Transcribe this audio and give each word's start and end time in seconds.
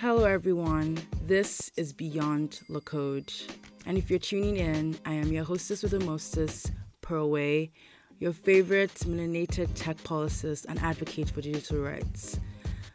Hello, 0.00 0.26
everyone. 0.26 0.96
This 1.26 1.72
is 1.76 1.92
Beyond 1.92 2.60
the 2.68 2.80
Code. 2.80 3.32
And 3.84 3.98
if 3.98 4.10
you're 4.10 4.20
tuning 4.20 4.56
in, 4.56 4.96
I 5.04 5.14
am 5.14 5.32
your 5.32 5.42
hostess 5.42 5.82
with 5.82 5.90
the 5.90 5.98
mostest, 5.98 6.70
Pearlway, 7.02 7.72
your 8.20 8.32
favorite 8.32 8.94
melanated 9.00 9.70
tech 9.74 9.96
policist 9.96 10.66
and 10.68 10.78
advocate 10.78 11.30
for 11.30 11.40
digital 11.40 11.80
rights. 11.80 12.38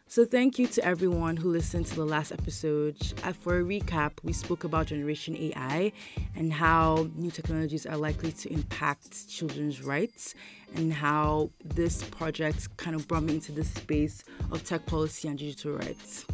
So, 0.08 0.24
thank 0.24 0.58
you 0.58 0.66
to 0.68 0.86
everyone 0.86 1.36
who 1.36 1.50
listened 1.52 1.88
to 1.88 1.96
the 1.98 2.06
last 2.06 2.32
episode. 2.32 2.96
Uh, 3.22 3.34
for 3.34 3.60
a 3.60 3.64
recap, 3.64 4.12
we 4.24 4.32
spoke 4.32 4.64
about 4.64 4.88
Generation 4.88 5.36
AI 5.36 5.92
and 6.38 6.54
how 6.54 7.10
new 7.16 7.32
technologies 7.32 7.86
are 7.86 7.98
likely 7.98 8.32
to 8.32 8.54
impact 8.54 9.28
children's 9.28 9.82
rights, 9.82 10.36
and 10.74 10.94
how 10.94 11.52
this 11.66 12.02
project 12.02 12.78
kind 12.78 12.96
of 12.96 13.10
brought 13.10 13.24
me 13.24 13.34
into 13.34 13.52
the 13.52 13.66
space 13.66 14.24
of 14.52 14.64
tech 14.64 14.86
policy 14.86 15.28
and 15.28 15.38
digital 15.38 15.74
rights. 15.74 16.26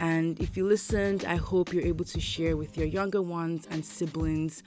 And 0.00 0.38
if 0.40 0.56
you 0.56 0.66
listened, 0.66 1.24
I 1.24 1.36
hope 1.36 1.72
you're 1.72 1.84
able 1.84 2.04
to 2.04 2.20
share 2.20 2.56
with 2.56 2.76
your 2.76 2.86
younger 2.86 3.20
ones 3.20 3.66
and 3.70 3.84
siblings 3.84 4.62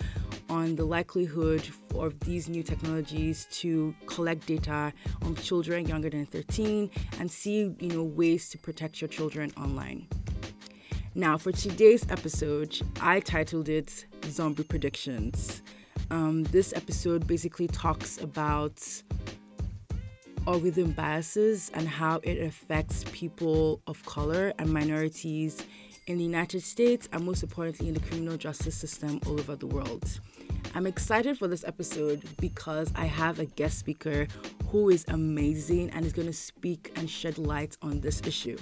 on 0.50 0.76
the 0.76 0.84
likelihood 0.84 1.68
of 1.96 2.20
these 2.22 2.50
new 2.50 2.64
technologies 2.64 3.48
to 3.52 3.96
collect 4.06 4.46
data 4.46 4.92
on 5.22 5.36
children 5.36 5.88
younger 5.88 6.10
than 6.10 6.26
13 6.26 6.90
and 7.20 7.32
see, 7.32 7.74
you 7.80 7.90
know, 7.90 8.04
ways 8.04 8.50
to 8.50 8.58
protect 8.58 9.02
your 9.02 9.08
children 9.08 9.52
online. 9.58 10.08
Now, 11.16 11.38
for 11.38 11.52
today's 11.52 12.10
episode, 12.10 12.80
I 13.02 13.20
titled 13.20 13.70
it 13.70 14.06
Zombie 14.26 14.64
Predictions. 14.64 15.62
Um, 16.10 16.44
this 16.44 16.74
episode 16.74 17.28
basically 17.28 17.68
talks 17.68 18.18
about 18.22 18.82
algorithm 20.48 20.91
biases 20.91 21.72
and 21.73 21.88
how 21.88 22.20
it 22.23 22.41
affects 22.41 23.04
people 23.12 23.82
of 23.88 24.04
color 24.05 24.54
and 24.57 24.71
minorities 24.71 25.66
in 26.07 26.18
the 26.18 26.24
United 26.24 26.62
States 26.62 27.07
and 27.13 27.24
most 27.24 27.43
importantly 27.43 27.88
in 27.88 27.93
the 27.93 27.99
criminal 27.99 28.38
justice 28.38 28.76
system 28.76 29.20
all 29.27 29.40
over 29.40 29.55
the 29.55 29.68
world. 29.68 30.20
I'm 30.74 30.88
excited 30.88 31.38
for 31.38 31.48
this 31.48 31.63
episode 31.63 32.24
because 32.40 32.91
I 32.96 33.05
have 33.05 33.40
a 33.40 33.46
guest 33.46 33.79
speaker 33.79 34.27
who 34.68 34.90
is 34.90 35.05
amazing 35.10 35.90
and 35.91 36.05
is 36.05 36.13
going 36.13 36.27
to 36.27 36.34
speak 36.34 36.91
and 36.96 37.10
shed 37.10 37.38
light 37.38 37.77
on 37.82 37.99
this 38.01 38.21
issue. 38.26 38.57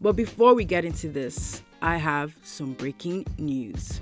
But 0.00 0.12
before 0.12 0.54
we 0.54 0.64
get 0.64 0.84
into 0.84 1.08
this, 1.08 1.62
I 1.82 1.96
have 1.96 2.36
some 2.42 2.74
breaking 2.74 3.26
news. 3.38 4.00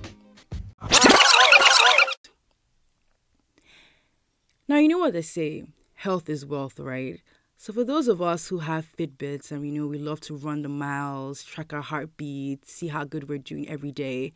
Now, 4.69 4.79
you 4.79 4.89
know 4.89 4.99
what 4.99 5.13
they 5.13 5.23
say 5.23 5.65
health 5.97 6.29
is 6.29 6.47
wealth, 6.47 6.79
right? 6.79 7.21
So 7.57 7.73
for 7.73 7.85
those 7.85 8.07
of 8.07 8.21
us 8.21 8.49
who 8.49 8.59
have 8.59 8.87
Fitbits 8.97 9.51
and 9.51 9.61
we 9.61 9.71
know 9.71 9.87
we 9.87 9.99
love 9.99 10.21
to 10.21 10.37
run 10.37 10.63
the 10.63 10.69
miles, 10.69 11.43
track 11.43 11.73
our 11.73 11.81
heartbeat, 11.81 12.69
see 12.69 12.89
how 12.89 13.05
good 13.05 13.29
we're 13.29 13.39
doing 13.39 13.69
every 13.69 13.93
day, 13.93 14.33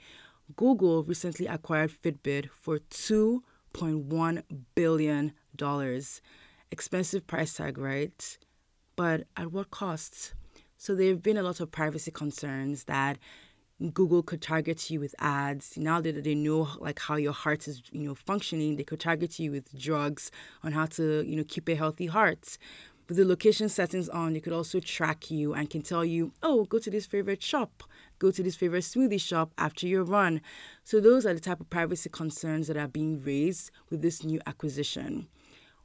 Google 0.56 1.04
recently 1.04 1.46
acquired 1.46 1.90
Fitbit 1.90 2.48
for 2.50 2.78
2.1 2.78 4.42
billion 4.74 5.32
dollars. 5.54 6.22
Expensive 6.72 7.26
price 7.26 7.54
tag, 7.54 7.76
right? 7.76 8.38
But 8.96 9.24
at 9.36 9.52
what 9.52 9.70
cost? 9.70 10.34
So 10.78 10.94
there 10.94 11.08
have 11.08 11.22
been 11.22 11.36
a 11.36 11.42
lot 11.42 11.60
of 11.60 11.70
privacy 11.70 12.10
concerns 12.10 12.84
that 12.84 13.18
Google 13.88 14.22
could 14.22 14.42
target 14.42 14.90
you 14.90 15.00
with 15.00 15.14
ads. 15.18 15.78
Now 15.78 16.00
that 16.02 16.22
they 16.22 16.34
know 16.34 16.68
like 16.78 16.98
how 16.98 17.16
your 17.16 17.32
heart 17.32 17.66
is, 17.66 17.82
you 17.90 18.02
know, 18.02 18.14
functioning, 18.14 18.76
they 18.76 18.84
could 18.84 19.00
target 19.00 19.38
you 19.38 19.50
with 19.50 19.78
drugs 19.78 20.30
on 20.62 20.72
how 20.72 20.86
to, 20.86 21.24
you 21.26 21.36
know, 21.36 21.44
keep 21.44 21.68
a 21.68 21.74
healthy 21.74 22.06
heart. 22.06 22.58
With 23.08 23.16
the 23.16 23.24
location 23.24 23.68
settings 23.68 24.08
on, 24.08 24.34
they 24.34 24.40
could 24.40 24.52
also 24.52 24.78
track 24.78 25.30
you 25.30 25.52
and 25.54 25.68
can 25.68 25.82
tell 25.82 26.04
you, 26.04 26.32
oh, 26.42 26.64
go 26.64 26.78
to 26.78 26.90
this 26.90 27.06
favorite 27.06 27.42
shop, 27.42 27.82
go 28.18 28.30
to 28.30 28.42
this 28.42 28.54
favorite 28.54 28.84
smoothie 28.84 29.20
shop 29.20 29.52
after 29.58 29.86
your 29.86 30.04
run. 30.04 30.42
So 30.84 31.00
those 31.00 31.26
are 31.26 31.34
the 31.34 31.40
type 31.40 31.60
of 31.60 31.70
privacy 31.70 32.08
concerns 32.08 32.68
that 32.68 32.76
are 32.76 32.86
being 32.86 33.20
raised 33.20 33.72
with 33.88 34.02
this 34.02 34.22
new 34.22 34.40
acquisition. 34.46 35.26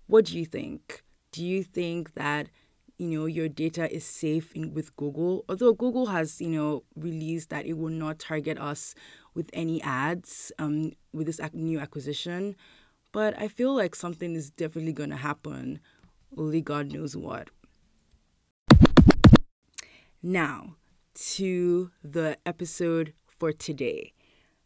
What 0.05 0.25
do 0.25 0.37
you 0.37 0.45
think? 0.45 1.03
Do 1.31 1.43
you 1.43 1.63
think 1.63 2.13
that 2.13 2.49
you 2.97 3.07
know 3.07 3.25
your 3.25 3.49
data 3.49 3.93
is 3.93 4.05
safe 4.05 4.53
in, 4.53 4.73
with 4.73 4.95
Google. 4.95 5.45
Although 5.49 5.73
Google 5.73 6.07
has 6.07 6.41
you 6.41 6.49
know 6.49 6.83
released 6.95 7.49
that 7.49 7.65
it 7.65 7.73
will 7.73 7.89
not 7.89 8.19
target 8.19 8.59
us 8.59 8.95
with 9.33 9.49
any 9.53 9.81
ads 9.81 10.51
um, 10.59 10.93
with 11.13 11.27
this 11.27 11.39
new 11.53 11.79
acquisition, 11.79 12.55
but 13.11 13.37
I 13.39 13.47
feel 13.47 13.75
like 13.75 13.95
something 13.95 14.35
is 14.35 14.49
definitely 14.49 14.93
going 14.93 15.09
to 15.09 15.17
happen. 15.17 15.79
Only 16.37 16.61
God 16.61 16.91
knows 16.91 17.15
what. 17.15 17.49
Now 20.21 20.75
to 21.35 21.91
the 22.03 22.37
episode 22.45 23.13
for 23.27 23.51
today. 23.51 24.13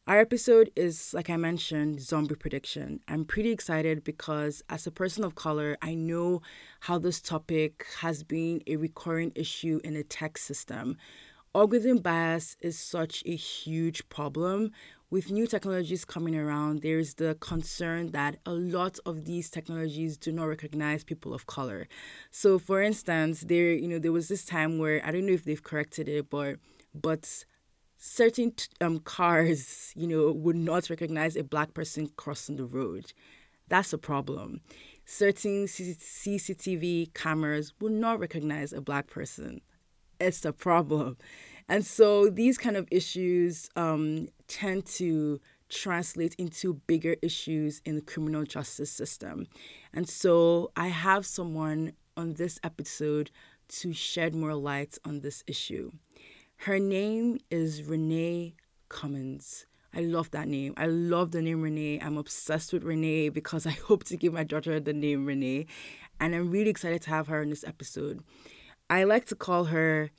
Our 0.09 0.17
episode 0.21 0.71
is, 0.75 1.13
like 1.13 1.29
I 1.29 1.37
mentioned, 1.37 2.01
zombie 2.01 2.33
prediction. 2.33 2.99
I'm 3.07 3.25
pretty 3.25 3.51
excited 3.51 4.03
because, 4.03 4.63
as 4.67 4.87
a 4.87 4.91
person 4.91 5.23
of 5.23 5.35
color, 5.35 5.77
I 5.83 5.93
know 5.93 6.41
how 6.79 6.97
this 6.97 7.21
topic 7.21 7.85
has 7.99 8.23
been 8.23 8.63
a 8.65 8.77
recurring 8.77 9.31
issue 9.35 9.79
in 9.83 9.93
the 9.93 10.03
tech 10.03 10.39
system. 10.39 10.97
Algorithm 11.53 11.99
bias 11.99 12.57
is 12.59 12.75
such 12.79 13.21
a 13.27 13.35
huge 13.35 14.09
problem. 14.09 14.71
With 15.11 15.29
new 15.29 15.45
technologies 15.45 16.05
coming 16.05 16.35
around, 16.35 16.81
there's 16.81 17.13
the 17.13 17.37
concern 17.39 18.09
that 18.13 18.37
a 18.47 18.53
lot 18.53 18.97
of 19.05 19.25
these 19.25 19.51
technologies 19.51 20.17
do 20.17 20.31
not 20.31 20.45
recognize 20.45 21.03
people 21.03 21.35
of 21.35 21.45
color. 21.45 21.87
So, 22.31 22.57
for 22.57 22.81
instance, 22.81 23.41
there, 23.41 23.73
you 23.73 23.87
know, 23.87 23.99
there 23.99 24.11
was 24.11 24.27
this 24.27 24.43
time 24.43 24.79
where 24.79 25.05
I 25.05 25.11
don't 25.11 25.27
know 25.27 25.33
if 25.33 25.45
they've 25.45 25.63
corrected 25.63 26.09
it, 26.09 26.31
but 26.31 26.55
but 26.95 27.45
certain 27.99 28.53
um, 28.81 28.99
cars, 28.99 29.93
you 29.95 30.07
know, 30.07 30.31
would 30.31 30.55
not 30.55 30.89
recognize 30.89 31.35
a 31.35 31.43
black 31.43 31.73
person 31.73 32.09
crossing 32.15 32.55
the 32.55 32.65
road. 32.65 33.13
That's 33.67 33.93
a 33.93 33.97
problem. 33.97 34.61
Certain 35.05 35.65
CCTV 35.65 37.13
cameras 37.13 37.73
would 37.79 37.91
not 37.91 38.19
recognize 38.19 38.73
a 38.73 38.81
black 38.81 39.07
person. 39.07 39.61
It's 40.19 40.43
a 40.45 40.53
problem. 40.53 41.17
And 41.67 41.85
so 41.85 42.29
these 42.29 42.57
kind 42.57 42.77
of 42.77 42.87
issues 42.89 43.69
um, 43.75 44.29
tend 44.47 44.85
to 44.97 45.39
translate 45.67 46.33
into 46.35 46.75
bigger 46.87 47.15
issues 47.21 47.81
in 47.85 47.95
the 47.95 48.01
criminal 48.01 48.43
justice 48.43 48.91
system. 48.91 49.45
And 49.93 50.09
so 50.09 50.71
I 50.75 50.87
have 50.87 51.25
someone 51.25 51.93
on 52.17 52.33
this 52.33 52.59
episode 52.63 53.29
to 53.67 53.93
shed 53.93 54.33
more 54.33 54.55
light 54.55 54.97
on 55.05 55.19
this 55.19 55.43
issue. 55.45 55.91
Her 56.63 56.77
name 56.77 57.39
is 57.49 57.83
Renee 57.83 58.53
Cummings. 58.89 59.65
I 59.93 60.01
love 60.01 60.31
that 60.31 60.49
name. 60.49 60.73
I 60.75 60.87
love 60.87 61.31
the 61.31 61.41
name 61.41 61.61
Renee. 61.61 62.01
I'm 62.01 62.17
obsessed 62.17 62.73
with 62.73 62.83
Renee 62.83 63.29
because 63.29 63.65
I 63.65 63.71
hope 63.87 64.03
to 64.05 64.17
give 64.17 64.33
my 64.33 64.43
daughter 64.43 64.77
the 64.77 64.91
name 64.91 65.25
Renee. 65.25 65.67
And 66.19 66.35
I'm 66.35 66.51
really 66.51 66.69
excited 66.69 67.01
to 67.03 67.11
have 67.11 67.27
her 67.27 67.41
in 67.41 67.49
this 67.49 67.63
episode. 67.63 68.19
I 68.89 69.05
like 69.05 69.23
to 69.27 69.35
call 69.35 69.65
her 69.65 70.11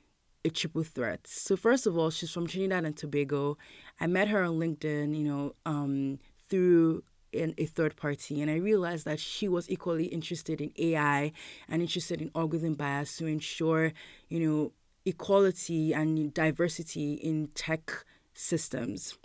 a 0.43 0.49
triple 0.49 0.83
threat. 0.83 1.27
So 1.27 1.55
first 1.55 1.85
of 1.85 1.95
all, 1.95 2.09
she's 2.09 2.31
from 2.31 2.47
Trinidad 2.47 2.85
and 2.85 2.97
Tobago. 2.97 3.59
I 3.99 4.07
met 4.07 4.29
her 4.29 4.41
on 4.41 4.59
LinkedIn, 4.59 5.15
you 5.15 5.23
know, 5.23 5.53
um, 5.67 6.17
through 6.49 7.03
in 7.31 7.53
a 7.59 7.65
third 7.65 7.95
party 7.95 8.41
and 8.41 8.51
I 8.51 8.55
realized 8.55 9.05
that 9.05 9.19
she 9.19 9.47
was 9.47 9.69
equally 9.69 10.05
interested 10.05 10.59
in 10.59 10.73
AI 10.77 11.31
and 11.69 11.81
interested 11.81 12.21
in 12.21 12.31
algorithm 12.35 12.73
bias 12.73 13.15
to 13.17 13.27
ensure, 13.27 13.93
you 14.27 14.39
know, 14.39 14.71
equality 15.05 15.93
and 15.93 16.33
diversity 16.33 17.13
in 17.13 17.47
tech 17.55 18.05
systems. 18.33 19.17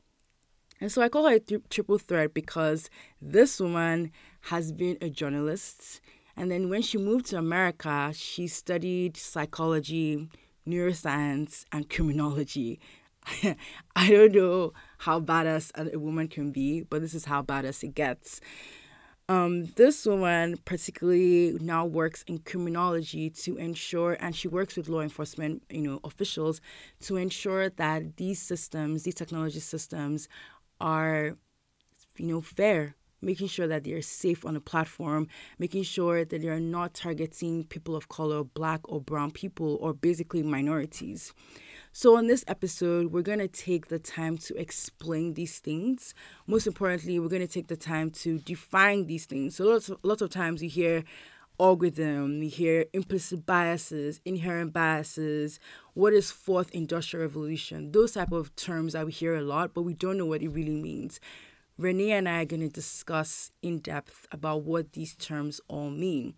And 0.81 0.93
so 0.93 1.01
I 1.03 1.09
call 1.09 1.27
her 1.27 1.37
a 1.37 1.41
th- 1.41 1.63
triple 1.71 1.99
threat 1.99 2.35
because 2.35 2.91
this 3.21 3.61
woman 3.61 4.13
has 4.43 4.73
been 4.73 4.99
a 5.01 5.09
journalist. 5.09 6.01
And 6.37 6.51
then 6.51 6.69
when 6.69 6.83
she 6.83 6.99
moved 6.99 7.27
to 7.27 7.39
America, 7.39 8.13
she 8.15 8.47
studied 8.47 9.17
psychology, 9.17 10.29
neuroscience, 10.69 11.65
and 11.73 11.89
criminology. 11.89 12.79
I 13.97 14.11
don't 14.11 14.33
know 14.33 14.73
how 14.99 15.21
badass 15.21 15.93
a 15.93 15.99
woman 15.99 16.29
can 16.29 16.53
be, 16.53 16.83
but 16.83 17.01
this 17.01 17.15
is 17.15 17.25
how 17.25 17.43
badass 17.43 17.83
it 17.83 17.95
gets. 17.95 18.41
Um, 19.29 19.65
this 19.75 20.07
woman 20.07 20.57
particularly 20.65 21.59
now 21.61 21.85
works 21.85 22.23
in 22.29 22.39
criminology 22.39 23.29
to 23.31 23.57
ensure, 23.57 24.17
and 24.21 24.37
she 24.37 24.47
works 24.47 24.77
with 24.77 24.89
law 24.89 25.01
enforcement, 25.01 25.65
you 25.69 25.83
know, 25.83 26.01
officials 26.05 26.61
to 27.01 27.17
ensure 27.17 27.69
that 27.71 28.19
these 28.19 28.41
systems, 28.41 29.03
these 29.03 29.17
technology 29.17 29.59
systems, 29.59 30.29
are, 30.81 31.37
you 32.19 32.27
know, 32.27 32.41
fair. 32.41 32.95
Making 33.23 33.49
sure 33.49 33.67
that 33.67 33.83
they're 33.83 34.03
safe 34.03 34.45
on 34.45 34.55
the 34.55 34.61
platform, 34.61 35.27
making 35.59 35.85
sure 35.85 36.25
that 36.25 36.43
they 36.43 36.49
are 36.49 36.61
not 36.61 36.93
targeting 36.93 37.65
people 37.65 37.97
of 37.97 38.09
color, 38.09 38.45
black 38.45 38.81
or 38.85 39.01
brown 39.01 39.31
people, 39.31 39.79
or 39.81 39.95
basically 39.95 40.43
minorities. 40.43 41.33
So, 41.99 42.15
on 42.19 42.27
this 42.27 42.45
episode, 42.47 43.11
we're 43.11 43.23
going 43.23 43.39
to 43.39 43.49
take 43.49 43.89
the 43.89 43.99
time 43.99 44.37
to 44.37 44.55
explain 44.61 45.33
these 45.33 45.61
things. 45.61 46.13
Most 46.47 46.67
importantly, 46.67 47.19
we're 47.19 47.31
going 47.31 47.41
to 47.41 47.49
take 47.49 47.69
the 47.69 47.77
time 47.77 48.11
to 48.11 48.39
define 48.39 49.07
these 49.07 49.25
things. 49.25 49.57
So, 49.57 49.65
lots 49.65 49.89
of, 49.89 49.99
lots 50.03 50.21
of 50.21 50.29
times 50.29 50.63
you 50.63 50.69
hear 50.69 51.05
algorithm, 51.59 52.43
you 52.43 52.51
hear 52.51 52.85
implicit 52.93 53.47
biases, 53.47 54.21
inherent 54.27 54.75
biases, 54.75 55.59
what 55.95 56.13
is 56.13 56.31
fourth 56.31 56.71
industrial 56.73 57.23
revolution, 57.23 57.93
those 57.93 58.13
type 58.13 58.31
of 58.31 58.55
terms 58.57 58.93
that 58.93 59.07
we 59.07 59.13
hear 59.13 59.35
a 59.35 59.41
lot, 59.41 59.73
but 59.73 59.81
we 59.81 59.95
don't 59.95 60.19
know 60.19 60.27
what 60.27 60.43
it 60.43 60.49
really 60.51 60.77
means. 60.77 61.19
Renee 61.79 62.13
and 62.13 62.29
I 62.29 62.43
are 62.43 62.45
going 62.45 62.61
to 62.61 62.69
discuss 62.69 63.53
in 63.63 63.79
depth 63.79 64.27
about 64.31 64.65
what 64.65 64.93
these 64.93 65.15
terms 65.15 65.63
all 65.67 65.89
mean. 65.89 66.35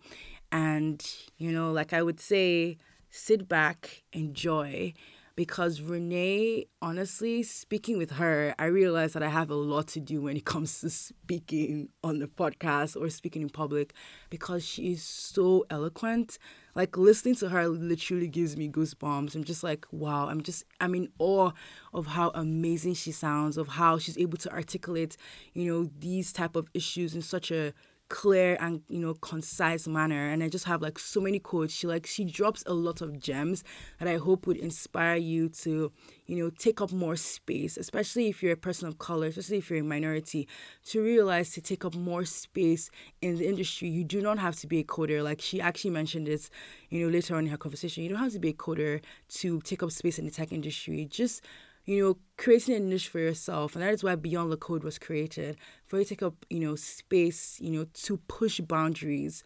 And, 0.53 1.05
you 1.37 1.51
know, 1.51 1.69
like 1.73 1.91
I 1.91 2.01
would 2.01 2.21
say, 2.21 2.77
sit 3.09 3.49
back, 3.49 4.03
enjoy, 4.13 4.93
because 5.39 5.79
Renee, 5.79 6.65
honestly, 6.81 7.43
speaking 7.43 7.97
with 7.97 8.11
her, 8.11 8.53
I 8.59 8.65
realized 8.65 9.13
that 9.13 9.23
I 9.23 9.29
have 9.29 9.49
a 9.49 9.55
lot 9.55 9.87
to 9.89 10.01
do 10.01 10.23
when 10.23 10.35
it 10.35 10.43
comes 10.43 10.81
to 10.81 10.89
speaking 10.89 11.87
on 12.03 12.19
the 12.19 12.27
podcast 12.27 13.01
or 13.01 13.09
speaking 13.09 13.43
in 13.43 13.49
public 13.49 13.93
because 14.29 14.65
she 14.65 14.91
is 14.91 15.01
so 15.01 15.65
eloquent. 15.69 16.39
Like 16.75 16.97
listening 16.97 17.35
to 17.35 17.47
her 17.47 17.69
literally 17.69 18.27
gives 18.27 18.57
me 18.57 18.67
goosebumps. 18.67 19.33
I'm 19.33 19.45
just 19.45 19.63
like, 19.63 19.85
wow, 19.91 20.27
I'm 20.27 20.41
just, 20.41 20.65
I'm 20.81 20.93
in 20.93 21.07
awe 21.19 21.51
of 21.93 22.07
how 22.07 22.31
amazing 22.31 22.95
she 22.95 23.13
sounds, 23.13 23.55
of 23.55 23.69
how 23.69 23.97
she's 23.97 24.17
able 24.17 24.37
to 24.39 24.51
articulate, 24.51 25.15
you 25.53 25.71
know, 25.71 25.89
these 25.99 26.33
type 26.33 26.57
of 26.57 26.69
issues 26.73 27.15
in 27.15 27.21
such 27.21 27.49
a 27.49 27.73
clear 28.09 28.57
and 28.59 28.81
you 28.89 28.99
know 28.99 29.13
concise 29.13 29.87
manner 29.87 30.29
and 30.29 30.43
i 30.43 30.49
just 30.49 30.65
have 30.65 30.81
like 30.81 30.97
so 30.97 31.21
many 31.21 31.39
quotes. 31.39 31.73
She 31.73 31.87
like 31.87 32.05
she 32.07 32.25
drops 32.25 32.63
a 32.65 32.73
lot 32.73 33.01
of 33.01 33.19
gems 33.19 33.63
that 33.99 34.07
i 34.07 34.17
hope 34.17 34.47
would 34.47 34.57
inspire 34.57 35.15
you 35.15 35.49
to 35.49 35.91
you 36.25 36.35
know 36.35 36.49
take 36.49 36.81
up 36.81 36.91
more 36.91 37.15
space 37.15 37.77
especially 37.77 38.27
if 38.27 38.41
you're 38.41 38.53
a 38.53 38.57
person 38.57 38.87
of 38.87 38.97
color 38.97 39.27
especially 39.27 39.57
if 39.59 39.69
you're 39.69 39.79
a 39.79 39.83
minority 39.83 40.47
to 40.85 41.01
realize 41.01 41.51
to 41.51 41.61
take 41.61 41.85
up 41.85 41.95
more 41.95 42.25
space 42.25 42.89
in 43.21 43.37
the 43.37 43.47
industry. 43.47 43.87
You 43.87 44.03
do 44.03 44.21
not 44.21 44.39
have 44.39 44.55
to 44.57 44.67
be 44.67 44.79
a 44.79 44.83
coder. 44.83 45.23
Like 45.23 45.41
she 45.41 45.61
actually 45.61 45.91
mentioned 45.91 46.27
this 46.27 46.49
you 46.89 47.03
know 47.03 47.11
later 47.11 47.35
on 47.35 47.45
in 47.45 47.51
her 47.51 47.57
conversation. 47.57 48.03
You 48.03 48.09
don't 48.09 48.19
have 48.19 48.33
to 48.33 48.39
be 48.39 48.49
a 48.49 48.53
coder 48.53 49.01
to 49.39 49.61
take 49.61 49.83
up 49.83 49.91
space 49.91 50.19
in 50.19 50.25
the 50.25 50.31
tech 50.31 50.51
industry. 50.51 51.05
Just 51.09 51.43
you 51.89 52.03
know, 52.03 52.17
creating 52.37 52.75
a 52.75 52.79
niche 52.79 53.07
for 53.07 53.17
yourself. 53.17 53.73
And 53.73 53.83
that 53.83 53.91
is 53.91 54.03
why 54.03 54.13
Beyond 54.13 54.51
the 54.51 54.57
Code 54.57 54.83
was 54.83 54.99
created 54.99 55.57
for 55.87 55.97
you 55.97 56.03
to 56.03 56.09
take 56.09 56.21
up, 56.21 56.45
you 56.47 56.59
know, 56.59 56.75
space, 56.75 57.57
you 57.59 57.71
know, 57.71 57.87
to 58.03 58.17
push 58.27 58.59
boundaries 58.59 59.43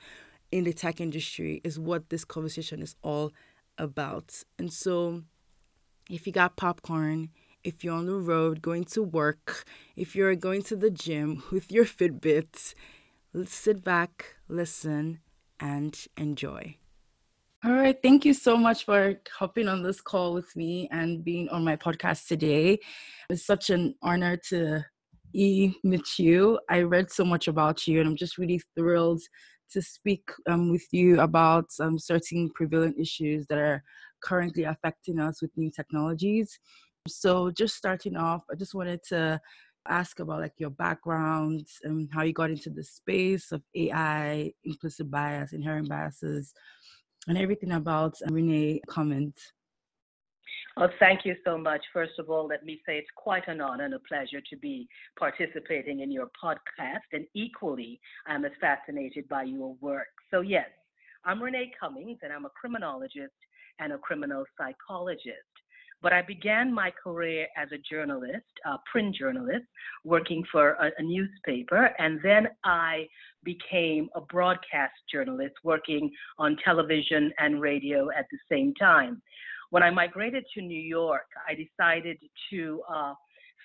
in 0.52 0.66
the 0.66 0.74
tech 0.74 1.00
industry 1.00 1.62
is 1.64 1.80
what 1.80 2.10
this 2.10 2.26
conversation 2.26 2.82
is 2.82 2.98
all 3.02 3.32
about. 3.78 4.44
And 4.60 4.74
so 4.74 5.24
if 6.10 6.28
you 6.28 6.34
got 6.34 6.58
popcorn, 6.58 7.30
if 7.64 7.82
you're 7.82 7.96
on 7.96 8.08
the 8.08 8.16
road 8.16 8.62
going 8.62 8.84
to 8.96 9.02
work, 9.02 9.64
if 9.96 10.14
you're 10.14 10.36
going 10.36 10.64
to 10.64 10.76
the 10.76 10.92
gym 10.92 11.44
with 11.50 11.72
your 11.72 11.86
Fitbit, 11.86 12.74
sit 13.46 13.86
back, 13.86 14.36
listen, 14.50 15.22
and 15.62 15.98
enjoy. 16.18 16.76
All 17.66 17.72
right. 17.72 17.98
Thank 18.04 18.26
you 18.26 18.34
so 18.34 18.58
much 18.58 18.84
for 18.84 19.16
hopping 19.40 19.70
on 19.70 19.84
this 19.84 20.02
call 20.02 20.34
with 20.34 20.54
me 20.54 20.90
and 20.92 21.24
being 21.24 21.48
on 21.48 21.64
my 21.64 21.78
podcast 21.78 22.28
today. 22.28 22.78
It's 23.30 23.46
such 23.46 23.70
an 23.70 23.96
honor 24.02 24.36
to 24.50 24.84
meet 25.34 26.20
you. 26.20 26.60
I 26.70 26.82
read 26.82 27.10
so 27.10 27.24
much 27.24 27.48
about 27.48 27.88
you, 27.88 28.02
and 28.02 28.10
I'm 28.10 28.18
just 28.18 28.38
really 28.38 28.62
thrilled 28.76 29.22
to 29.72 29.82
speak 29.82 30.30
um, 30.46 30.72
with 30.72 30.86
you 30.92 31.22
about 31.22 31.68
um, 31.80 31.98
certain 31.98 32.50
prevalent 32.50 33.00
issues 33.00 33.48
that 33.48 33.58
are 33.58 33.82
currently 34.22 34.64
affecting 34.64 35.18
us 35.18 35.42
with 35.42 35.52
new 35.56 35.72
technologies. 35.72 36.60
So, 37.08 37.50
just 37.50 37.78
starting 37.78 38.18
off, 38.18 38.42
I 38.52 38.56
just 38.56 38.76
wanted 38.76 39.04
to 39.08 39.40
ask 39.88 40.20
about 40.20 40.42
like 40.42 40.54
your 40.58 40.70
background 40.72 41.66
and 41.84 42.10
how 42.12 42.24
you 42.24 42.34
got 42.34 42.50
into 42.50 42.70
the 42.70 42.84
space 42.84 43.54
of 43.54 43.62
AI, 43.74 44.52
implicit 44.66 45.10
bias, 45.10 45.54
inherent 45.54 45.88
biases, 45.88 46.54
and 47.28 47.38
everything 47.38 47.72
about 47.72 48.16
Renee 48.30 48.82
Cummings. 48.90 49.54
Well, 50.76 50.90
thank 51.00 51.24
you 51.24 51.36
so 51.46 51.58
much. 51.58 51.82
First 51.94 52.14
of 52.18 52.32
all, 52.32 52.48
let 52.48 52.66
me 52.66 52.82
say 52.86 52.98
it's 52.98 53.08
quite 53.16 53.48
an 53.48 53.62
honor 53.62 53.86
and 53.86 53.94
a 53.94 54.00
pleasure 54.00 54.42
to 54.50 54.58
be 54.58 54.88
participating 55.20 56.00
in 56.00 56.12
your 56.12 56.30
podcast. 56.44 57.06
And 57.12 57.28
equally, 57.36 58.00
I'm 58.26 58.44
as 58.44 58.52
fascinated 58.60 59.30
by 59.30 59.44
your 59.44 59.76
work. 59.82 60.08
So, 60.32 60.42
yes, 60.42 60.70
I'm 61.26 61.42
Renee 61.42 61.72
Cummings, 61.80 62.18
and 62.24 62.34
I'm 62.34 62.46
a 62.46 62.50
criminologist 62.50 63.34
and 63.80 63.94
a 63.94 64.00
criminal 64.00 64.46
psychologist. 64.58 65.53
But 66.04 66.12
I 66.12 66.22
began 66.22 66.74
my 66.74 66.92
career 66.92 67.48
as 67.56 67.70
a 67.72 67.78
journalist, 67.78 68.46
a 68.66 68.76
print 68.92 69.16
journalist, 69.16 69.66
working 70.04 70.44
for 70.52 70.72
a, 70.72 70.92
a 70.98 71.02
newspaper, 71.02 71.92
and 71.98 72.20
then 72.22 72.50
I 72.66 73.08
became 73.44 74.10
a 74.14 74.22
broadcast 74.22 74.94
journalist, 75.10 75.56
working 75.64 76.12
on 76.38 76.58
television 76.64 77.32
and 77.40 77.62
radio 77.62 78.10
at 78.12 78.26
the 78.32 78.38
same 78.52 78.74
time. 78.76 79.22
When 79.70 79.82
I 79.82 79.90
migrated 79.90 80.44
to 80.54 80.62
New 80.62 80.80
York, 80.80 81.26
I 81.48 81.56
decided 81.56 82.18
to 82.52 82.82
uh, 82.94 83.14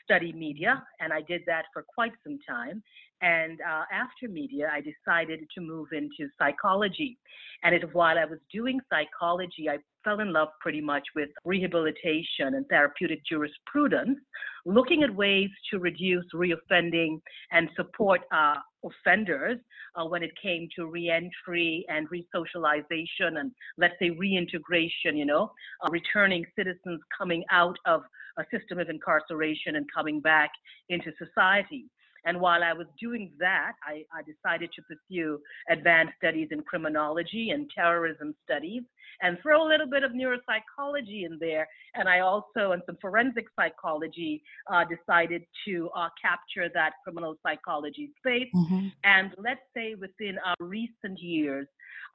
study 0.04 0.32
media, 0.32 0.82
and 1.00 1.12
I 1.12 1.22
did 1.22 1.42
that 1.46 1.64
for 1.72 1.82
quite 1.82 2.12
some 2.24 2.38
time. 2.48 2.82
And 3.20 3.60
uh, 3.60 3.84
after 3.92 4.28
media, 4.28 4.70
I 4.72 4.80
decided 4.80 5.40
to 5.54 5.60
move 5.60 5.88
into 5.92 6.30
psychology. 6.38 7.18
And 7.64 7.74
it, 7.74 7.92
while 7.92 8.16
I 8.18 8.24
was 8.24 8.38
doing 8.52 8.80
psychology, 8.88 9.68
I 9.68 9.78
fell 10.04 10.20
in 10.20 10.32
love 10.32 10.48
pretty 10.60 10.80
much 10.80 11.02
with 11.16 11.28
rehabilitation 11.44 12.54
and 12.54 12.64
therapeutic 12.68 13.20
jurisprudence, 13.28 14.18
looking 14.64 15.02
at 15.02 15.14
ways 15.14 15.50
to 15.70 15.78
reduce 15.78 16.24
reoffending 16.32 17.20
and 17.50 17.68
support 17.76 18.20
uh, 18.32 18.54
offenders 18.84 19.58
uh, 19.96 20.04
when 20.04 20.22
it 20.22 20.30
came 20.40 20.68
to 20.76 20.86
reentry 20.86 21.84
and 21.88 22.06
resocialization 22.10 23.40
and 23.40 23.50
let's 23.76 23.94
say 24.00 24.10
reintegration, 24.10 25.16
you 25.16 25.26
know, 25.26 25.50
uh, 25.84 25.90
returning 25.90 26.44
citizens 26.56 27.00
coming 27.16 27.42
out 27.50 27.76
of 27.86 28.02
a 28.38 28.44
system 28.56 28.78
of 28.78 28.88
incarceration 28.88 29.76
and 29.76 29.86
coming 29.92 30.20
back 30.20 30.50
into 30.88 31.10
society. 31.18 31.86
And 32.24 32.40
while 32.40 32.62
I 32.62 32.72
was 32.72 32.86
doing 33.00 33.32
that, 33.38 33.72
I, 33.86 34.04
I, 34.12 34.22
decided 34.22 34.70
to 34.74 34.82
pursue 34.82 35.40
advanced 35.70 36.14
studies 36.18 36.48
in 36.50 36.62
criminology 36.62 37.50
and 37.50 37.70
terrorism 37.74 38.34
studies 38.44 38.82
and 39.22 39.38
throw 39.42 39.66
a 39.66 39.68
little 39.68 39.86
bit 39.86 40.02
of 40.02 40.12
neuropsychology 40.12 41.24
in 41.24 41.38
there. 41.40 41.66
And 41.94 42.08
I 42.08 42.20
also, 42.20 42.72
and 42.72 42.82
some 42.86 42.98
forensic 43.00 43.46
psychology, 43.56 44.42
uh, 44.70 44.84
decided 44.84 45.42
to 45.66 45.90
uh, 45.96 46.08
capture 46.20 46.70
that 46.74 46.92
criminal 47.04 47.36
psychology 47.44 48.10
space. 48.18 48.48
Mm-hmm. 48.54 48.88
And 49.04 49.32
let's 49.38 49.60
say 49.76 49.94
within 49.94 50.36
uh, 50.46 50.54
recent 50.60 51.20
years, 51.20 51.66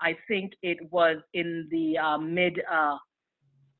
I 0.02 0.16
think 0.28 0.54
it 0.62 0.78
was 0.92 1.18
in 1.34 1.68
the 1.72 1.98
uh, 1.98 2.18
mid 2.18 2.62
uh, 2.72 2.98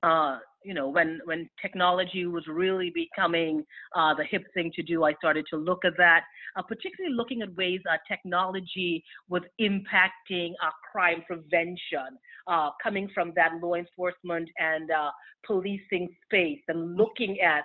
uh, 0.04 0.40
you 0.64 0.74
know, 0.74 0.88
when 0.88 1.20
when 1.26 1.50
technology 1.62 2.26
was 2.26 2.46
really 2.48 2.92
becoming 2.94 3.66
uh, 3.96 4.14
the 4.14 4.24
hip 4.24 4.44
thing 4.54 4.72
to 4.76 4.84
do, 4.84 5.04
I 5.04 5.14
started 5.14 5.46
to 5.50 5.58
look 5.58 5.86
at 5.86 5.94
that, 5.98 6.24
uh, 6.56 6.62
particularly 6.62 7.16
looking 7.16 7.42
at 7.42 7.56
ways 7.56 7.82
uh, 7.90 7.98
technology 8.08 9.04
was 9.30 9.42
impacting 9.60 10.52
uh, 10.64 10.72
crime 10.92 11.24
prevention, 11.28 12.18
uh, 12.48 12.70
coming 12.82 13.10
from 13.14 13.34
that 13.36 13.52
law 13.62 13.76
enforcement 13.76 14.50
and 14.58 14.90
uh, 14.92 15.12
policing 15.46 16.10
space, 16.26 16.62
and 16.68 16.96
looking 16.96 17.40
at 17.42 17.64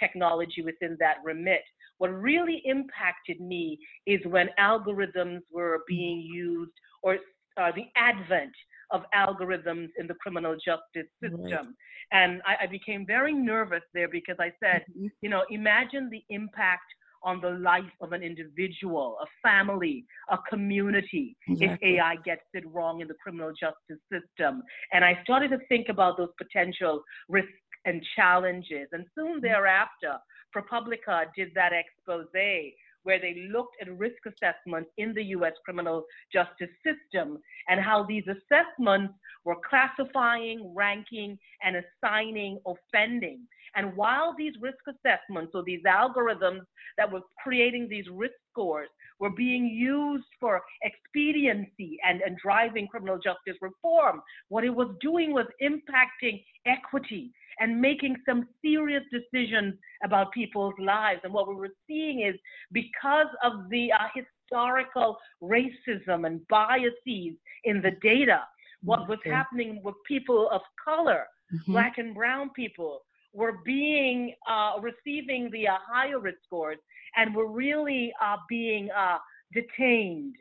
technology 0.00 0.62
within 0.62 0.96
that 1.00 1.16
remit. 1.24 1.62
What 1.98 2.08
really 2.08 2.62
impacted 2.64 3.40
me 3.40 3.78
is 4.06 4.20
when 4.26 4.48
algorithms 4.58 5.40
were 5.52 5.80
being 5.88 6.20
used 6.20 6.72
or 7.02 7.18
the 7.56 7.84
advent 7.96 8.52
of 8.90 9.02
algorithms 9.14 9.88
in 9.98 10.06
the 10.06 10.14
criminal 10.14 10.54
justice 10.54 11.10
system. 11.22 11.40
Right. 11.50 11.66
And 12.12 12.42
I, 12.46 12.64
I, 12.64 12.66
became 12.66 13.04
very 13.06 13.34
nervous 13.34 13.82
there 13.92 14.08
because 14.08 14.36
I 14.40 14.52
said, 14.62 14.82
mm-hmm. 14.90 15.08
you 15.20 15.28
know, 15.28 15.42
imagine 15.50 16.08
the 16.10 16.22
impact 16.30 16.84
on 17.22 17.40
the 17.40 17.50
life 17.50 17.84
of 18.00 18.12
an 18.12 18.22
individual, 18.22 19.18
a 19.20 19.26
family, 19.46 20.04
a 20.30 20.38
community, 20.48 21.36
exactly. 21.48 21.90
if 21.90 21.98
AI 21.98 22.16
gets 22.24 22.44
it 22.54 22.64
wrong 22.72 23.00
in 23.00 23.08
the 23.08 23.14
criminal 23.14 23.50
justice 23.50 24.02
system. 24.10 24.62
And 24.92 25.04
I 25.04 25.18
started 25.24 25.50
to 25.50 25.58
think 25.68 25.88
about 25.88 26.16
those 26.16 26.30
potential 26.38 27.02
risks 27.28 27.52
and 27.84 28.02
challenges. 28.16 28.88
And 28.92 29.04
soon 29.14 29.34
mm-hmm. 29.34 29.46
thereafter, 29.46 30.16
ProPublica 30.54 31.26
did 31.36 31.48
that 31.54 31.72
expose 31.72 32.26
where 33.02 33.20
they 33.20 33.48
looked 33.52 33.76
at 33.80 33.96
risk 33.96 34.18
assessments 34.26 34.90
in 34.98 35.14
the 35.14 35.24
US 35.36 35.52
criminal 35.64 36.04
justice 36.32 36.70
system 36.84 37.38
and 37.68 37.80
how 37.80 38.04
these 38.04 38.24
assessments 38.26 39.14
were 39.44 39.56
classifying, 39.68 40.72
ranking, 40.74 41.38
and 41.62 41.76
assigning 41.76 42.58
offending. 42.66 43.40
And 43.76 43.96
while 43.96 44.34
these 44.36 44.54
risk 44.60 44.78
assessments 44.88 45.52
or 45.54 45.62
these 45.64 45.82
algorithms 45.84 46.62
that 46.96 47.10
were 47.10 47.20
creating 47.42 47.88
these 47.88 48.06
risk 48.10 48.34
scores 48.50 48.88
were 49.20 49.30
being 49.30 49.66
used 49.66 50.26
for 50.40 50.62
expediency 50.82 51.98
and, 52.06 52.20
and 52.22 52.36
driving 52.38 52.86
criminal 52.86 53.18
justice 53.18 53.56
reform, 53.60 54.20
what 54.48 54.64
it 54.64 54.74
was 54.74 54.94
doing 55.00 55.32
was 55.32 55.46
impacting 55.62 56.42
equity 56.66 57.32
and 57.60 57.80
making 57.80 58.16
some 58.26 58.48
serious 58.62 59.02
decisions 59.12 59.74
about 60.04 60.32
people's 60.32 60.74
lives. 60.78 61.20
And 61.24 61.32
what 61.32 61.48
we 61.48 61.54
were 61.54 61.74
seeing 61.86 62.20
is 62.20 62.34
because 62.72 63.26
of 63.42 63.68
the 63.70 63.92
uh, 63.92 64.08
historical 64.14 65.18
racism 65.42 66.26
and 66.26 66.46
biases 66.48 67.34
in 67.64 67.82
the 67.82 67.92
data. 68.02 68.42
What 68.82 69.08
was 69.08 69.18
happening 69.24 69.80
with 69.82 69.96
people 70.06 70.48
of 70.52 70.60
color, 70.82 71.26
mm-hmm. 71.52 71.72
black 71.72 71.98
and 71.98 72.14
brown 72.14 72.50
people, 72.50 73.00
were 73.34 73.58
being 73.64 74.34
uh, 74.48 74.74
receiving 74.80 75.50
the 75.50 75.68
uh, 75.68 75.76
higher 75.86 76.18
risk 76.18 76.38
scores 76.46 76.78
and 77.16 77.34
were 77.34 77.50
really 77.50 78.12
uh, 78.22 78.36
being 78.48 78.88
uh, 78.96 79.18
detained 79.52 80.36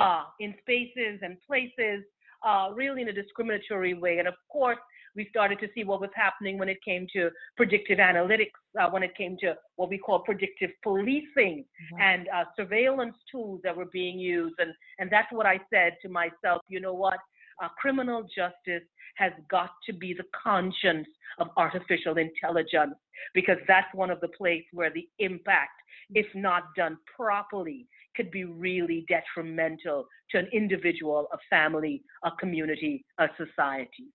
uh, 0.00 0.24
in 0.40 0.54
spaces 0.60 1.20
and 1.22 1.36
places, 1.46 2.04
uh, 2.46 2.70
really 2.74 3.02
in 3.02 3.08
a 3.08 3.12
discriminatory 3.12 3.94
way. 3.94 4.18
And 4.18 4.28
of 4.28 4.34
course, 4.50 4.78
we 5.16 5.26
started 5.30 5.58
to 5.60 5.68
see 5.74 5.84
what 5.84 6.00
was 6.00 6.10
happening 6.14 6.58
when 6.58 6.68
it 6.68 6.78
came 6.84 7.06
to 7.14 7.30
predictive 7.56 7.98
analytics, 7.98 8.52
uh, 8.80 8.88
when 8.90 9.02
it 9.02 9.16
came 9.16 9.36
to 9.40 9.56
what 9.76 9.88
we 9.88 9.98
call 9.98 10.20
predictive 10.20 10.70
policing 10.82 11.64
mm-hmm. 11.64 12.00
and 12.00 12.28
uh, 12.28 12.44
surveillance 12.56 13.16
tools 13.30 13.60
that 13.64 13.76
were 13.76 13.86
being 13.86 14.18
used. 14.18 14.54
And, 14.58 14.72
and 14.98 15.10
that's 15.10 15.32
what 15.32 15.46
I 15.46 15.58
said 15.72 15.96
to 16.02 16.08
myself, 16.08 16.62
you 16.68 16.80
know 16.80 16.94
what? 16.94 17.18
Uh, 17.62 17.68
criminal 17.80 18.22
justice 18.22 18.86
has 19.16 19.32
got 19.50 19.70
to 19.86 19.94
be 19.94 20.12
the 20.12 20.24
conscience 20.44 21.08
of 21.38 21.48
artificial 21.56 22.16
intelligence 22.18 22.94
because 23.34 23.56
that's 23.66 23.92
one 23.94 24.10
of 24.10 24.20
the 24.20 24.28
places 24.28 24.66
where 24.72 24.90
the 24.92 25.08
impact, 25.18 25.80
if 26.14 26.26
not 26.34 26.64
done 26.76 26.98
properly, 27.16 27.86
could 28.14 28.30
be 28.30 28.44
really 28.44 29.06
detrimental 29.08 30.06
to 30.30 30.38
an 30.38 30.48
individual, 30.52 31.28
a 31.32 31.38
family, 31.48 32.02
a 32.24 32.30
community, 32.32 33.04
a 33.18 33.28
society. 33.36 34.12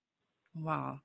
Wow. 0.56 1.00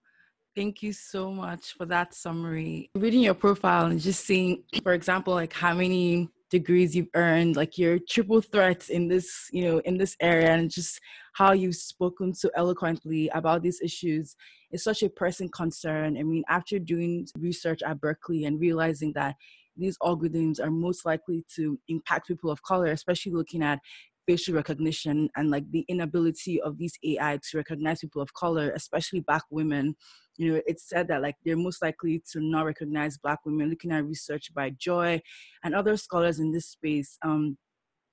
Thank 0.54 0.82
you 0.82 0.92
so 0.92 1.30
much 1.30 1.74
for 1.74 1.84
that 1.86 2.14
summary. 2.14 2.90
Reading 2.94 3.20
your 3.20 3.34
profile 3.34 3.86
and 3.86 4.00
just 4.00 4.24
seeing, 4.24 4.64
for 4.82 4.94
example, 4.94 5.34
like 5.34 5.52
how 5.52 5.74
many 5.74 6.30
degrees 6.50 6.96
you've 6.96 7.10
earned, 7.14 7.56
like 7.56 7.76
your 7.76 7.98
triple 8.08 8.40
threats 8.40 8.88
in 8.88 9.08
this, 9.08 9.48
you 9.52 9.64
know, 9.64 9.78
in 9.80 9.98
this 9.98 10.16
area, 10.20 10.50
and 10.50 10.70
just 10.70 11.00
how 11.34 11.52
you've 11.52 11.76
spoken 11.76 12.34
so 12.34 12.48
eloquently 12.56 13.28
about 13.34 13.62
these 13.62 13.80
issues 13.82 14.34
is 14.70 14.82
such 14.82 15.02
a 15.02 15.10
pressing 15.10 15.50
concern. 15.50 16.16
I 16.16 16.22
mean, 16.22 16.44
after 16.48 16.78
doing 16.78 17.26
research 17.38 17.82
at 17.82 18.00
Berkeley 18.00 18.44
and 18.46 18.58
realizing 18.58 19.12
that 19.12 19.36
these 19.76 19.98
algorithms 19.98 20.58
are 20.58 20.70
most 20.70 21.04
likely 21.04 21.44
to 21.56 21.78
impact 21.88 22.28
people 22.28 22.50
of 22.50 22.62
color, 22.62 22.86
especially 22.86 23.32
looking 23.32 23.62
at 23.62 23.80
facial 24.26 24.54
recognition 24.54 25.28
and 25.36 25.50
like 25.50 25.70
the 25.70 25.84
inability 25.88 26.60
of 26.60 26.78
these 26.78 26.98
AI 27.04 27.38
to 27.50 27.56
recognize 27.56 28.00
people 28.00 28.22
of 28.22 28.34
color, 28.34 28.72
especially 28.74 29.20
black 29.20 29.42
women. 29.50 29.94
You 30.36 30.52
know, 30.52 30.60
it's 30.66 30.88
said 30.88 31.08
that 31.08 31.22
like 31.22 31.36
they're 31.44 31.56
most 31.56 31.82
likely 31.82 32.22
to 32.32 32.40
not 32.40 32.66
recognize 32.66 33.18
black 33.18 33.38
women. 33.44 33.70
Looking 33.70 33.92
at 33.92 34.04
research 34.04 34.52
by 34.54 34.70
Joy 34.70 35.20
and 35.64 35.74
other 35.74 35.96
scholars 35.96 36.40
in 36.40 36.52
this 36.52 36.68
space, 36.68 37.18
um, 37.22 37.56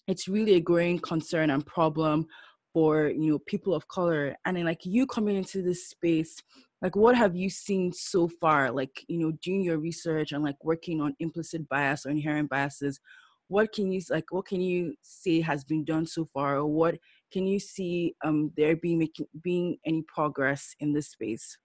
it's 0.08 0.28
really 0.28 0.56
a 0.56 0.62
growing 0.62 1.00
concern 1.00 1.50
and 1.50 1.66
problem 1.66 2.28
for 2.74 3.10
you 3.10 3.32
know 3.32 3.40
people 3.40 3.74
of 3.74 3.88
color. 3.88 4.36
And 4.46 4.58
then 4.58 4.66
like 4.66 4.86
you 4.86 5.06
coming 5.06 5.36
into 5.36 5.62
this 5.62 5.90
space, 5.90 6.42
like 6.82 6.96
what 6.96 7.16
have 7.16 7.36
you 7.36 7.50
seen 7.50 7.92
so 7.92 8.28
far? 8.28 8.72
Like 8.72 9.04
you 9.08 9.20
know, 9.20 9.32
doing 9.44 9.64
your 9.64 9.78
research 9.80 10.32
and 10.32 10.44
like 10.44 10.64
working 10.64 11.02
on 11.02 11.16
implicit 11.20 11.68
bias 11.70 12.06
or 12.06 12.10
inherent 12.10 12.50
biases 12.50 13.00
what 13.48 13.74
can 13.74 13.92
you 13.92 14.02
like 14.10 14.32
what 14.32 14.46
can 14.46 14.62
you 14.62 14.96
say 15.02 15.42
has 15.42 15.64
been 15.64 15.84
done 15.84 16.06
so 16.06 16.28
far? 16.34 16.58
Or 16.58 16.68
what 16.68 16.98
can 17.32 17.46
you 17.48 17.60
see 17.60 18.16
um 18.24 18.52
there 18.58 18.76
being 18.76 19.00
making 19.00 19.28
being 19.42 19.78
any 19.86 20.04
progress 20.04 20.76
in 20.80 20.94
this 20.94 21.10
space 21.10 21.58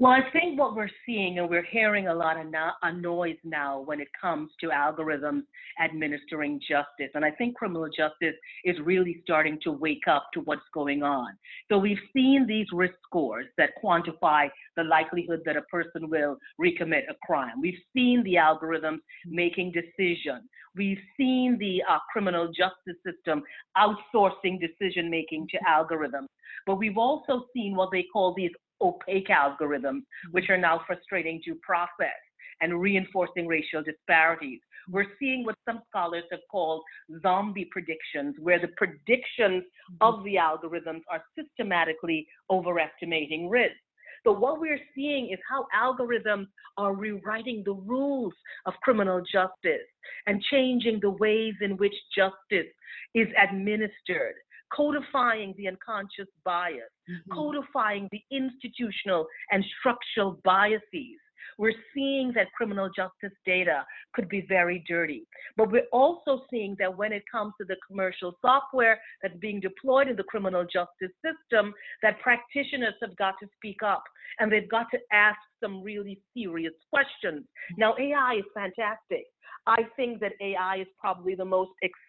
well, 0.00 0.12
I 0.12 0.30
think 0.30 0.56
what 0.56 0.76
we're 0.76 0.90
seeing, 1.04 1.40
and 1.40 1.50
we're 1.50 1.64
hearing 1.64 2.06
a 2.06 2.14
lot 2.14 2.38
of 2.38 2.46
no- 2.46 2.70
a 2.82 2.92
noise 2.92 3.38
now 3.42 3.80
when 3.80 4.00
it 4.00 4.06
comes 4.20 4.52
to 4.60 4.68
algorithms 4.68 5.42
administering 5.82 6.60
justice. 6.60 7.10
And 7.14 7.24
I 7.24 7.32
think 7.32 7.56
criminal 7.56 7.88
justice 7.88 8.36
is 8.64 8.78
really 8.78 9.20
starting 9.24 9.58
to 9.62 9.72
wake 9.72 10.06
up 10.06 10.28
to 10.34 10.40
what's 10.42 10.68
going 10.72 11.02
on. 11.02 11.36
So 11.68 11.78
we've 11.78 11.98
seen 12.12 12.46
these 12.46 12.68
risk 12.72 12.94
scores 13.04 13.46
that 13.56 13.70
quantify 13.82 14.48
the 14.76 14.84
likelihood 14.84 15.42
that 15.46 15.56
a 15.56 15.62
person 15.62 16.08
will 16.08 16.36
recommit 16.60 17.02
a 17.10 17.14
crime. 17.26 17.60
We've 17.60 17.82
seen 17.92 18.22
the 18.22 18.34
algorithms 18.34 19.00
making 19.26 19.72
decisions. 19.72 20.48
We've 20.76 21.00
seen 21.16 21.58
the 21.58 21.82
uh, 21.90 21.98
criminal 22.12 22.52
justice 22.52 23.02
system 23.04 23.42
outsourcing 23.76 24.60
decision 24.60 25.10
making 25.10 25.48
to 25.48 25.58
algorithms. 25.68 26.28
But 26.66 26.76
we've 26.76 26.98
also 26.98 27.46
seen 27.52 27.74
what 27.74 27.90
they 27.90 28.04
call 28.12 28.32
these 28.34 28.52
opaque 28.80 29.28
algorithms, 29.28 30.02
which 30.30 30.44
mm-hmm. 30.44 30.54
are 30.54 30.58
now 30.58 30.80
frustrating 30.86 31.40
due 31.44 31.56
process 31.62 32.16
and 32.60 32.80
reinforcing 32.80 33.46
racial 33.46 33.82
disparities. 33.82 34.60
We're 34.90 35.06
seeing 35.18 35.44
what 35.44 35.56
some 35.64 35.82
scholars 35.88 36.24
have 36.30 36.40
called 36.50 36.82
zombie 37.22 37.68
predictions, 37.70 38.36
where 38.40 38.58
the 38.60 38.68
predictions 38.76 39.64
mm-hmm. 39.64 39.96
of 40.00 40.24
the 40.24 40.36
algorithms 40.36 41.02
are 41.10 41.22
systematically 41.38 42.26
overestimating 42.50 43.48
risk. 43.48 43.76
So, 44.24 44.32
what 44.32 44.60
we're 44.60 44.80
seeing 44.94 45.30
is 45.30 45.38
how 45.48 45.66
algorithms 45.76 46.48
are 46.76 46.94
rewriting 46.94 47.62
the 47.64 47.74
rules 47.74 48.34
of 48.66 48.74
criminal 48.82 49.20
justice 49.20 49.86
and 50.26 50.42
changing 50.50 50.98
the 51.00 51.10
ways 51.10 51.54
in 51.60 51.76
which 51.76 51.94
justice 52.14 52.72
is 53.14 53.28
administered 53.40 54.34
codifying 54.74 55.54
the 55.56 55.68
unconscious 55.68 56.28
bias, 56.44 56.90
mm-hmm. 57.10 57.32
codifying 57.32 58.08
the 58.12 58.20
institutional 58.30 59.26
and 59.50 59.64
structural 59.78 60.40
biases. 60.44 61.18
We're 61.58 61.74
seeing 61.92 62.32
that 62.34 62.52
criminal 62.52 62.88
justice 62.94 63.36
data 63.44 63.84
could 64.14 64.28
be 64.28 64.46
very 64.48 64.84
dirty. 64.86 65.26
But 65.56 65.72
we're 65.72 65.88
also 65.92 66.42
seeing 66.50 66.76
that 66.78 66.96
when 66.96 67.12
it 67.12 67.24
comes 67.30 67.52
to 67.60 67.66
the 67.66 67.76
commercial 67.86 68.34
software 68.40 69.00
that's 69.22 69.36
being 69.38 69.60
deployed 69.60 70.08
in 70.08 70.16
the 70.16 70.22
criminal 70.22 70.64
justice 70.64 71.14
system, 71.24 71.74
that 72.02 72.20
practitioners 72.20 72.94
have 73.02 73.16
got 73.16 73.34
to 73.40 73.48
speak 73.56 73.82
up 73.84 74.04
and 74.38 74.52
they've 74.52 74.70
got 74.70 74.86
to 74.92 74.98
ask 75.12 75.38
some 75.60 75.82
really 75.82 76.20
serious 76.36 76.74
questions. 76.90 77.44
Now, 77.76 77.94
AI 77.98 78.36
is 78.38 78.44
fantastic. 78.54 79.24
I 79.66 79.82
think 79.96 80.20
that 80.20 80.32
AI 80.40 80.78
is 80.80 80.86
probably 80.98 81.34
the 81.34 81.44
most 81.44 81.72
exciting 81.82 82.07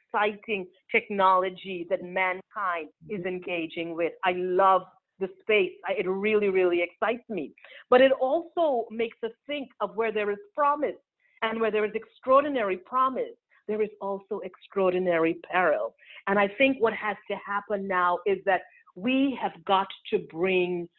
technology 0.91 1.85
that 1.89 2.03
mankind 2.03 2.89
is 3.09 3.19
mm-hmm. 3.19 3.27
engaging 3.27 3.95
with. 3.95 4.13
I 4.23 4.33
love 4.33 4.83
the 5.19 5.29
space. 5.41 5.71
I, 5.87 5.93
it 5.93 6.07
really, 6.07 6.49
really 6.49 6.81
excites 6.81 7.27
me. 7.29 7.53
But 7.89 8.01
it 8.01 8.11
also 8.13 8.85
makes 8.91 9.17
us 9.23 9.31
think 9.47 9.69
of 9.81 9.95
where 9.95 10.11
there 10.11 10.31
is 10.31 10.37
promise 10.55 10.95
and 11.41 11.59
where 11.59 11.71
there 11.71 11.85
is 11.85 11.91
extraordinary 11.93 12.77
promise. 12.77 13.35
There 13.67 13.81
is 13.81 13.89
also 14.01 14.39
extraordinary 14.43 15.37
peril. 15.51 15.93
And 16.27 16.39
I 16.39 16.47
think 16.57 16.77
what 16.79 16.93
has 16.93 17.17
to 17.29 17.37
happen 17.45 17.87
now 17.87 18.19
is 18.25 18.37
that 18.45 18.61
we 18.95 19.37
have 19.41 19.53
got 19.65 19.87
to 20.11 20.19
bring 20.31 20.89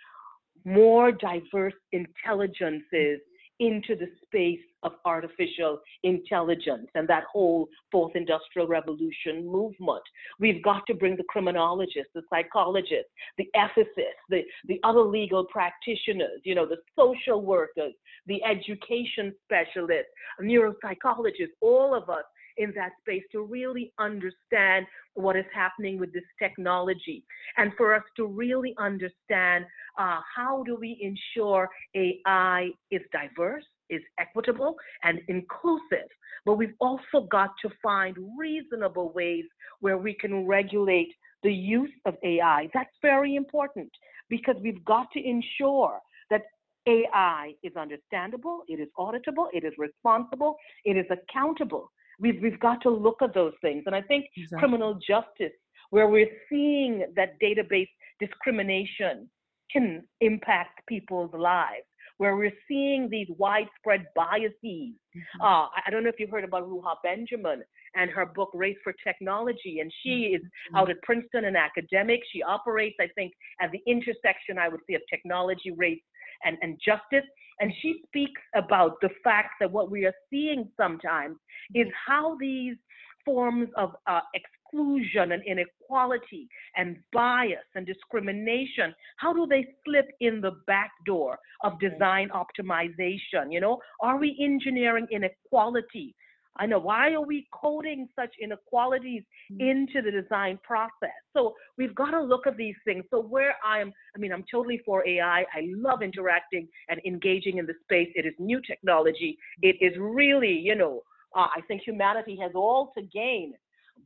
more 0.64 1.10
diverse 1.10 1.74
intelligences 1.92 3.20
into 3.60 3.94
the 3.94 4.08
space 4.24 4.60
of 4.82 4.92
artificial 5.04 5.78
intelligence 6.02 6.88
and 6.94 7.06
that 7.06 7.24
whole 7.30 7.68
fourth 7.92 8.16
industrial 8.16 8.66
revolution 8.66 9.46
movement. 9.46 10.02
We've 10.38 10.62
got 10.62 10.86
to 10.86 10.94
bring 10.94 11.16
the 11.16 11.24
criminologists, 11.24 12.10
the 12.14 12.22
psychologists, 12.30 13.10
the 13.36 13.48
ethicists, 13.54 14.24
the, 14.30 14.42
the 14.66 14.80
other 14.82 15.02
legal 15.02 15.44
practitioners, 15.44 16.40
you 16.44 16.54
know, 16.54 16.66
the 16.66 16.78
social 16.98 17.42
workers, 17.42 17.92
the 18.26 18.42
education 18.44 19.34
specialists, 19.44 20.10
neuropsychologists, 20.40 21.52
all 21.60 21.94
of 21.94 22.08
us 22.08 22.24
in 22.60 22.72
that 22.76 22.92
space 23.00 23.24
to 23.32 23.42
really 23.42 23.92
understand 23.98 24.86
what 25.14 25.34
is 25.34 25.46
happening 25.52 25.98
with 25.98 26.12
this 26.12 26.28
technology 26.38 27.24
and 27.56 27.72
for 27.76 27.94
us 27.94 28.02
to 28.16 28.26
really 28.26 28.74
understand 28.78 29.64
uh, 29.98 30.20
how 30.36 30.62
do 30.64 30.76
we 30.76 30.98
ensure 31.00 31.68
AI 31.96 32.70
is 32.90 33.00
diverse, 33.12 33.64
is 33.88 34.02
equitable, 34.18 34.76
and 35.02 35.20
inclusive. 35.28 36.08
But 36.44 36.54
we've 36.54 36.74
also 36.80 37.26
got 37.30 37.50
to 37.62 37.70
find 37.82 38.16
reasonable 38.38 39.10
ways 39.12 39.44
where 39.80 39.98
we 39.98 40.14
can 40.14 40.46
regulate 40.46 41.12
the 41.42 41.52
use 41.52 41.92
of 42.04 42.14
AI. 42.22 42.68
That's 42.74 42.96
very 43.02 43.34
important 43.36 43.90
because 44.28 44.56
we've 44.62 44.84
got 44.84 45.10
to 45.12 45.20
ensure 45.26 45.98
that 46.30 46.42
AI 46.86 47.54
is 47.62 47.74
understandable, 47.76 48.62
it 48.68 48.80
is 48.80 48.88
auditable, 48.98 49.46
it 49.52 49.64
is 49.64 49.72
responsible, 49.78 50.56
it 50.84 50.96
is 50.96 51.06
accountable. 51.10 51.90
We've, 52.20 52.40
we've 52.42 52.60
got 52.60 52.82
to 52.82 52.90
look 52.90 53.22
at 53.22 53.34
those 53.34 53.54
things. 53.60 53.84
And 53.86 53.94
I 53.94 54.02
think 54.02 54.26
exactly. 54.36 54.58
criminal 54.58 54.94
justice, 54.94 55.56
where 55.90 56.08
we're 56.08 56.30
seeing 56.48 57.06
that 57.16 57.40
database 57.42 57.88
discrimination 58.20 59.28
can 59.72 60.04
impact 60.20 60.86
people's 60.86 61.32
lives, 61.32 61.86
where 62.18 62.36
we're 62.36 62.52
seeing 62.68 63.08
these 63.08 63.28
widespread 63.38 64.06
biases. 64.14 64.52
Mm-hmm. 64.62 65.40
Uh, 65.40 65.66
I 65.86 65.90
don't 65.90 66.02
know 66.04 66.10
if 66.10 66.16
you've 66.18 66.30
heard 66.30 66.44
about 66.44 66.68
Ruha 66.68 66.94
Benjamin 67.02 67.62
and 67.96 68.10
her 68.10 68.26
book 68.26 68.50
Race 68.54 68.76
After 68.86 68.94
Technology, 69.02 69.80
and 69.80 69.92
she 70.02 70.34
is 70.36 70.42
mm-hmm. 70.42 70.76
out 70.76 70.90
at 70.90 71.00
Princeton, 71.02 71.44
an 71.44 71.56
academic. 71.56 72.20
She 72.32 72.42
operates, 72.42 72.96
I 73.00 73.08
think, 73.14 73.32
at 73.60 73.70
the 73.72 73.80
intersection, 73.86 74.58
I 74.58 74.68
would 74.68 74.80
say, 74.88 74.94
of 74.94 75.02
technology, 75.08 75.72
race, 75.76 76.02
and, 76.44 76.56
and 76.62 76.78
justice. 76.84 77.28
And 77.60 77.72
she 77.82 78.02
speaks 78.06 78.40
about 78.54 79.00
the 79.02 79.10
fact 79.22 79.54
that 79.60 79.70
what 79.70 79.90
we 79.90 80.06
are 80.06 80.14
seeing 80.30 80.68
sometimes 80.76 81.36
is 81.74 81.86
how 82.06 82.36
these 82.40 82.76
forms 83.24 83.68
of 83.76 83.94
uh, 84.06 84.20
exclusion 84.34 85.32
and 85.32 85.42
inequality 85.44 86.48
and 86.76 86.96
bias 87.12 87.58
and 87.74 87.86
discrimination, 87.86 88.94
how 89.18 89.32
do 89.32 89.46
they 89.46 89.66
slip 89.84 90.08
in 90.20 90.40
the 90.40 90.52
back 90.66 90.90
door 91.04 91.38
of 91.62 91.78
design 91.80 92.30
optimization? 92.30 93.50
You 93.50 93.60
know, 93.60 93.78
are 94.00 94.18
we 94.18 94.36
engineering 94.40 95.06
inequality? 95.10 96.14
I 96.56 96.66
know 96.66 96.78
why 96.78 97.12
are 97.12 97.24
we 97.24 97.46
coding 97.52 98.08
such 98.18 98.34
inequalities 98.42 99.22
mm. 99.52 99.60
into 99.60 100.02
the 100.02 100.10
design 100.10 100.58
process? 100.62 101.16
So 101.34 101.54
we've 101.78 101.94
got 101.94 102.10
to 102.10 102.22
look 102.22 102.46
at 102.46 102.56
these 102.56 102.74
things. 102.84 103.04
So 103.10 103.22
where 103.22 103.54
I'm, 103.64 103.92
I 104.14 104.18
mean, 104.18 104.32
I'm 104.32 104.44
totally 104.50 104.80
for 104.84 105.06
AI. 105.06 105.40
I 105.40 105.68
love 105.76 106.02
interacting 106.02 106.68
and 106.88 107.00
engaging 107.06 107.58
in 107.58 107.66
the 107.66 107.74
space. 107.84 108.08
It 108.14 108.26
is 108.26 108.34
new 108.38 108.60
technology. 108.66 109.38
It 109.62 109.76
is 109.80 109.96
really, 109.98 110.52
you 110.52 110.74
know, 110.74 111.02
uh, 111.36 111.46
I 111.54 111.60
think 111.68 111.82
humanity 111.82 112.36
has 112.42 112.52
all 112.54 112.92
to 112.98 113.02
gain 113.02 113.54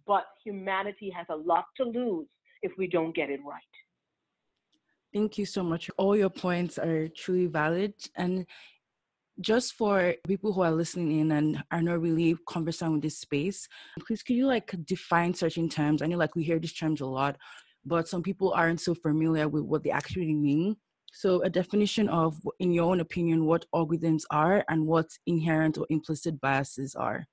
but 0.07 0.25
humanity 0.45 1.11
has 1.11 1.27
a 1.31 1.37
lot 1.37 1.67
to 1.77 1.85
lose 1.85 2.27
if 2.63 2.73
we 2.79 2.87
don't 2.87 3.15
get 3.15 3.31
it 3.31 3.41
right. 3.45 3.63
Thank 5.13 5.39
you 5.39 5.47
so 5.47 5.63
much. 5.63 5.91
All 5.97 6.17
your 6.17 6.31
points 6.31 6.79
are 6.79 7.09
truly 7.09 7.47
valid. 7.47 7.95
And 8.17 8.47
just 9.41 9.75
for 9.75 10.15
people 10.27 10.53
who 10.53 10.63
are 10.63 10.71
listening 10.71 11.21
in 11.21 11.33
and 11.33 11.63
are 11.71 11.83
not 11.83 12.01
really 12.01 12.37
conversant 12.49 12.93
with 12.93 13.03
this 13.03 13.19
space, 13.19 13.69
please 14.07 14.23
could 14.23 14.37
you 14.37 14.47
like 14.47 14.75
define 14.85 15.35
certain 15.35 15.69
terms? 15.69 16.03
I 16.03 16.07
know 16.07 16.17
like 16.17 16.37
we 16.37 16.45
hear 16.45 16.59
these 16.59 16.73
terms 16.73 17.01
a 17.01 17.07
lot, 17.07 17.37
but 17.85 18.09
some 18.09 18.23
people 18.23 18.53
aren't 18.53 18.81
so 18.81 18.95
familiar 18.95 19.49
with 19.49 19.65
what 19.65 19.83
they 19.83 19.91
actually 19.91 20.35
mean. 20.35 20.77
So 21.13 21.43
a 21.43 21.51
definition 21.51 22.09
of, 22.09 22.41
in 22.59 22.73
your 22.73 22.91
own 22.91 23.01
opinion, 23.01 23.47
what 23.47 23.67
algorithms 23.73 24.23
are 24.31 24.65
and 24.69 24.87
what 24.87 25.07
inherent 25.27 25.79
or 25.79 25.87
implicit 25.89 26.41
biases 26.41 26.97
are. 26.97 27.27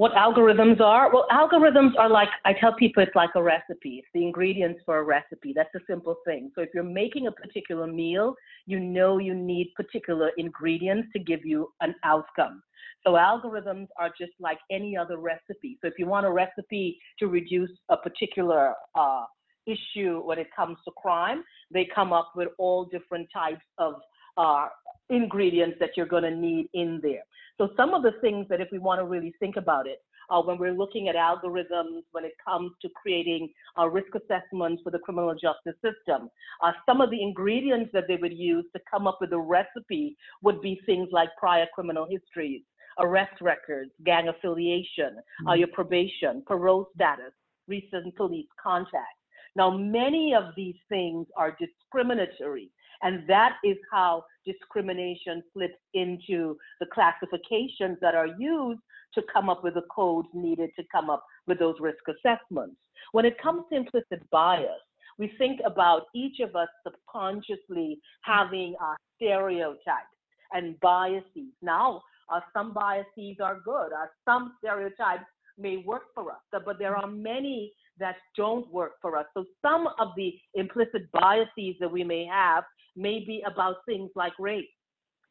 What 0.00 0.12
algorithms 0.12 0.80
are? 0.80 1.12
Well, 1.12 1.26
algorithms 1.30 1.90
are 1.98 2.08
like, 2.08 2.30
I 2.46 2.54
tell 2.54 2.72
people 2.72 3.02
it's 3.02 3.14
like 3.14 3.28
a 3.34 3.42
recipe. 3.42 3.96
It's 3.98 4.08
the 4.14 4.24
ingredients 4.24 4.80
for 4.86 4.96
a 4.96 5.02
recipe. 5.02 5.52
That's 5.54 5.74
a 5.74 5.80
simple 5.86 6.16
thing. 6.24 6.50
So 6.54 6.62
if 6.62 6.70
you're 6.72 6.82
making 6.82 7.26
a 7.26 7.32
particular 7.32 7.86
meal, 7.86 8.34
you 8.64 8.80
know 8.80 9.18
you 9.18 9.34
need 9.34 9.74
particular 9.76 10.30
ingredients 10.38 11.08
to 11.12 11.18
give 11.18 11.44
you 11.44 11.68
an 11.82 11.94
outcome. 12.02 12.62
So 13.04 13.10
algorithms 13.10 13.88
are 13.98 14.08
just 14.18 14.32
like 14.40 14.56
any 14.70 14.96
other 14.96 15.18
recipe. 15.18 15.76
So 15.82 15.88
if 15.88 15.98
you 15.98 16.06
want 16.06 16.24
a 16.24 16.30
recipe 16.30 16.98
to 17.18 17.26
reduce 17.26 17.72
a 17.90 17.98
particular 17.98 18.72
uh, 18.94 19.24
issue 19.66 20.22
when 20.24 20.38
it 20.38 20.48
comes 20.56 20.78
to 20.86 20.92
crime, 20.92 21.44
they 21.70 21.86
come 21.94 22.14
up 22.14 22.32
with 22.34 22.48
all 22.56 22.86
different 22.86 23.28
types 23.34 23.66
of 23.76 23.96
uh, 24.40 24.68
ingredients 25.10 25.76
that 25.80 25.90
you're 25.96 26.06
going 26.06 26.22
to 26.22 26.34
need 26.34 26.68
in 26.72 27.00
there. 27.02 27.24
So 27.58 27.68
some 27.76 27.92
of 27.92 28.02
the 28.02 28.12
things 28.22 28.46
that 28.48 28.60
if 28.60 28.68
we 28.72 28.78
want 28.78 29.00
to 29.00 29.04
really 29.04 29.34
think 29.38 29.56
about 29.56 29.86
it, 29.86 29.98
uh, 30.30 30.40
when 30.40 30.56
we're 30.58 30.72
looking 30.72 31.08
at 31.08 31.16
algorithms, 31.16 32.02
when 32.12 32.24
it 32.24 32.32
comes 32.42 32.70
to 32.80 32.88
creating 33.00 33.50
uh, 33.78 33.86
risk 33.88 34.12
assessments 34.14 34.80
for 34.82 34.90
the 34.90 34.98
criminal 35.00 35.34
justice 35.34 35.78
system, 35.84 36.30
uh, 36.62 36.72
some 36.86 37.00
of 37.00 37.10
the 37.10 37.20
ingredients 37.20 37.90
that 37.92 38.04
they 38.08 38.16
would 38.16 38.32
use 38.32 38.64
to 38.74 38.80
come 38.90 39.06
up 39.06 39.18
with 39.20 39.32
a 39.32 39.38
recipe 39.38 40.16
would 40.42 40.60
be 40.62 40.80
things 40.86 41.08
like 41.12 41.28
prior 41.38 41.66
criminal 41.74 42.06
histories, 42.08 42.62
arrest 43.00 43.40
records, 43.40 43.90
gang 44.06 44.28
affiliation, 44.28 45.16
uh, 45.18 45.50
mm-hmm. 45.50 45.58
your 45.58 45.68
probation, 45.68 46.42
parole 46.46 46.86
status, 46.94 47.32
recent 47.66 48.14
police 48.16 48.48
contacts. 48.62 49.20
Now, 49.56 49.76
many 49.76 50.32
of 50.34 50.54
these 50.56 50.76
things 50.88 51.26
are 51.36 51.56
discriminatory. 51.58 52.70
And 53.02 53.26
that 53.28 53.56
is 53.64 53.76
how 53.90 54.24
discrimination 54.44 55.42
slips 55.52 55.78
into 55.94 56.56
the 56.80 56.86
classifications 56.92 57.98
that 58.00 58.14
are 58.14 58.28
used 58.38 58.80
to 59.14 59.22
come 59.32 59.48
up 59.48 59.64
with 59.64 59.74
the 59.74 59.84
codes 59.94 60.28
needed 60.34 60.70
to 60.76 60.84
come 60.92 61.10
up 61.10 61.24
with 61.46 61.58
those 61.58 61.76
risk 61.80 62.02
assessments. 62.08 62.76
When 63.12 63.24
it 63.24 63.40
comes 63.42 63.64
to 63.70 63.76
implicit 63.76 64.28
bias, 64.30 64.70
we 65.18 65.32
think 65.38 65.60
about 65.66 66.04
each 66.14 66.40
of 66.40 66.56
us 66.56 66.68
subconsciously 66.84 68.00
having 68.22 68.74
a 68.80 68.96
stereotypes 69.16 70.16
and 70.52 70.78
biases. 70.80 71.52
Now, 71.62 72.02
uh, 72.32 72.40
some 72.54 72.72
biases 72.72 73.36
are 73.42 73.60
good, 73.64 73.92
uh, 73.92 74.06
some 74.24 74.54
stereotypes 74.58 75.24
may 75.58 75.78
work 75.78 76.04
for 76.14 76.30
us, 76.30 76.38
but 76.52 76.78
there 76.78 76.96
are 76.96 77.06
many 77.06 77.72
that 78.00 78.16
don't 78.36 78.70
work 78.72 78.92
for 79.00 79.16
us. 79.16 79.26
So 79.34 79.44
some 79.62 79.88
of 79.98 80.08
the 80.16 80.34
implicit 80.54 81.10
biases 81.12 81.76
that 81.80 81.90
we 81.90 82.02
may 82.02 82.24
have 82.26 82.64
may 82.96 83.20
be 83.24 83.42
about 83.46 83.76
things 83.86 84.10
like 84.16 84.32
race, 84.38 84.64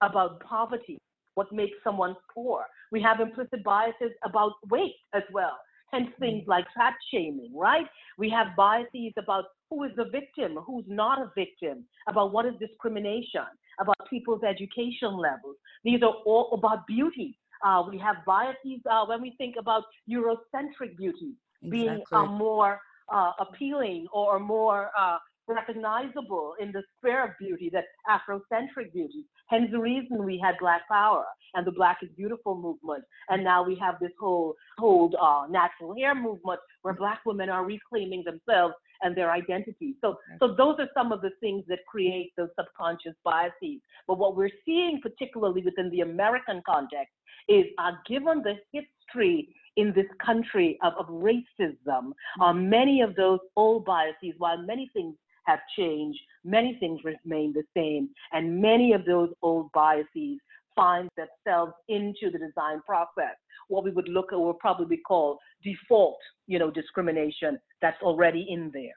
about 0.02 0.40
poverty, 0.42 0.98
what 1.36 1.52
makes 1.52 1.78
someone 1.84 2.16
poor. 2.34 2.66
We 2.92 3.02
have 3.02 3.20
implicit 3.20 3.64
biases 3.64 4.12
about 4.24 4.54
weight 4.70 4.96
as 5.14 5.24
well, 5.34 5.58
hence 5.92 6.10
things 6.20 6.44
mm. 6.44 6.48
like 6.48 6.66
fat 6.76 6.94
shaming, 7.12 7.52
right? 7.56 7.86
We 8.18 8.30
have 8.30 8.56
biases 8.56 9.14
about 9.18 9.46
who 9.70 9.84
is 9.84 9.92
the 9.96 10.06
victim, 10.06 10.58
who's 10.66 10.86
not 10.88 11.20
a 11.20 11.32
victim, 11.36 11.86
about 12.08 12.34
what 12.34 12.46
is 12.46 12.54
discrimination, 12.60 13.46
about 13.80 13.98
people's 14.10 14.44
education 14.44 15.18
levels. 15.18 15.56
These 15.84 16.02
are 16.02 16.16
all 16.26 16.50
about 16.54 16.88
beauty. 16.88 17.38
Uh, 17.66 17.84
we 17.90 17.98
have 18.00 18.18
biases 18.26 18.82
uh, 18.90 19.06
when 19.06 19.22
we 19.22 19.36
think 19.38 19.56
about 19.60 19.84
Eurocentric 20.10 20.96
beauty 20.98 21.34
exactly. 21.64 21.70
being 21.70 22.04
uh, 22.12 22.26
more 22.26 22.80
uh, 23.12 23.32
appealing 23.40 24.08
or 24.14 24.40
more 24.40 24.92
uh, 24.98 25.18
recognizable 25.50 26.54
in 26.60 26.72
the 26.72 26.84
sphere 26.98 27.26
of 27.26 27.32
beauty, 27.40 27.70
that 27.74 27.86
Afrocentric 28.08 28.94
beauty. 28.94 29.26
Hence 29.48 29.70
the 29.72 29.80
reason 29.80 30.24
we 30.24 30.40
had 30.44 30.56
Black 30.60 30.88
Power 30.88 31.26
and 31.56 31.66
the 31.66 31.72
Black 31.72 31.98
is 32.04 32.10
Beautiful 32.16 32.56
movement. 32.56 33.04
And 33.30 33.44
now 33.44 33.64
we 33.64 33.76
have 33.76 33.96
this 34.00 34.12
whole, 34.20 34.54
whole 34.78 35.12
uh, 35.20 35.48
natural 35.50 35.96
hair 35.96 36.14
movement 36.14 36.60
where 36.84 36.94
Black 36.94 37.22
women 37.26 37.50
are 37.50 37.66
reclaiming 37.66 38.24
themselves 38.24 38.76
and 39.02 39.16
their 39.16 39.32
identity. 39.32 39.96
So, 40.02 40.18
so 40.40 40.56
those 40.56 40.76
are 40.80 40.90
some 40.94 41.12
of 41.12 41.22
the 41.22 41.32
things 41.40 41.64
that 41.68 41.80
create 41.88 42.32
those 42.38 42.50
subconscious 42.58 43.16
biases. 43.24 43.80
But 44.08 44.20
what 44.20 44.36
we're 44.36 44.52
seeing, 44.66 45.00
particularly 45.02 45.64
within 45.64 45.90
the 45.90 46.02
American 46.02 46.62
context, 46.66 47.14
is 47.48 47.66
uh, 47.80 47.92
given 48.08 48.44
the 48.44 48.56
history 48.72 49.50
in 49.78 49.94
this 49.94 50.08
country 50.24 50.78
of, 50.84 50.94
of 51.00 51.08
racism, 51.08 52.12
uh, 52.42 52.54
many 52.54 53.02
of 53.02 53.16
those 53.16 53.40
old 53.56 53.86
biases, 53.86 54.34
while 54.38 54.62
many 54.62 54.90
things 54.94 55.16
have 55.46 55.60
changed. 55.78 56.20
Many 56.44 56.78
things 56.80 57.00
remain 57.04 57.54
the 57.54 57.64
same, 57.76 58.10
and 58.32 58.62
many 58.62 58.94
of 58.94 59.06
those 59.06 59.30
old 59.42 59.72
biases 59.74 60.38
find 60.76 61.10
themselves 61.18 61.74
into 61.88 62.30
the 62.32 62.40
design 62.40 62.82
process. 62.86 63.36
What 63.68 63.84
we 63.84 63.92
would 63.92 64.08
look 64.08 64.32
at 64.32 64.40
would 64.40 64.60
probably 64.60 64.86
be 64.86 65.02
called 65.02 65.38
default, 65.64 66.18
you 66.48 66.60
know, 66.60 66.72
discrimination 66.72 67.60
that's 67.82 68.02
already 68.02 68.46
in 68.50 68.72
there. 68.74 68.94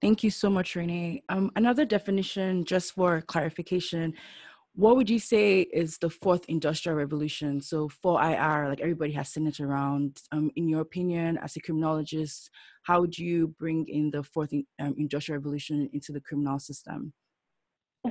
Thank 0.00 0.22
you 0.22 0.30
so 0.30 0.50
much, 0.50 0.76
Renee. 0.76 1.22
Um, 1.28 1.50
another 1.56 1.84
definition, 1.84 2.64
just 2.64 2.94
for 2.94 3.22
clarification, 3.22 4.14
what 4.74 4.96
would 4.96 5.08
you 5.08 5.20
say 5.20 5.60
is 5.60 5.98
the 5.98 6.10
fourth 6.10 6.44
industrial 6.48 6.98
revolution? 6.98 7.60
So 7.60 7.88
4IR, 7.88 8.68
like 8.68 8.80
everybody 8.80 9.12
has 9.12 9.28
seen 9.28 9.46
it 9.46 9.60
around. 9.60 10.20
Um, 10.32 10.50
in 10.56 10.68
your 10.68 10.80
opinion, 10.80 11.38
as 11.38 11.54
a 11.54 11.60
criminologist, 11.60 12.50
how 12.82 13.00
would 13.00 13.16
you 13.16 13.54
bring 13.56 13.86
in 13.88 14.10
the 14.10 14.24
fourth 14.24 14.52
um, 14.52 14.94
industrial 14.98 15.38
revolution 15.38 15.88
into 15.92 16.10
the 16.12 16.20
criminal 16.20 16.58
system? 16.58 17.12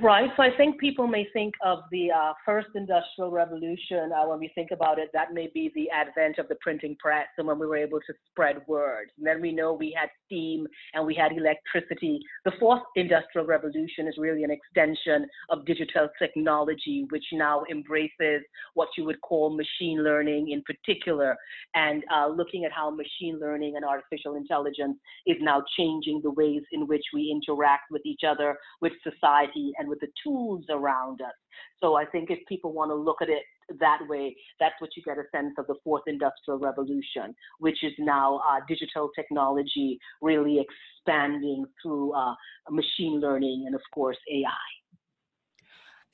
Right. 0.02 0.32
So 0.36 0.42
I 0.42 0.50
think 0.58 0.80
people 0.80 1.06
may 1.06 1.28
think 1.34 1.54
of 1.64 1.82
the 1.92 2.10
uh, 2.10 2.34
first 2.44 2.70
industrial 2.74 3.30
revolution 3.30 4.12
uh, 4.12 4.28
when 4.28 4.40
we 4.40 4.52
think 4.56 4.72
about 4.72 4.98
it. 4.98 5.10
That 5.14 5.34
may 5.36 5.52
be 5.54 5.72
the 5.76 5.88
advent 5.92 6.40
of 6.40 6.48
the 6.48 6.56
printing 6.62 6.96
press 7.00 7.28
and 7.38 7.46
when 7.46 7.60
we 7.60 7.68
were 7.68 7.78
able 7.78 8.00
to 8.00 8.14
spread 8.32 8.64
word. 8.68 9.10
And 9.18 9.28
then 9.28 9.40
we 9.40 9.52
know 9.52 9.72
we 9.72 9.96
had 9.96 10.10
steam 10.26 10.66
and 10.96 11.06
we 11.06 11.14
had 11.14 11.32
electricity. 11.34 12.20
The 12.44 12.54
fourth 12.60 12.82
industrial 12.96 13.46
revolution 13.46 14.08
is 14.08 14.16
really 14.18 14.44
an 14.44 14.50
extension 14.50 15.28
of 15.52 15.64
digital 15.68 16.10
technology, 16.18 17.06
which 17.12 17.26
now 17.32 17.62
embraces 17.70 18.42
what 18.74 18.90
you 18.98 19.06
would 19.06 19.22
call 19.22 19.56
machine 19.56 20.04
learning 20.04 20.50
in 20.50 20.64
particular, 20.64 21.38
and 21.76 22.04
uh, 22.12 22.30
looking 22.30 22.66
at 22.66 22.72
how 22.72 22.90
machine 22.90 23.40
learning 23.40 23.76
and 23.76 23.86
artificial 23.86 24.38
intelligence 24.38 24.98
is 25.28 25.38
now 25.40 25.64
changing 25.78 26.20
the 26.24 26.32
ways 26.32 26.64
in 26.72 26.88
which 26.88 27.04
we 27.14 27.30
interact 27.30 27.92
with 27.92 28.02
each 28.08 28.22
other, 28.28 28.58
with 28.82 28.94
society 29.04 29.72
and 29.84 29.90
with 29.90 30.00
the 30.00 30.08
tools 30.24 30.64
around 30.70 31.22
us. 31.22 31.34
So 31.82 31.96
I 31.96 32.06
think 32.06 32.32
if 32.32 32.40
people 32.48 32.74
want 32.74 32.90
to 32.92 32.96
look 32.96 33.22
at 33.22 33.30
it 33.30 33.44
that 33.80 34.00
way, 34.08 34.36
that's 34.60 34.76
what 34.80 34.92
you 34.96 35.04
get 35.04 35.18
a 35.18 35.24
sense 35.36 35.54
of 35.58 35.68
the 35.68 35.76
fourth 35.84 36.04
industrial 36.08 36.60
revolution, 36.60 37.36
which 37.60 37.84
is 37.84 37.92
now 38.00 38.42
uh, 38.50 38.60
digital 38.68 39.10
technology 39.16 40.00
really 40.22 40.60
expanding 40.60 41.66
through 41.82 42.14
uh, 42.14 42.34
machine 42.70 43.20
learning 43.20 43.66
and, 43.66 43.76
of 43.76 43.82
course, 43.94 44.18
AI. 44.32 44.50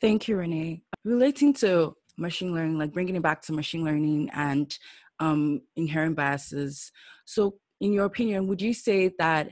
Thank 0.02 0.28
you, 0.28 0.38
Renee. 0.38 0.82
Relating 1.04 1.54
to 1.56 1.96
machine 2.18 2.54
learning, 2.54 2.78
like 2.78 2.92
bringing 2.92 3.16
it 3.16 3.22
back 3.22 3.42
to 3.44 3.54
machine 3.54 3.84
learning 3.84 4.30
and 4.34 4.78
um, 5.20 5.62
inherent 5.76 6.16
biases. 6.16 6.92
So, 7.26 7.60
in 7.82 7.94
your 7.94 8.06
opinion, 8.06 8.48
would 8.48 8.62
you 8.62 8.74
say 8.74 9.12
that 9.20 9.52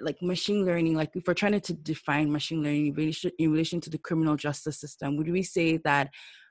like 0.00 0.20
machine 0.22 0.64
learning, 0.64 0.94
like 0.94 1.10
if 1.14 1.24
we're 1.26 1.34
trying 1.34 1.60
to 1.60 1.72
define 1.74 2.32
machine 2.32 2.62
learning 2.62 2.88
in 2.88 2.94
relation, 2.94 3.30
in 3.38 3.50
relation 3.52 3.80
to 3.82 3.90
the 3.90 3.98
criminal 3.98 4.36
justice 4.36 4.80
system, 4.80 5.16
would 5.16 5.30
we 5.30 5.42
say 5.42 5.76
that 5.78 6.10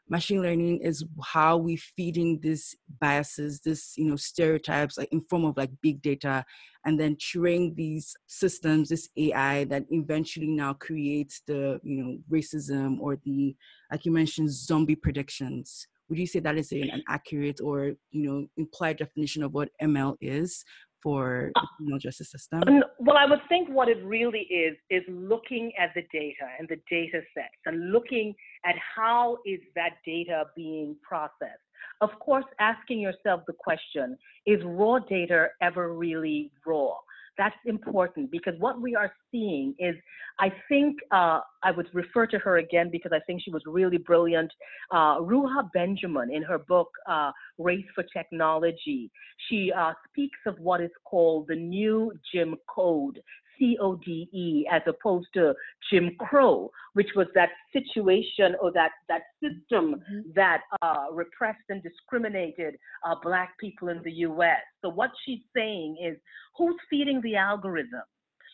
machine 0.10 0.42
learning 0.42 0.82
is 0.82 1.06
how 1.24 1.58
we 1.58 1.78
feeding 1.78 2.40
these 2.42 2.76
biases, 3.00 3.62
this 3.62 3.94
you 3.98 4.06
know 4.06 4.16
stereotypes, 4.16 4.98
like 4.98 5.12
in 5.12 5.22
form 5.30 5.46
of 5.46 5.58
like 5.58 5.72
big 5.82 6.02
data, 6.02 6.46
and 6.86 7.00
then 7.00 7.16
train 7.20 7.74
these 7.76 8.16
systems, 8.28 8.90
this 8.90 9.10
AI 9.18 9.64
that 9.66 9.86
eventually 9.90 10.52
now 10.52 10.74
creates 10.74 11.42
the 11.48 11.80
you 11.84 12.04
know 12.04 12.18
racism 12.32 13.00
or 13.00 13.18
the 13.24 13.56
like 13.92 14.06
you 14.06 14.12
mentioned 14.12 14.52
zombie 14.52 14.96
predictions. 14.96 15.88
Would 16.10 16.20
you 16.20 16.28
say 16.28 16.40
that 16.42 16.58
is 16.58 16.74
an 16.74 17.04
accurate 17.08 17.62
or 17.62 17.94
you 18.12 18.24
know 18.30 18.48
implied 18.58 18.98
definition 18.98 19.44
of 19.44 19.54
what 19.54 19.70
ML 19.82 20.18
is? 20.20 20.64
For 21.02 21.52
the 21.56 21.68
criminal 21.78 22.00
justice 22.00 22.32
system? 22.32 22.62
Well, 23.00 23.18
I 23.18 23.26
would 23.26 23.42
think 23.50 23.70
what 23.70 23.90
it 23.90 24.04
really 24.04 24.42
is 24.50 24.76
is 24.90 25.04
looking 25.08 25.72
at 25.80 25.90
the 25.96 26.04
data 26.14 26.48
and 26.60 26.68
the 26.68 26.78
data 26.90 27.22
sets 27.34 27.62
and 27.66 27.92
looking 27.92 28.34
at 28.66 28.76
how 28.96 29.38
is 29.46 29.60
that 29.76 29.94
data 30.06 30.46
being 30.56 30.96
processed. 31.02 31.62
Of 32.02 32.10
course, 32.20 32.46
asking 32.60 33.00
yourself 33.00 33.42
the 33.48 33.54
question, 33.54 34.18
is 34.46 34.60
raw 34.64 35.00
data 35.00 35.48
ever 35.62 35.94
really 35.94 36.52
raw? 36.66 36.96
That's 37.38 37.56
important 37.66 38.30
because 38.30 38.54
what 38.60 38.82
we 38.82 38.96
are 38.96 39.12
seeing 39.32 39.74
is, 39.80 39.96
I 40.40 40.52
think 40.68 40.98
uh, 41.12 41.40
I 41.64 41.72
would 41.72 41.88
refer 41.94 42.28
to 42.28 42.38
her 42.40 42.58
again 42.58 42.90
because 42.92 43.12
I 43.14 43.20
think 43.26 43.42
she 43.44 43.52
was 43.52 43.64
really 43.66 43.98
brilliant. 43.98 44.52
Uh, 44.92 45.20
Ruha 45.20 45.72
Benjamin, 45.74 46.32
in 46.32 46.44
her 46.44 46.60
book 46.60 46.90
uh, 47.10 47.32
Race 47.58 47.86
After 47.98 48.08
Technology, 48.16 49.10
she 49.48 49.72
uh, 49.72 49.94
speaks 50.10 50.40
of 50.46 50.60
what 50.60 50.82
is 50.82 50.92
called 51.06 51.48
the 51.48 51.56
new 51.56 52.12
Jim 52.34 52.56
Code. 52.68 53.22
C 53.62 53.78
O 53.80 53.96
D 53.96 54.28
E 54.34 54.66
as 54.72 54.82
opposed 54.88 55.28
to 55.36 55.54
Jim 55.92 56.16
Crow, 56.20 56.72
which 56.94 57.10
was 57.16 57.28
that 57.36 57.50
situation 57.72 58.56
or 58.60 58.72
that, 58.74 58.92
that 59.08 59.22
system 59.40 59.96
mm-hmm. 59.96 60.20
that 60.36 60.62
uh, 60.82 61.06
repressed 61.12 61.64
and 61.70 61.82
discriminated 61.84 62.76
uh, 63.06 63.16
Black 63.22 63.58
people 63.60 63.90
in 63.90 64.02
the 64.04 64.12
US. 64.12 64.62
So, 64.82 64.90
what 64.90 65.12
she's 65.26 65.42
saying 65.56 65.98
is 66.04 66.18
who's 66.58 66.76
feeding 66.90 67.22
the 67.22 67.36
algorithm? 67.36 68.02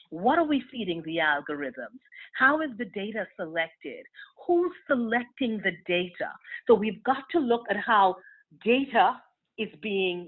What 0.10 0.38
are 0.38 0.46
we 0.46 0.64
feeding 0.72 1.02
the 1.04 1.18
algorithms? 1.18 2.00
How 2.34 2.62
is 2.62 2.70
the 2.78 2.86
data 2.86 3.26
selected? 3.38 4.06
Who's 4.46 4.72
selecting 4.88 5.62
the 5.64 5.72
data? 5.88 6.32
So, 6.68 6.76
we've 6.76 7.02
got 7.04 7.24
to 7.32 7.40
look 7.40 7.64
at 7.70 7.78
how 7.78 8.18
data 8.64 9.16
is 9.58 9.70
being 9.82 10.28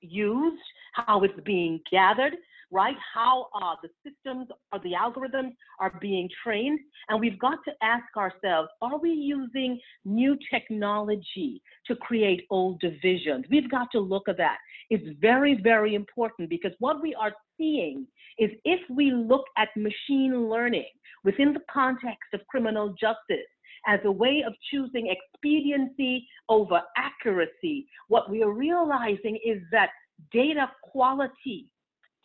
used, 0.00 0.62
how 0.94 1.22
it's 1.22 1.40
being 1.44 1.80
gathered, 1.90 2.34
right? 2.70 2.96
How 3.14 3.46
uh, 3.54 3.74
the 3.82 3.88
systems 4.04 4.48
or 4.72 4.80
the 4.80 4.92
algorithms 4.92 5.52
are 5.80 5.92
being 6.00 6.28
trained. 6.44 6.78
And 7.08 7.20
we've 7.20 7.38
got 7.38 7.58
to 7.66 7.72
ask 7.82 8.04
ourselves, 8.16 8.68
are 8.82 8.98
we 8.98 9.10
using 9.10 9.80
new 10.04 10.36
technology 10.52 11.62
to 11.86 11.96
create 11.96 12.44
old 12.50 12.80
divisions? 12.80 13.46
We've 13.50 13.70
got 13.70 13.88
to 13.92 14.00
look 14.00 14.28
at 14.28 14.36
that. 14.38 14.58
It's 14.90 15.18
very, 15.20 15.60
very 15.62 15.94
important 15.94 16.48
because 16.50 16.72
what 16.78 17.02
we 17.02 17.14
are 17.14 17.32
seeing 17.56 18.06
is 18.38 18.50
if 18.64 18.80
we 18.90 19.12
look 19.12 19.44
at 19.56 19.68
machine 19.76 20.48
learning 20.48 20.86
within 21.24 21.52
the 21.52 21.60
context 21.70 22.34
of 22.34 22.40
criminal 22.48 22.94
justice, 23.00 23.46
as 23.86 24.00
a 24.04 24.10
way 24.10 24.42
of 24.46 24.52
choosing 24.70 25.08
expediency 25.08 26.26
over 26.48 26.82
accuracy, 26.96 27.86
what 28.08 28.28
we 28.28 28.42
are 28.42 28.50
realizing 28.50 29.38
is 29.44 29.62
that 29.70 29.90
data 30.32 30.70
quality 30.82 31.70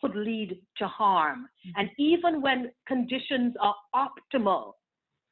could 0.00 0.14
lead 0.16 0.60
to 0.78 0.86
harm. 0.86 1.46
Mm-hmm. 1.66 1.80
And 1.80 1.90
even 1.98 2.42
when 2.42 2.70
conditions 2.86 3.54
are 3.60 3.74
optimal, 3.94 4.72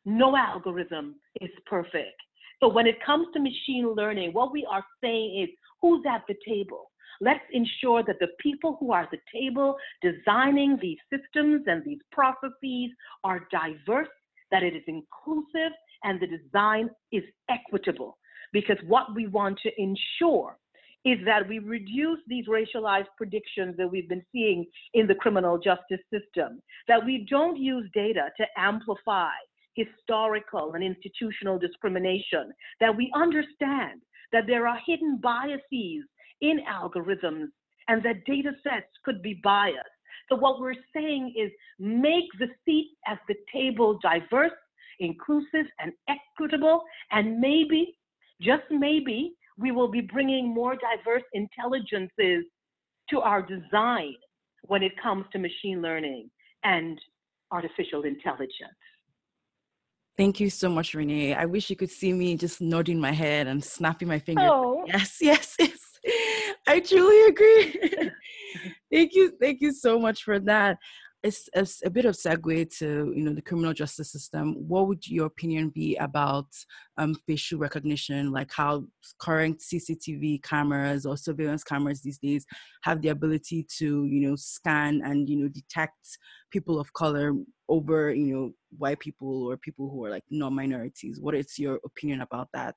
no 0.05 0.37
algorithm 0.37 1.17
is 1.41 1.51
perfect. 1.67 2.21
So 2.61 2.69
when 2.69 2.87
it 2.87 3.05
comes 3.05 3.27
to 3.35 3.41
machine 3.41 3.93
learning, 3.97 4.33
what 4.33 4.53
we 4.53 4.67
are 4.71 4.85
saying 5.03 5.43
is 5.43 5.49
who's 5.81 6.05
at 6.09 6.23
the 6.29 6.37
table? 6.47 6.91
Let's 7.21 7.45
ensure 7.53 8.03
that 8.05 8.19
the 8.21 8.29
people 8.41 8.77
who 8.81 8.93
are 8.93 9.03
at 9.03 9.11
the 9.11 9.19
table 9.33 9.77
designing 10.01 10.79
these 10.81 10.99
systems 11.11 11.65
and 11.67 11.85
these 11.85 12.01
processes 12.11 12.91
are 13.23 13.47
diverse, 13.51 14.09
that 14.51 14.63
it 14.63 14.75
is 14.75 14.83
inclusive, 14.87 15.73
and 16.05 16.21
the 16.21 16.27
design 16.27 16.91
is 17.13 17.23
equitable. 17.49 18.19
Because 18.53 18.77
what 18.87 19.15
we 19.15 19.27
want 19.27 19.59
to 19.63 19.71
ensure 19.81 20.57
is 21.05 21.19
that 21.25 21.49
we 21.49 21.59
reduce 21.59 22.21
these 22.27 22.47
racialized 22.47 23.09
predictions 23.17 23.77
that 23.77 23.91
we've 23.91 24.09
been 24.09 24.25
seeing 24.33 24.65
in 24.95 25.07
the 25.07 25.15
criminal 25.15 25.59
justice 25.59 26.01
system, 26.13 26.61
that 26.89 27.05
we 27.05 27.27
don't 27.29 27.57
use 27.57 27.89
data 27.95 28.31
to 28.37 28.45
amplify 28.57 29.31
historical 29.75 30.73
and 30.75 30.85
institutional 30.85 31.59
discrimination, 31.59 32.53
that 32.81 32.97
we 32.97 33.11
understand 33.15 34.01
that 34.33 34.47
there 34.47 34.67
are 34.67 34.79
hidden 34.87 35.19
biases 35.23 36.05
in 36.41 36.61
algorithms 36.71 37.49
and 37.89 38.03
that 38.03 38.25
data 38.27 38.53
sets 38.63 38.91
could 39.05 39.23
be 39.23 39.41
biased. 39.43 39.79
So, 40.29 40.37
what 40.37 40.61
we're 40.61 40.75
saying 40.95 41.35
is 41.37 41.51
make 41.79 42.25
the 42.39 42.49
seat 42.65 42.91
at 43.09 43.19
the 43.29 43.35
table 43.53 43.99
diverse, 44.03 44.53
inclusive, 45.01 45.67
and 45.81 45.93
equitable, 46.09 46.83
and 47.11 47.41
maybe, 47.41 47.99
just 48.41 48.63
maybe, 48.71 49.35
we 49.63 49.71
will 49.71 49.89
be 49.89 50.01
bringing 50.01 50.53
more 50.53 50.75
diverse 50.75 51.23
intelligences 51.33 52.45
to 53.09 53.21
our 53.21 53.41
design 53.41 54.15
when 54.63 54.83
it 54.83 54.93
comes 55.01 55.25
to 55.33 55.39
machine 55.39 55.81
learning 55.81 56.29
and 56.65 57.01
artificial 57.53 58.03
intelligence. 58.03 58.81
Thank 60.17 60.41
you 60.41 60.51
so 60.51 60.69
much, 60.69 60.95
Renee. 60.95 61.35
I 61.35 61.47
wish 61.47 61.71
you 61.71 61.77
could 61.77 61.91
see 61.91 62.13
me 62.13 62.37
just 62.37 62.61
nodding 62.61 63.01
my 63.01 63.13
head 63.13 63.47
and 63.47 63.65
snapping 63.65 64.09
my 64.09 64.19
fingers. 64.19 64.51
Oh. 64.53 64.85
Yes, 64.87 65.19
yes, 65.21 65.57
yes. 65.59 65.79
I 66.67 66.81
truly 66.81 67.29
agree. 67.29 68.11
thank 68.93 69.15
you. 69.15 69.33
Thank 69.41 69.61
you 69.61 69.73
so 69.73 69.99
much 69.99 70.23
for 70.23 70.39
that 70.41 70.77
it's, 71.23 71.83
a 71.85 71.91
bit 71.91 72.05
of 72.05 72.17
segue 72.17 72.79
to 72.79 73.13
you 73.15 73.23
know 73.25 73.33
the 73.33 73.43
criminal 73.43 73.73
justice 73.73 74.11
system. 74.11 74.55
What 74.69 74.89
would 74.89 75.07
your 75.07 75.27
opinion 75.27 75.69
be 75.69 75.97
about 75.97 76.47
um, 76.99 77.15
facial 77.27 77.59
recognition, 77.59 78.33
like 78.33 78.51
how 78.53 78.85
current 79.21 79.61
CCTV 79.61 80.43
cameras 80.43 81.07
or 81.07 81.17
surveillance 81.17 81.63
cameras 81.63 82.01
these 82.03 82.19
days 82.19 82.45
have 82.83 83.03
the 83.03 83.09
ability 83.09 83.67
to 83.79 84.05
you 84.05 84.29
know 84.29 84.37
scan 84.37 85.03
and 85.05 85.29
you 85.29 85.37
know 85.37 85.49
detect 85.49 86.19
people 86.51 86.81
of 86.81 86.93
color 86.93 87.33
over 87.69 88.13
you 88.13 88.35
know 88.35 88.51
white 88.77 88.99
people 88.99 89.45
or 89.45 89.57
people 89.57 89.89
who 89.91 90.05
are 90.05 90.11
like 90.11 90.25
non-minorities? 90.31 91.21
What 91.21 91.35
is 91.35 91.59
your 91.59 91.79
opinion 91.85 92.21
about 92.23 92.49
that? 92.53 92.75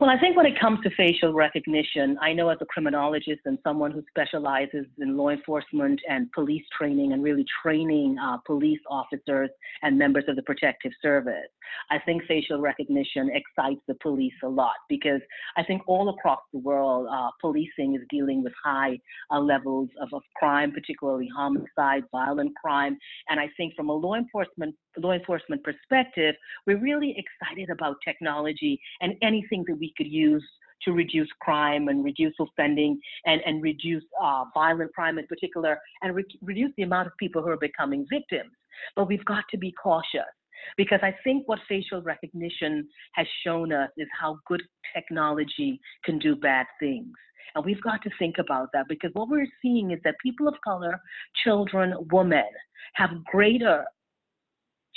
Well, 0.00 0.10
I 0.10 0.18
think 0.18 0.36
when 0.36 0.46
it 0.46 0.58
comes 0.58 0.80
to 0.82 0.90
facial 0.96 1.32
recognition, 1.32 2.18
I 2.20 2.32
know 2.32 2.48
as 2.48 2.58
a 2.60 2.64
criminologist 2.64 3.42
and 3.44 3.58
someone 3.62 3.92
who 3.92 4.02
specializes 4.08 4.86
in 4.98 5.16
law 5.16 5.28
enforcement 5.28 6.00
and 6.08 6.30
police 6.32 6.64
training 6.76 7.12
and 7.12 7.22
really 7.22 7.44
training 7.62 8.16
uh, 8.18 8.38
police 8.44 8.80
officers 8.90 9.50
and 9.82 9.96
members 9.96 10.24
of 10.26 10.34
the 10.34 10.42
protective 10.42 10.90
service, 11.00 11.46
I 11.92 12.00
think 12.00 12.24
facial 12.24 12.60
recognition 12.60 13.30
excites 13.32 13.82
the 13.86 13.94
police 14.02 14.32
a 14.42 14.48
lot 14.48 14.74
because 14.88 15.20
I 15.56 15.62
think 15.62 15.82
all 15.86 16.08
across 16.08 16.40
the 16.52 16.58
world, 16.58 17.06
uh, 17.08 17.30
policing 17.40 17.94
is 17.94 18.02
dealing 18.10 18.42
with 18.42 18.52
high 18.64 18.98
uh, 19.30 19.38
levels 19.38 19.90
of, 20.00 20.08
of 20.12 20.22
crime, 20.36 20.72
particularly 20.72 21.28
homicide, 21.36 22.02
violent 22.10 22.52
crime. 22.56 22.98
And 23.28 23.38
I 23.38 23.48
think 23.56 23.74
from 23.76 23.90
a 23.90 23.94
law 23.94 24.14
enforcement 24.14 24.74
law 24.98 25.12
enforcement 25.12 25.62
perspective, 25.64 26.34
we're 26.66 26.78
really 26.78 27.16
excited 27.16 27.70
about 27.70 27.96
technology 28.04 28.80
and 29.00 29.14
anything 29.22 29.64
that 29.66 29.76
we 29.76 29.83
could 29.96 30.06
use 30.06 30.44
to 30.82 30.92
reduce 30.92 31.28
crime 31.40 31.88
and 31.88 32.04
reduce 32.04 32.34
offending 32.40 33.00
and, 33.26 33.40
and 33.46 33.62
reduce 33.62 34.04
uh, 34.22 34.44
violent 34.52 34.92
crime 34.92 35.18
in 35.18 35.26
particular 35.26 35.78
and 36.02 36.14
re- 36.14 36.24
reduce 36.42 36.70
the 36.76 36.82
amount 36.82 37.06
of 37.06 37.12
people 37.18 37.42
who 37.42 37.48
are 37.48 37.56
becoming 37.56 38.06
victims. 38.10 38.50
But 38.96 39.08
we've 39.08 39.24
got 39.24 39.44
to 39.50 39.58
be 39.58 39.72
cautious 39.72 40.22
because 40.76 41.00
I 41.02 41.14
think 41.24 41.46
what 41.46 41.58
facial 41.68 42.02
recognition 42.02 42.88
has 43.14 43.26
shown 43.44 43.72
us 43.72 43.90
is 43.96 44.08
how 44.18 44.38
good 44.46 44.62
technology 44.94 45.80
can 46.04 46.18
do 46.18 46.36
bad 46.36 46.66
things. 46.80 47.12
And 47.54 47.64
we've 47.64 47.82
got 47.82 48.02
to 48.02 48.10
think 48.18 48.36
about 48.38 48.70
that 48.72 48.86
because 48.88 49.10
what 49.12 49.28
we're 49.28 49.46
seeing 49.62 49.92
is 49.92 50.00
that 50.04 50.16
people 50.22 50.48
of 50.48 50.54
color, 50.64 51.00
children, 51.44 51.94
women 52.10 52.44
have 52.94 53.24
greater 53.30 53.84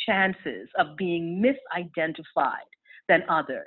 chances 0.07 0.67
of 0.79 0.95
being 0.97 1.43
misidentified 1.43 2.69
than 3.09 3.23
others. 3.29 3.65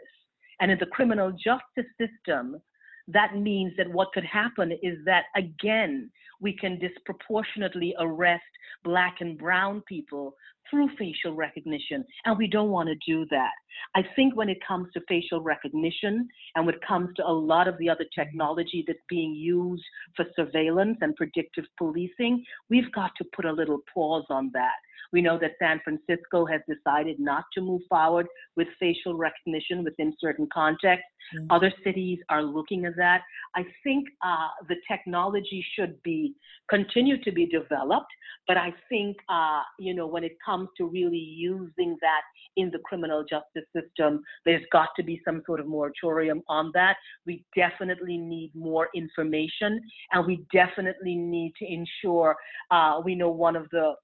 And 0.61 0.71
in 0.71 0.79
the 0.79 0.87
criminal 0.87 1.33
justice 1.33 1.91
system, 1.99 2.61
that 3.09 3.37
means 3.37 3.73
that 3.77 3.91
what 3.91 4.13
could 4.13 4.25
happen 4.25 4.73
is 4.83 4.99
that 5.05 5.25
again, 5.37 6.11
we 6.41 6.57
can 6.57 6.79
disproportionately 6.79 7.95
arrest 7.99 8.43
black 8.85 9.17
and 9.21 9.37
brown 9.37 9.83
people 9.87 10.35
through 10.71 10.89
facial 10.97 11.35
recognition, 11.35 12.05
and 12.25 12.39
we 12.39 12.47
don't 12.47 12.71
want 12.71 12.89
to 12.89 12.95
do 13.05 13.27
that. 13.31 13.51
I 13.97 14.05
think 14.15 14.37
when 14.37 14.49
it 14.49 14.59
comes 14.67 14.89
to 14.93 15.01
facial 15.09 15.41
recognition 15.41 16.29
and 16.55 16.65
when 16.65 16.77
it 16.77 16.87
comes 16.87 17.11
to 17.17 17.27
a 17.27 17.33
lot 17.33 17.67
of 17.67 17.77
the 17.79 17.91
other 17.91 18.07
technology 18.15 18.85
that's 18.87 19.01
being 19.09 19.35
used 19.35 19.83
for 20.15 20.25
surveillance 20.37 20.99
and 21.01 21.17
predictive 21.17 21.65
policing, 21.77 22.45
we've 22.69 22.93
got 22.93 23.11
to 23.19 23.25
put 23.35 23.47
a 23.47 23.53
little 23.53 23.81
pause 23.93 24.27
on 24.31 24.51
that. 24.55 24.77
We 25.13 25.23
know 25.23 25.39
that 25.39 25.53
San 25.59 25.81
Francisco 25.83 26.47
has 26.47 26.61
decided 26.69 27.19
not 27.19 27.45
to 27.55 27.61
move 27.61 27.83
forward 27.89 28.27
with 28.57 28.69
facial 28.79 29.17
recognition 29.17 29.85
within 29.85 30.15
certain 30.21 30.49
contexts. 30.53 31.07
Mm-hmm. 31.35 31.47
Other 31.51 31.73
cities 31.85 32.19
are 32.29 32.43
looking 32.43 32.85
at 32.85 32.97
that. 32.97 33.23
I 33.55 33.65
think 33.85 34.07
uh, 34.25 34.49
the 34.69 34.77
technology 34.91 35.65
should 35.77 36.01
be 36.03 36.35
continue 36.69 37.23
to 37.23 37.33
be 37.33 37.47
developed, 37.47 38.13
but 38.47 38.57
I 38.57 38.73
think 38.89 39.17
uh, 39.29 39.63
you 39.79 39.95
know 39.95 40.07
when 40.07 40.25
it 40.25 40.37
comes 40.45 40.69
to 40.79 40.87
really 40.87 41.17
using 41.17 41.97
that 42.01 42.23
in 42.57 42.71
the 42.71 42.79
criminal 42.85 43.25
justice 43.29 43.69
system, 43.75 44.23
there's 44.45 44.65
got 44.73 44.89
to 44.97 45.03
be 45.03 45.21
some 45.25 45.43
sort 45.47 45.61
of 45.61 45.67
moratorium 45.67 46.43
on 46.49 46.71
that. 46.75 46.97
We 47.27 47.45
definitely 47.57 48.19
need 48.19 48.53
more 48.55 48.89
information, 48.95 49.81
and 50.13 50.27
we 50.27 50.45
definitely 50.53 51.17
need 51.17 51.53
to 51.59 51.67
ensure 51.73 52.37
uh, 52.71 53.01
we 53.05 53.15
know 53.15 53.31
one 53.31 53.57
of 53.57 53.69
the 53.71 53.95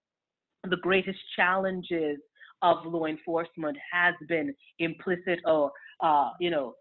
the 0.71 0.77
greatest 0.79 1.19
challenges 1.35 2.19
of 2.63 2.79
law 2.87 3.07
enforcement 3.07 3.77
has 3.93 4.15
been 4.29 4.55
implicit 4.79 5.39
or 5.45 5.71
uh, 6.03 6.31
you 6.41 6.51
know 6.51 6.75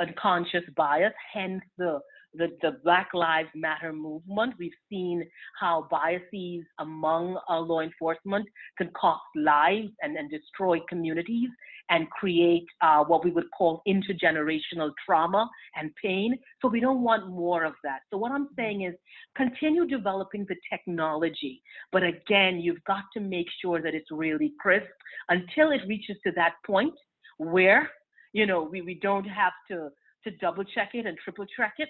unconscious 0.00 0.64
bias 0.76 1.12
hence 1.32 1.62
the 1.76 1.98
the, 2.38 2.48
the 2.62 2.78
Black 2.84 3.08
Lives 3.12 3.50
Matter 3.54 3.92
movement, 3.92 4.54
we've 4.58 4.70
seen 4.88 5.28
how 5.60 5.88
biases 5.90 6.64
among 6.78 7.38
uh, 7.50 7.58
law 7.58 7.80
enforcement 7.80 8.46
can 8.78 8.90
cost 8.98 9.20
lives 9.34 9.90
and, 10.02 10.16
and 10.16 10.30
destroy 10.30 10.78
communities 10.88 11.50
and 11.90 12.08
create 12.10 12.66
uh, 12.80 13.02
what 13.04 13.24
we 13.24 13.30
would 13.30 13.50
call 13.56 13.82
intergenerational 13.88 14.92
trauma 15.04 15.48
and 15.76 15.90
pain. 16.02 16.38
So 16.62 16.68
we 16.68 16.80
don't 16.80 17.02
want 17.02 17.28
more 17.28 17.64
of 17.64 17.74
that. 17.82 18.00
So 18.10 18.18
what 18.18 18.30
I'm 18.30 18.48
saying 18.56 18.82
is 18.82 18.94
continue 19.36 19.86
developing 19.86 20.46
the 20.48 20.56
technology, 20.70 21.62
but 21.92 22.02
again, 22.02 22.60
you've 22.60 22.84
got 22.84 23.04
to 23.14 23.20
make 23.20 23.46
sure 23.60 23.82
that 23.82 23.94
it's 23.94 24.10
really 24.10 24.52
crisp 24.60 24.86
until 25.28 25.72
it 25.72 25.80
reaches 25.88 26.16
to 26.24 26.32
that 26.36 26.54
point 26.66 26.94
where 27.38 27.90
you 28.32 28.46
know 28.46 28.62
we, 28.62 28.82
we 28.82 28.94
don't 28.94 29.24
have 29.24 29.52
to 29.70 29.88
to 30.24 30.30
double 30.38 30.64
check 30.64 30.90
it 30.94 31.06
and 31.06 31.16
triple 31.24 31.46
check 31.56 31.74
it 31.78 31.88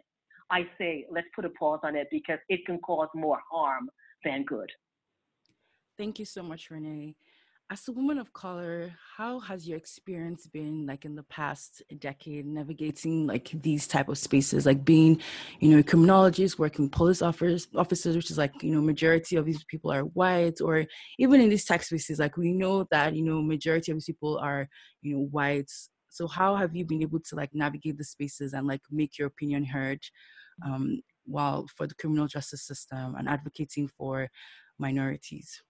I 0.51 0.67
say 0.79 1.07
let's 1.11 1.29
put 1.35 1.45
a 1.45 1.51
pause 1.51 1.81
on 1.83 1.97
it 1.97 2.09
because 2.11 2.39
it 2.49 2.65
can 2.67 2.79
cause 2.79 3.09
more 3.15 3.41
harm 3.51 3.91
than 4.25 4.45
good. 4.45 4.71
Thank 5.97 6.19
you 6.19 6.25
so 6.25 6.43
much, 6.43 6.71
Renee. 6.71 7.17
As 7.71 7.87
a 7.87 7.93
woman 7.93 8.19
of 8.19 8.33
color, 8.33 8.95
how 9.19 9.41
has 9.41 9.69
your 9.69 9.77
experience 9.77 10.47
been 10.47 10.87
like 10.87 11.05
in 11.05 11.15
the 11.15 11.23
past 11.25 11.83
decade 11.99 12.47
navigating 12.47 13.27
like 13.27 13.51
these 13.63 13.87
type 13.87 14.09
of 14.09 14.17
spaces, 14.17 14.65
like 14.65 14.87
being, 14.87 15.21
you 15.61 15.69
know, 15.69 15.79
a 15.81 15.83
criminologist, 15.83 16.59
working 16.59 16.89
police 16.89 17.21
officers, 17.21 17.69
officers, 17.77 18.17
which 18.17 18.31
is 18.31 18.39
like, 18.39 18.63
you 18.63 18.75
know, 18.75 18.81
majority 18.81 19.37
of 19.37 19.45
these 19.45 19.63
people 19.65 19.93
are 19.93 20.01
white, 20.01 20.63
or 20.63 20.87
even 21.19 21.43
in 21.43 21.51
these 21.51 21.67
tech 21.67 21.83
spaces, 21.83 22.19
like 22.19 22.39
we 22.39 22.55
know 22.55 22.87
that, 22.91 23.15
you 23.15 23.23
know, 23.23 23.43
majority 23.43 23.93
of 23.93 23.97
these 23.97 24.07
people 24.07 24.39
are, 24.39 24.67
you 25.03 25.15
know, 25.15 25.25
white. 25.25 25.71
So 26.09 26.27
how 26.27 26.57
have 26.57 26.75
you 26.75 26.87
been 26.87 27.03
able 27.03 27.21
to 27.21 27.37
like 27.37 27.51
navigate 27.53 27.99
the 27.99 28.05
spaces 28.05 28.55
and 28.55 28.67
like 28.67 28.81
make 28.91 29.19
your 29.19 29.29
opinion 29.29 29.65
heard? 29.65 30.01
Um, 30.65 31.01
while 31.25 31.67
for 31.77 31.87
the 31.87 31.95
criminal 31.95 32.27
justice 32.27 32.63
system 32.63 33.15
and 33.17 33.29
advocating 33.29 33.89
for 33.89 34.29
minorities? 34.79 35.63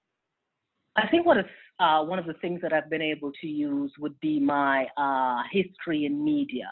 I 0.96 1.06
think 1.08 1.26
what 1.26 1.38
is 1.38 1.44
uh, 1.80 2.02
one 2.02 2.18
of 2.18 2.26
the 2.26 2.34
things 2.34 2.60
that 2.62 2.72
I've 2.72 2.90
been 2.90 3.02
able 3.02 3.30
to 3.40 3.46
use 3.46 3.92
would 3.98 4.18
be 4.20 4.40
my 4.40 4.86
uh, 4.96 5.42
history 5.52 6.06
in 6.06 6.24
media. 6.24 6.68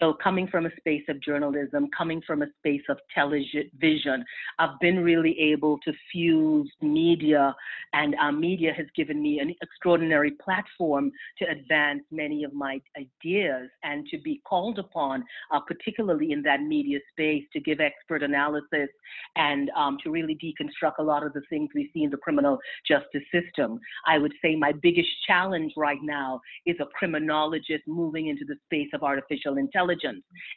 So, 0.00 0.14
coming 0.14 0.48
from 0.48 0.64
a 0.64 0.70
space 0.78 1.04
of 1.08 1.20
journalism, 1.20 1.88
coming 1.96 2.22
from 2.26 2.40
a 2.40 2.46
space 2.58 2.80
of 2.88 2.96
television, 3.14 4.24
I've 4.58 4.80
been 4.80 5.00
really 5.00 5.38
able 5.38 5.78
to 5.84 5.92
fuse 6.10 6.72
media, 6.80 7.54
and 7.92 8.14
uh, 8.14 8.32
media 8.32 8.72
has 8.74 8.86
given 8.96 9.20
me 9.22 9.40
an 9.40 9.54
extraordinary 9.60 10.30
platform 10.42 11.12
to 11.38 11.44
advance 11.50 12.00
many 12.10 12.44
of 12.44 12.54
my 12.54 12.80
ideas 12.96 13.68
and 13.82 14.06
to 14.06 14.18
be 14.18 14.40
called 14.48 14.78
upon, 14.78 15.22
uh, 15.52 15.60
particularly 15.60 16.32
in 16.32 16.40
that 16.44 16.62
media 16.62 16.98
space, 17.12 17.44
to 17.52 17.60
give 17.60 17.78
expert 17.78 18.22
analysis 18.22 18.88
and 19.36 19.70
um, 19.76 19.98
to 20.02 20.10
really 20.10 20.34
deconstruct 20.36 20.94
a 20.98 21.02
lot 21.02 21.26
of 21.26 21.34
the 21.34 21.42
things 21.50 21.68
we 21.74 21.90
see 21.92 22.04
in 22.04 22.10
the 22.10 22.16
criminal 22.16 22.58
justice 22.88 23.22
system. 23.30 23.78
I 24.06 24.16
would 24.16 24.32
say 24.42 24.56
my 24.56 24.72
biggest 24.72 25.10
challenge 25.26 25.74
right 25.76 26.02
now 26.02 26.40
is 26.64 26.76
a 26.80 26.86
criminologist 26.98 27.86
moving 27.86 28.28
into 28.28 28.46
the 28.46 28.56
space 28.64 28.88
of 28.94 29.02
artificial 29.02 29.58
intelligence, 29.58 29.89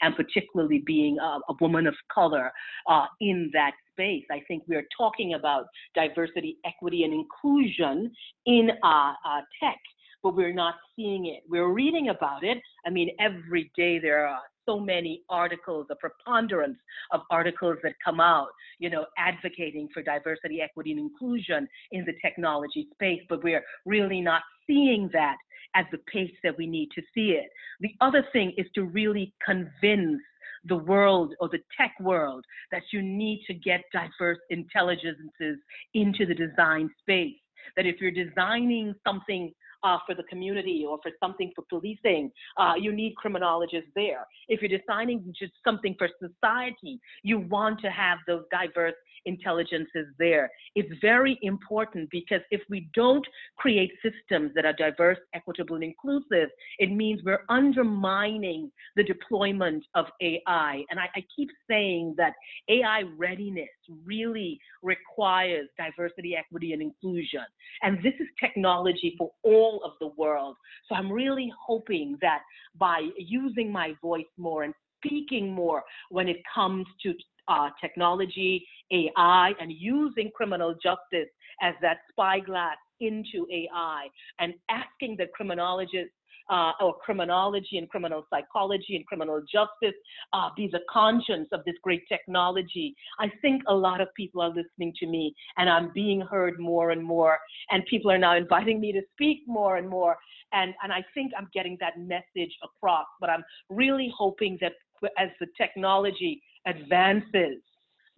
and 0.01 0.15
particularly 0.15 0.83
being 0.85 1.17
a, 1.19 1.39
a 1.49 1.55
woman 1.59 1.87
of 1.87 1.95
color 2.13 2.51
uh, 2.89 3.05
in 3.21 3.49
that 3.53 3.71
space. 3.91 4.23
I 4.31 4.41
think 4.47 4.63
we 4.67 4.75
are 4.75 4.85
talking 4.97 5.33
about 5.35 5.65
diversity, 5.95 6.57
equity, 6.65 7.03
and 7.03 7.13
inclusion 7.13 8.11
in 8.45 8.69
uh, 8.83 9.13
uh, 9.25 9.41
tech 9.61 9.77
but 10.23 10.37
we're 10.37 10.53
not 10.53 10.75
seeing 10.95 11.25
it. 11.25 11.43
We're 11.49 11.67
reading 11.67 12.07
about 12.07 12.45
it. 12.45 12.57
I 12.87 12.89
mean, 12.89 13.09
every 13.19 13.69
day 13.75 13.99
there 13.99 14.25
are 14.25 14.39
so 14.65 14.79
many 14.79 15.21
articles, 15.29 15.87
a 15.91 15.95
preponderance 15.95 16.77
of 17.11 17.21
articles 17.29 17.77
that 17.83 17.93
come 18.03 18.21
out, 18.21 18.47
you 18.79 18.89
know, 18.89 19.05
advocating 19.17 19.89
for 19.93 20.01
diversity, 20.01 20.61
equity, 20.61 20.91
and 20.91 20.99
inclusion 20.99 21.67
in 21.91 22.05
the 22.05 22.13
technology 22.23 22.87
space, 22.93 23.21
but 23.29 23.43
we're 23.43 23.63
really 23.85 24.21
not 24.21 24.41
seeing 24.65 25.09
that 25.11 25.35
at 25.75 25.87
the 25.91 25.97
pace 26.11 26.33
that 26.43 26.57
we 26.57 26.67
need 26.67 26.89
to 26.95 27.01
see 27.13 27.31
it. 27.31 27.49
The 27.79 27.93
other 28.01 28.25
thing 28.33 28.53
is 28.57 28.67
to 28.75 28.83
really 28.83 29.33
convince 29.45 30.21
the 30.65 30.77
world 30.77 31.33
or 31.39 31.49
the 31.49 31.59
tech 31.77 31.93
world 31.99 32.45
that 32.71 32.83
you 32.91 33.01
need 33.01 33.43
to 33.47 33.53
get 33.53 33.81
diverse 33.91 34.39
intelligences 34.49 35.57
into 35.93 36.25
the 36.25 36.35
design 36.35 36.89
space. 36.99 37.35
That 37.75 37.85
if 37.85 37.99
you're 37.99 38.11
designing 38.11 38.93
something 39.05 39.53
uh, 39.83 39.97
for 40.05 40.15
the 40.15 40.23
community 40.23 40.85
or 40.87 40.97
for 41.01 41.11
something 41.19 41.51
for 41.55 41.63
policing, 41.69 42.31
uh, 42.57 42.73
you 42.79 42.91
need 42.91 43.15
criminologists 43.15 43.89
there. 43.95 44.25
If 44.47 44.61
you're 44.61 44.77
designing 44.77 45.33
just 45.37 45.53
something 45.63 45.95
for 45.97 46.09
society, 46.19 46.99
you 47.23 47.39
want 47.39 47.79
to 47.81 47.89
have 47.89 48.19
those 48.27 48.43
diverse 48.51 48.95
intelligences 49.25 50.07
there. 50.19 50.49
It's 50.75 50.91
very 51.01 51.39
important 51.41 52.09
because 52.11 52.41
if 52.51 52.61
we 52.69 52.89
don't 52.93 53.25
create 53.57 53.91
systems 54.01 54.51
that 54.55 54.65
are 54.65 54.73
diverse, 54.73 55.17
equitable, 55.33 55.75
and 55.75 55.83
inclusive, 55.83 56.49
it 56.79 56.91
means 56.91 57.21
we're 57.23 57.45
undermining 57.49 58.71
the 58.95 59.03
deployment 59.03 59.85
of 59.95 60.05
AI. 60.21 60.83
And 60.89 60.99
I, 60.99 61.05
I 61.15 61.23
keep 61.35 61.49
saying 61.69 62.15
that 62.17 62.33
AI 62.69 63.03
readiness 63.17 63.69
really 64.05 64.59
requires 64.81 65.67
diversity, 65.77 66.35
equity, 66.35 66.73
and 66.73 66.81
inclusion. 66.81 67.45
And 67.81 67.97
this 67.97 68.13
is 68.19 68.27
technology 68.39 69.15
for 69.17 69.31
all 69.43 69.81
of 69.83 69.93
the 69.99 70.07
world. 70.17 70.55
So 70.87 70.95
I'm 70.95 71.11
really 71.11 71.51
hoping 71.65 72.17
that 72.21 72.41
by 72.77 73.07
using 73.17 73.71
my 73.71 73.93
voice 74.01 74.25
more 74.37 74.63
and 74.63 74.73
speaking 75.03 75.51
more 75.51 75.83
when 76.09 76.27
it 76.27 76.37
comes 76.53 76.85
to 77.03 77.13
uh, 77.47 77.69
technology, 77.81 78.65
AI, 78.91 79.51
and 79.59 79.71
using 79.71 80.31
criminal 80.35 80.73
justice 80.73 81.29
as 81.61 81.73
that 81.81 81.97
spyglass 82.09 82.77
into 83.01 83.45
AI 83.51 84.07
and 84.39 84.53
asking 84.69 85.17
the 85.17 85.27
criminologists 85.35 86.13
uh, 86.49 86.71
or 86.81 86.95
criminology 86.97 87.77
and 87.77 87.89
criminal 87.89 88.25
psychology 88.29 88.95
and 88.95 89.05
criminal 89.05 89.41
justice 89.41 89.97
uh, 90.33 90.49
be 90.55 90.69
the 90.71 90.81
conscience 90.89 91.47
of 91.51 91.61
this 91.65 91.75
great 91.83 92.03
technology. 92.07 92.95
I 93.19 93.31
think 93.41 93.63
a 93.67 93.73
lot 93.73 94.01
of 94.01 94.07
people 94.15 94.41
are 94.41 94.49
listening 94.49 94.93
to 94.99 95.07
me 95.07 95.33
and 95.57 95.69
I'm 95.69 95.91
being 95.93 96.21
heard 96.21 96.59
more 96.59 96.91
and 96.91 97.03
more, 97.03 97.39
and 97.71 97.85
people 97.85 98.11
are 98.11 98.17
now 98.17 98.35
inviting 98.35 98.79
me 98.79 98.91
to 98.91 99.01
speak 99.13 99.39
more 99.47 99.77
and 99.77 99.87
more. 99.87 100.17
And, 100.51 100.73
and 100.83 100.91
I 100.91 101.03
think 101.13 101.31
I'm 101.37 101.49
getting 101.53 101.77
that 101.79 101.97
message 101.97 102.53
across, 102.63 103.05
but 103.19 103.29
I'm 103.29 103.43
really 103.69 104.11
hoping 104.15 104.57
that 104.61 104.73
as 105.17 105.29
the 105.39 105.47
technology 105.57 106.41
advances, 106.65 107.57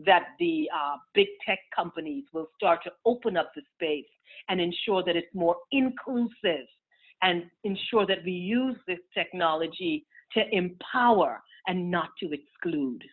that 0.05 0.27
the 0.39 0.69
uh, 0.75 0.97
big 1.13 1.27
tech 1.45 1.59
companies 1.73 2.25
will 2.33 2.47
start 2.57 2.83
to 2.83 2.91
open 3.05 3.37
up 3.37 3.51
the 3.55 3.61
space 3.75 4.05
and 4.49 4.59
ensure 4.59 5.03
that 5.03 5.15
it's 5.15 5.33
more 5.33 5.55
inclusive 5.71 6.67
and 7.25 7.43
ensure 7.63 8.05
that 8.05 8.19
we 8.23 8.31
use 8.31 8.77
this 8.87 8.99
technology 9.13 10.05
to 10.33 10.41
empower 10.51 11.41
and 11.67 11.89
not 11.89 12.09
to 12.19 12.29
exclude. 12.31 13.03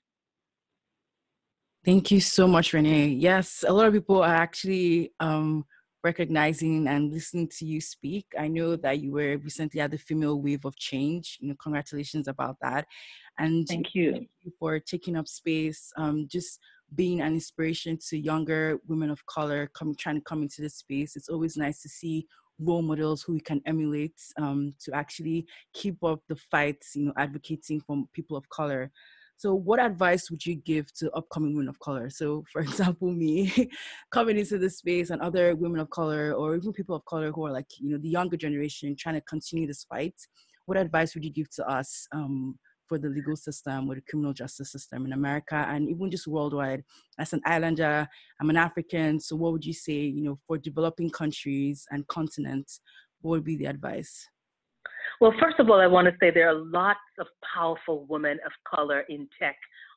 Thank 1.84 2.10
you 2.12 2.20
so 2.20 2.46
much, 2.46 2.74
Renee. 2.74 3.08
Yes, 3.08 3.64
a 3.66 3.72
lot 3.72 3.86
of 3.86 3.94
people 3.94 4.22
are 4.22 4.34
actually 4.34 5.12
um, 5.18 5.64
recognizing 6.04 6.86
and 6.86 7.10
listening 7.10 7.48
to 7.58 7.64
you 7.64 7.80
speak. 7.80 8.26
I 8.38 8.48
know 8.48 8.76
that 8.76 9.00
you 9.00 9.12
were 9.12 9.38
recently 9.38 9.80
at 9.80 9.90
the 9.90 9.98
Female 9.98 10.40
Wave 10.40 10.64
of 10.64 10.76
Change. 10.76 11.38
You 11.40 11.48
know, 11.48 11.56
congratulations 11.60 12.28
about 12.28 12.56
that. 12.60 12.86
And 13.38 13.66
thank 13.66 13.94
you, 13.94 14.12
thank 14.12 14.28
you 14.42 14.52
for 14.60 14.78
taking 14.78 15.16
up 15.16 15.26
space, 15.26 15.90
um, 15.96 16.28
just 16.30 16.60
being 16.94 17.22
an 17.22 17.32
inspiration 17.32 17.98
to 18.08 18.18
younger 18.18 18.78
women 18.86 19.10
of 19.10 19.24
color 19.24 19.70
come 19.74 19.94
trying 19.94 20.16
to 20.16 20.20
come 20.20 20.42
into 20.42 20.60
this 20.60 20.76
space. 20.76 21.16
It's 21.16 21.30
always 21.30 21.56
nice 21.56 21.80
to 21.82 21.88
see 21.88 22.26
role 22.58 22.82
models 22.82 23.22
who 23.22 23.32
we 23.32 23.40
can 23.40 23.60
emulate 23.66 24.20
um, 24.38 24.72
to 24.80 24.94
actually 24.94 25.46
keep 25.72 26.02
up 26.04 26.20
the 26.28 26.36
fight, 26.36 26.84
you 26.94 27.06
know, 27.06 27.12
advocating 27.16 27.80
for 27.80 28.04
people 28.12 28.36
of 28.36 28.48
color. 28.48 28.90
So, 29.36 29.54
what 29.54 29.80
advice 29.80 30.30
would 30.30 30.46
you 30.46 30.54
give 30.54 30.92
to 30.94 31.10
upcoming 31.12 31.54
women 31.54 31.68
of 31.68 31.78
color? 31.80 32.10
So, 32.10 32.44
for 32.52 32.60
example, 32.68 33.10
me 33.10 33.52
coming 34.12 34.38
into 34.38 34.58
this 34.58 34.78
space 34.78 35.10
and 35.10 35.20
other 35.20 35.56
women 35.56 35.80
of 35.80 35.90
color 35.90 36.32
or 36.32 36.54
even 36.54 36.72
people 36.72 36.94
of 36.94 37.04
color 37.06 37.32
who 37.32 37.46
are 37.46 37.52
like, 37.52 37.66
you 37.78 37.90
know, 37.90 37.98
the 37.98 38.08
younger 38.08 38.36
generation 38.36 38.94
trying 38.96 39.16
to 39.16 39.20
continue 39.22 39.66
this 39.66 39.84
fight. 39.84 40.14
What 40.66 40.78
advice 40.78 41.14
would 41.14 41.24
you 41.24 41.32
give 41.32 41.50
to 41.56 41.68
us 41.68 42.06
um, 42.12 42.56
for 42.92 42.98
the 42.98 43.08
legal 43.08 43.36
system 43.36 43.88
or 43.88 43.94
the 43.94 44.02
criminal 44.02 44.34
justice 44.34 44.70
system 44.70 45.06
in 45.06 45.14
America 45.14 45.64
and 45.70 45.88
even 45.88 46.10
just 46.10 46.26
worldwide? 46.26 46.84
As 47.18 47.32
an 47.32 47.40
islander, 47.46 48.06
I'm 48.38 48.50
an 48.50 48.58
African. 48.58 49.18
So, 49.18 49.34
what 49.34 49.52
would 49.52 49.64
you 49.64 49.72
say, 49.72 49.94
you 49.94 50.22
know, 50.22 50.38
for 50.46 50.58
developing 50.58 51.08
countries 51.08 51.86
and 51.90 52.06
continents? 52.08 52.80
What 53.22 53.30
would 53.30 53.44
be 53.44 53.56
the 53.56 53.64
advice? 53.64 54.28
Well, 55.22 55.32
first 55.40 55.58
of 55.58 55.70
all, 55.70 55.80
I 55.80 55.86
want 55.86 56.06
to 56.08 56.14
say 56.20 56.30
there 56.30 56.50
are 56.50 56.54
lots 56.54 56.98
of 57.18 57.28
powerful 57.54 58.04
women 58.10 58.38
of 58.44 58.52
color 58.68 59.00
in 59.08 59.26
tech 59.40 59.56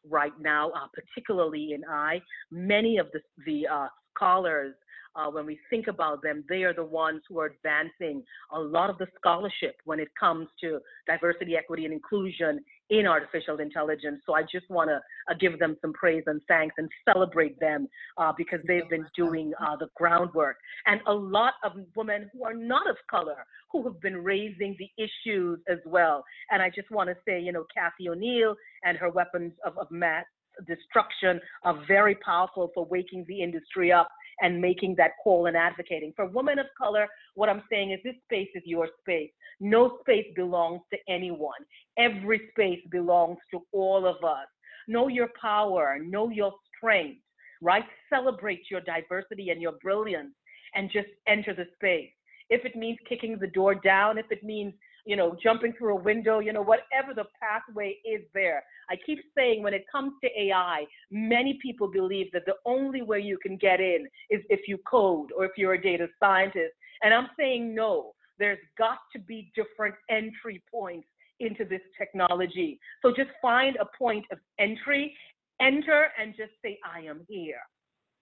right 0.10 0.34
now, 0.40 0.70
uh, 0.70 0.88
particularly 0.94 1.74
in 1.74 1.84
I. 1.84 2.22
Many 2.50 2.98
of 2.98 3.08
the, 3.12 3.20
the 3.46 3.68
uh, 3.68 3.88
scholars 4.16 4.74
uh, 5.16 5.30
when 5.30 5.46
we 5.46 5.58
think 5.70 5.88
about 5.88 6.22
them, 6.22 6.44
they 6.50 6.64
are 6.64 6.74
the 6.74 6.84
ones 6.84 7.22
who 7.28 7.40
are 7.40 7.46
advancing 7.46 8.24
a 8.54 8.60
lot 8.60 8.90
of 8.90 8.98
the 8.98 9.08
scholarship 9.18 9.78
when 9.86 10.00
it 10.00 10.10
comes 10.20 10.48
to 10.62 10.80
diversity, 11.08 11.56
equity, 11.56 11.86
and 11.86 11.94
inclusion 11.94 12.60
in 12.89 13.08
artificial 13.08 13.60
intelligence. 13.60 14.21
So 14.26 14.36
I 14.36 14.43
just 14.43 14.69
want 14.69 14.89
to 14.89 15.02
uh, 15.30 15.36
give 15.39 15.58
them 15.60 15.76
some 15.82 15.93
praise 15.93 16.24
and 16.28 16.41
thanks 16.48 16.76
and 16.78 16.89
celebrate 17.12 17.60
them 17.60 17.88
uh, 18.17 18.32
because 18.38 18.60
they've 18.67 18.89
been 18.89 19.06
doing 19.15 19.54
uh, 19.60 19.76
the 19.78 19.88
groundwork. 19.95 20.58
And 20.86 21.02
a 21.08 21.13
lot 21.13 21.54
of 21.63 21.74
women 21.95 22.30
who 22.34 22.43
are 22.43 22.54
not 22.54 22.89
of 22.89 22.98
color 23.10 23.45
who 23.71 23.84
have 23.84 24.00
been 24.02 24.24
raising 24.24 24.76
the 24.78 24.89
issues 25.04 25.60
as 25.67 25.80
well. 25.86 26.24
And 26.52 26.62
I 26.62 26.69
just 26.69 26.91
want 26.91 27.10
to 27.10 27.15
say, 27.28 27.39
you 27.39 27.52
know, 27.52 27.65
Cathy 27.76 28.10
O'Neil 28.10 28.56
and 28.84 28.98
her 28.98 29.10
weapons 29.10 29.54
of, 29.65 29.78
of 29.78 29.88
math 29.89 30.26
destruction 30.67 31.39
are 31.63 31.84
very 31.88 32.15
powerful 32.15 32.71
for 32.74 32.86
waking 32.86 33.26
the 33.28 33.41
industry 33.41 33.91
up 33.91 34.10
and 34.41 34.60
making 34.60 34.95
that 34.98 35.12
call 35.24 35.45
and 35.48 35.58
advocating. 35.58 36.13
For 36.15 36.26
women 36.26 36.60
of 36.60 36.67
color, 36.78 37.08
what 37.36 37.50
I'm 37.50 37.63
saying 37.69 37.91
is 37.91 38.00
this 38.04 38.15
space 38.26 38.50
is 38.56 38.63
your 38.65 38.89
space. 39.00 39.32
No 39.60 39.98
space 40.02 40.28
belongs 40.36 40.82
to 40.91 41.00
anyone. 41.08 41.52
Every 41.98 42.50
space 42.52 42.82
belongs 42.91 43.38
to 43.52 43.62
all 43.71 44.06
of 44.06 44.24
us. 44.24 44.48
Know 44.88 45.08
your 45.08 45.30
power, 45.39 45.98
know 46.00 46.30
your 46.30 46.54
strength, 46.78 47.21
right? 47.62 47.86
Celebrate 48.10 48.69
your 48.69 48.82
diversity 48.82 49.50
and 49.50 49.62
your 49.62 49.74
brilliance 49.82 50.34
and 50.76 50.91
just 50.91 51.08
enter 51.28 51.54
the 51.54 51.65
space. 51.76 52.10
If 52.50 52.65
it 52.65 52.76
means 52.76 53.00
kicking 53.10 53.38
the 53.39 53.48
door 53.48 53.76
down, 53.76 54.17
if 54.17 54.28
it 54.30 54.43
means 54.43 54.74
you 55.06 55.15
know, 55.15 55.36
jumping 55.41 55.74
through 55.78 55.94
a 55.94 56.02
window, 56.02 56.39
you 56.39 56.52
know, 56.52 56.63
whatever 56.63 57.13
the 57.15 57.26
pathway 57.39 57.98
is 58.04 58.22
there. 58.34 58.63
I 58.89 58.96
keep 59.06 59.20
saying 59.38 59.62
when 59.62 59.74
it 59.74 59.86
comes 59.91 60.13
to 60.24 60.30
AI, 60.39 60.86
many 61.12 61.60
people 61.62 61.88
believe 61.88 62.32
that 62.34 62.46
the 62.46 62.56
only 62.65 63.02
way 63.02 63.20
you 63.20 63.38
can 63.38 63.58
get 63.58 63.80
in 63.80 64.08
is 64.30 64.41
if 64.50 64.62
you 64.68 64.78
code 64.89 65.30
or 65.38 65.46
if 65.46 65.52
you're 65.58 65.74
a 65.74 65.82
data 65.82 66.08
scientist. 66.20 66.74
And 67.04 67.13
I'm 67.13 67.28
saying 67.38 67.76
no, 67.76 68.13
there's 68.39 68.60
got 68.78 69.00
to 69.13 69.20
be 69.20 69.52
different 69.56 69.96
entry 70.10 70.63
points 70.72 71.08
into 71.39 71.65
this 71.65 71.82
technology. 71.98 72.80
So 73.02 73.10
just 73.15 73.30
find 73.41 73.76
a 73.78 73.86
point 73.98 74.26
of 74.32 74.39
entry, 74.60 75.15
enter, 75.62 76.08
and 76.20 76.34
just 76.36 76.52
say, 76.63 76.80
I 76.84 77.02
am 77.02 77.22
here. 77.28 77.60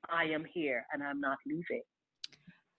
I 0.09 0.25
am 0.25 0.43
here, 0.51 0.85
and 0.91 1.01
I'm 1.01 1.21
not 1.21 1.37
leaving. 1.45 1.81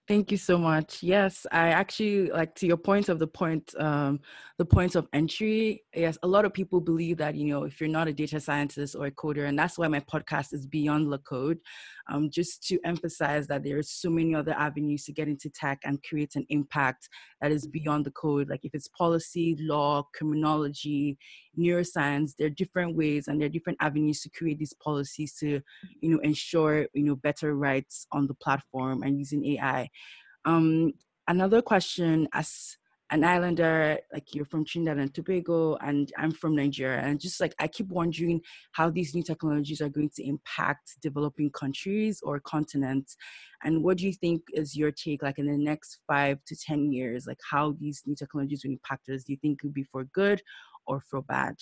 Thank 0.07 0.31
you 0.31 0.37
so 0.37 0.59
much. 0.59 1.03
Yes, 1.03 1.47
I 1.51 1.69
actually 1.69 2.31
like 2.31 2.55
to 2.57 2.67
your 2.67 2.77
point 2.77 3.09
of 3.09 3.19
the 3.19 3.27
point, 3.27 3.75
um, 3.79 4.21
the 4.59 4.65
point 4.67 4.97
of 4.97 5.09
entry. 5.15 5.83
Yes, 5.95 6.19
a 6.23 6.27
lot 6.29 6.45
of 6.45 6.53
people 6.53 6.79
believe 6.79 7.17
that 7.19 7.35
you 7.35 7.47
know 7.47 7.65
if 7.65 7.81
you're 7.81 7.89
not 7.89 8.07
a 8.07 8.13
data 8.13 8.39
scientist 8.39 8.95
or 8.97 9.07
a 9.07 9.11
coder, 9.11 9.49
and 9.49 9.59
that's 9.59 9.79
why 9.79 9.89
my 9.89 10.01
podcast 10.01 10.53
is 10.53 10.67
Beyond 10.67 11.11
the 11.11 11.17
Code, 11.21 11.59
um, 12.11 12.29
just 12.29 12.63
to 12.69 12.79
emphasize 12.85 13.47
that 13.47 13.65
there 13.65 13.79
are 13.79 13.83
so 13.83 14.11
many 14.11 14.35
other 14.35 14.53
avenues 14.53 15.07
to 15.07 15.13
get 15.13 15.27
into 15.27 15.49
tech 15.49 15.81
and 15.85 16.03
create 16.03 16.37
an 16.37 16.45
impact 16.51 17.09
that 17.41 17.51
is 17.51 17.67
beyond 17.67 18.05
the 18.05 18.11
code. 18.11 18.51
Like 18.51 18.67
if 18.67 18.75
it's 18.75 18.89
policy, 18.89 19.57
law, 19.59 20.07
criminology, 20.15 21.17
neuroscience, 21.59 22.33
there 22.37 22.47
are 22.47 22.51
different 22.51 22.97
ways 22.97 23.29
and 23.29 23.41
there 23.41 23.47
are 23.47 23.57
different 23.57 23.79
avenues 23.81 24.21
to 24.23 24.31
create 24.31 24.59
these 24.59 24.75
policies 24.75 25.35
to, 25.41 25.61
you 26.01 26.11
know, 26.11 26.19
ensure 26.21 26.87
you 26.95 27.05
know 27.05 27.17
better 27.17 27.55
rights 27.57 28.07
on 28.13 28.27
the 28.27 28.35
platform 28.35 29.03
and 29.03 29.19
using 29.19 29.45
AI. 29.47 29.89
Um, 30.45 30.93
another 31.29 31.63
question 31.63 32.29
as 32.33 32.77
an 33.11 33.23
islander, 33.23 33.99
like 34.13 34.35
you're 34.35 34.47
from 34.47 34.65
Trinidad 34.65 34.99
and 34.99 35.15
Tobago, 35.15 35.77
and 35.77 36.11
I'm 36.19 36.33
from 36.33 36.57
Nigeria. 36.57 37.01
And 37.01 37.21
just 37.21 37.41
like 37.41 37.55
I 37.59 37.69
keep 37.69 37.89
wondering 37.89 38.41
how 38.73 38.91
these 38.91 39.15
new 39.15 39.23
technologies 39.23 39.81
are 39.81 39.89
going 39.89 40.11
to 40.17 40.27
impact 40.27 40.97
developing 41.03 41.51
countries 41.51 42.21
or 42.23 42.41
continents. 42.41 43.17
And 43.63 43.85
what 43.85 43.99
do 43.99 44.07
you 44.07 44.13
think 44.13 44.43
is 44.53 44.77
your 44.77 44.91
take, 44.91 45.23
like 45.23 45.39
in 45.39 45.47
the 45.47 45.59
next 45.59 45.99
five 46.09 46.39
to 46.47 46.57
10 46.57 46.93
years, 46.93 47.27
like 47.27 47.41
how 47.49 47.77
these 47.79 48.03
new 48.07 48.17
technologies 48.17 48.65
will 48.65 48.73
impact 48.73 49.09
us? 49.09 49.25
Do 49.25 49.33
you 49.33 49.39
think 49.41 49.61
it 49.63 49.67
would 49.67 49.75
be 49.75 49.85
for 49.85 50.05
good 50.05 50.43
or 50.87 51.03
for 51.11 51.23
bad? 51.23 51.55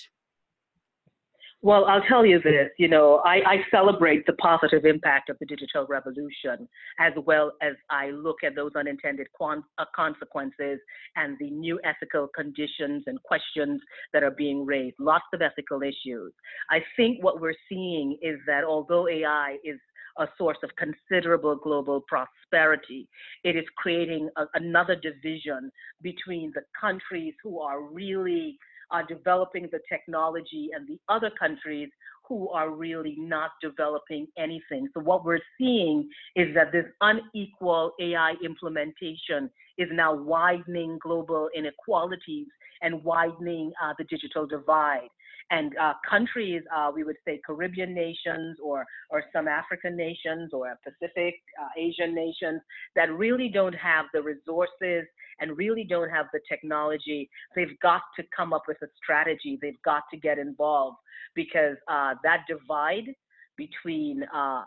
Well, 1.64 1.84
I'll 1.84 2.02
tell 2.02 2.26
you 2.26 2.40
this, 2.42 2.70
you 2.76 2.88
know, 2.88 3.22
I, 3.24 3.36
I, 3.46 3.56
celebrate 3.70 4.26
the 4.26 4.32
positive 4.32 4.84
impact 4.84 5.30
of 5.30 5.36
the 5.38 5.46
digital 5.46 5.86
revolution 5.88 6.68
as 6.98 7.12
well 7.24 7.52
as 7.62 7.74
I 7.88 8.10
look 8.10 8.38
at 8.44 8.56
those 8.56 8.72
unintended 8.74 9.28
uh, 9.40 9.84
consequences 9.94 10.80
and 11.14 11.36
the 11.38 11.50
new 11.50 11.78
ethical 11.84 12.26
conditions 12.34 13.04
and 13.06 13.22
questions 13.22 13.80
that 14.12 14.24
are 14.24 14.32
being 14.32 14.66
raised, 14.66 14.96
lots 14.98 15.26
of 15.32 15.40
ethical 15.40 15.82
issues. 15.82 16.32
I 16.68 16.80
think 16.96 17.22
what 17.22 17.40
we're 17.40 17.54
seeing 17.68 18.18
is 18.22 18.40
that 18.48 18.64
although 18.64 19.08
AI 19.08 19.58
is 19.62 19.78
a 20.18 20.26
source 20.36 20.58
of 20.62 20.70
considerable 20.76 21.56
global 21.56 22.02
prosperity. 22.06 23.08
It 23.44 23.56
is 23.56 23.64
creating 23.76 24.28
a, 24.36 24.44
another 24.54 24.94
division 24.94 25.70
between 26.02 26.52
the 26.54 26.62
countries 26.78 27.34
who 27.42 27.60
are 27.60 27.82
really 27.82 28.58
are 28.92 29.04
developing 29.04 29.68
the 29.72 29.80
technology 29.88 30.68
and 30.74 30.86
the 30.86 30.98
other 31.08 31.30
countries 31.38 31.88
who 32.28 32.48
are 32.50 32.70
really 32.70 33.16
not 33.18 33.50
developing 33.60 34.26
anything. 34.38 34.88
So 34.94 35.00
what 35.00 35.24
we're 35.24 35.40
seeing 35.58 36.08
is 36.36 36.54
that 36.54 36.70
this 36.72 36.86
unequal 37.00 37.92
AI 38.00 38.34
implementation 38.44 39.50
is 39.78 39.88
now 39.92 40.14
widening 40.14 40.98
global 41.02 41.48
inequalities 41.54 42.46
and 42.82 43.02
widening 43.02 43.72
uh, 43.82 43.94
the 43.98 44.04
digital 44.04 44.46
divide 44.46 45.08
and 45.52 45.76
uh, 45.76 45.92
countries, 46.08 46.62
uh, 46.74 46.90
we 46.94 47.04
would 47.04 47.16
say 47.26 47.40
Caribbean 47.44 47.94
nations 47.94 48.56
or, 48.62 48.86
or 49.10 49.22
some 49.34 49.46
African 49.46 49.94
nations 49.94 50.50
or 50.54 50.78
Pacific 50.82 51.34
uh, 51.60 51.68
Asian 51.76 52.14
nations 52.14 52.62
that 52.96 53.12
really 53.12 53.50
don't 53.50 53.74
have 53.74 54.06
the 54.14 54.22
resources 54.22 55.04
and 55.40 55.56
really 55.56 55.84
don't 55.84 56.10
have 56.10 56.26
the 56.32 56.40
technology, 56.48 57.28
they've 57.54 57.78
got 57.80 58.02
to 58.16 58.24
come 58.34 58.52
up 58.52 58.62
with 58.68 58.78
a 58.82 58.86
strategy. 59.02 59.58
They've 59.60 59.82
got 59.84 60.02
to 60.12 60.16
get 60.16 60.38
involved 60.38 60.96
because 61.34 61.76
uh, 61.88 62.14
that 62.22 62.44
divide 62.48 63.14
between 63.56 64.24
uh, 64.34 64.64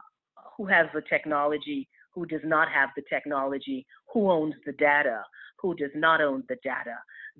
who 0.58 0.66
has 0.66 0.88
the 0.94 1.02
technology, 1.10 1.88
who 2.14 2.26
does 2.26 2.42
not 2.44 2.70
have 2.72 2.90
the 2.96 3.04
technology, 3.10 3.86
who 4.14 4.30
owns 4.30 4.56
the 4.66 4.72
data, 4.74 5.22
who 5.60 5.76
does 5.76 5.92
not 5.96 6.22
own 6.22 6.44
the 6.48 6.58
data, 6.64 6.96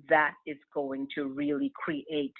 that 0.08 0.34
is 0.46 0.58
going 0.74 1.08
to 1.14 1.28
really 1.28 1.72
create 1.74 2.34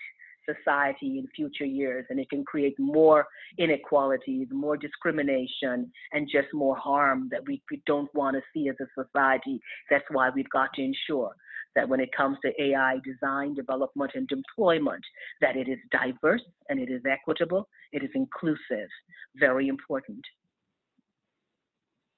society 0.46 1.18
in 1.18 1.26
future 1.34 1.64
years 1.64 2.06
and 2.10 2.18
it 2.18 2.30
can 2.30 2.44
create 2.44 2.78
more 2.78 3.26
inequalities, 3.58 4.48
more 4.50 4.76
discrimination, 4.76 5.90
and 6.12 6.28
just 6.30 6.48
more 6.54 6.76
harm 6.76 7.28
that 7.30 7.46
we, 7.46 7.62
we 7.70 7.82
don't 7.86 8.12
want 8.14 8.36
to 8.36 8.42
see 8.54 8.68
as 8.68 8.76
a 8.80 9.02
society. 9.02 9.60
That's 9.90 10.04
why 10.10 10.30
we've 10.30 10.50
got 10.50 10.72
to 10.74 10.82
ensure 10.82 11.34
that 11.74 11.88
when 11.88 12.00
it 12.00 12.10
comes 12.16 12.38
to 12.42 12.50
AI 12.62 12.98
design, 13.04 13.54
development, 13.54 14.12
and 14.14 14.26
deployment, 14.28 15.04
that 15.40 15.56
it 15.56 15.68
is 15.68 15.78
diverse 15.92 16.42
and 16.68 16.80
it 16.80 16.90
is 16.90 17.02
equitable, 17.08 17.68
it 17.92 18.02
is 18.02 18.10
inclusive. 18.14 18.88
Very 19.36 19.68
important. 19.68 20.24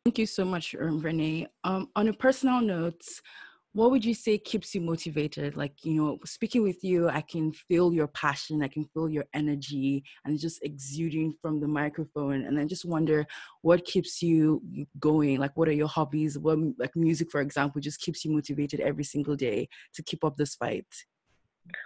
Thank 0.04 0.18
you 0.18 0.26
so 0.26 0.44
much, 0.44 0.74
Renee. 0.78 1.48
Um, 1.64 1.90
on 1.94 2.08
a 2.08 2.12
personal 2.14 2.60
note, 2.60 3.02
what 3.72 3.90
would 3.90 4.04
you 4.04 4.14
say 4.14 4.38
keeps 4.38 4.74
you 4.74 4.80
motivated? 4.80 5.56
Like 5.56 5.84
you 5.84 5.94
know 5.94 6.18
speaking 6.24 6.62
with 6.62 6.82
you 6.82 7.08
i 7.08 7.20
can 7.20 7.52
feel 7.52 7.92
your 7.92 8.08
passion 8.08 8.62
i 8.62 8.68
can 8.68 8.84
feel 8.94 9.08
your 9.08 9.26
energy 9.34 10.02
and 10.24 10.38
just 10.38 10.62
exuding 10.62 11.34
from 11.40 11.60
the 11.60 11.68
microphone 11.68 12.44
and 12.44 12.58
i 12.58 12.64
just 12.64 12.84
wonder 12.84 13.26
what 13.62 13.84
keeps 13.84 14.22
you 14.22 14.62
going? 14.98 15.38
Like 15.38 15.56
what 15.56 15.68
are 15.68 15.72
your 15.72 15.88
hobbies? 15.88 16.38
What 16.38 16.58
like 16.78 16.94
music 16.96 17.30
for 17.30 17.40
example 17.40 17.80
just 17.80 18.00
keeps 18.00 18.24
you 18.24 18.32
motivated 18.32 18.80
every 18.80 19.04
single 19.04 19.36
day 19.36 19.68
to 19.94 20.02
keep 20.02 20.24
up 20.24 20.36
this 20.36 20.54
fight 20.54 20.86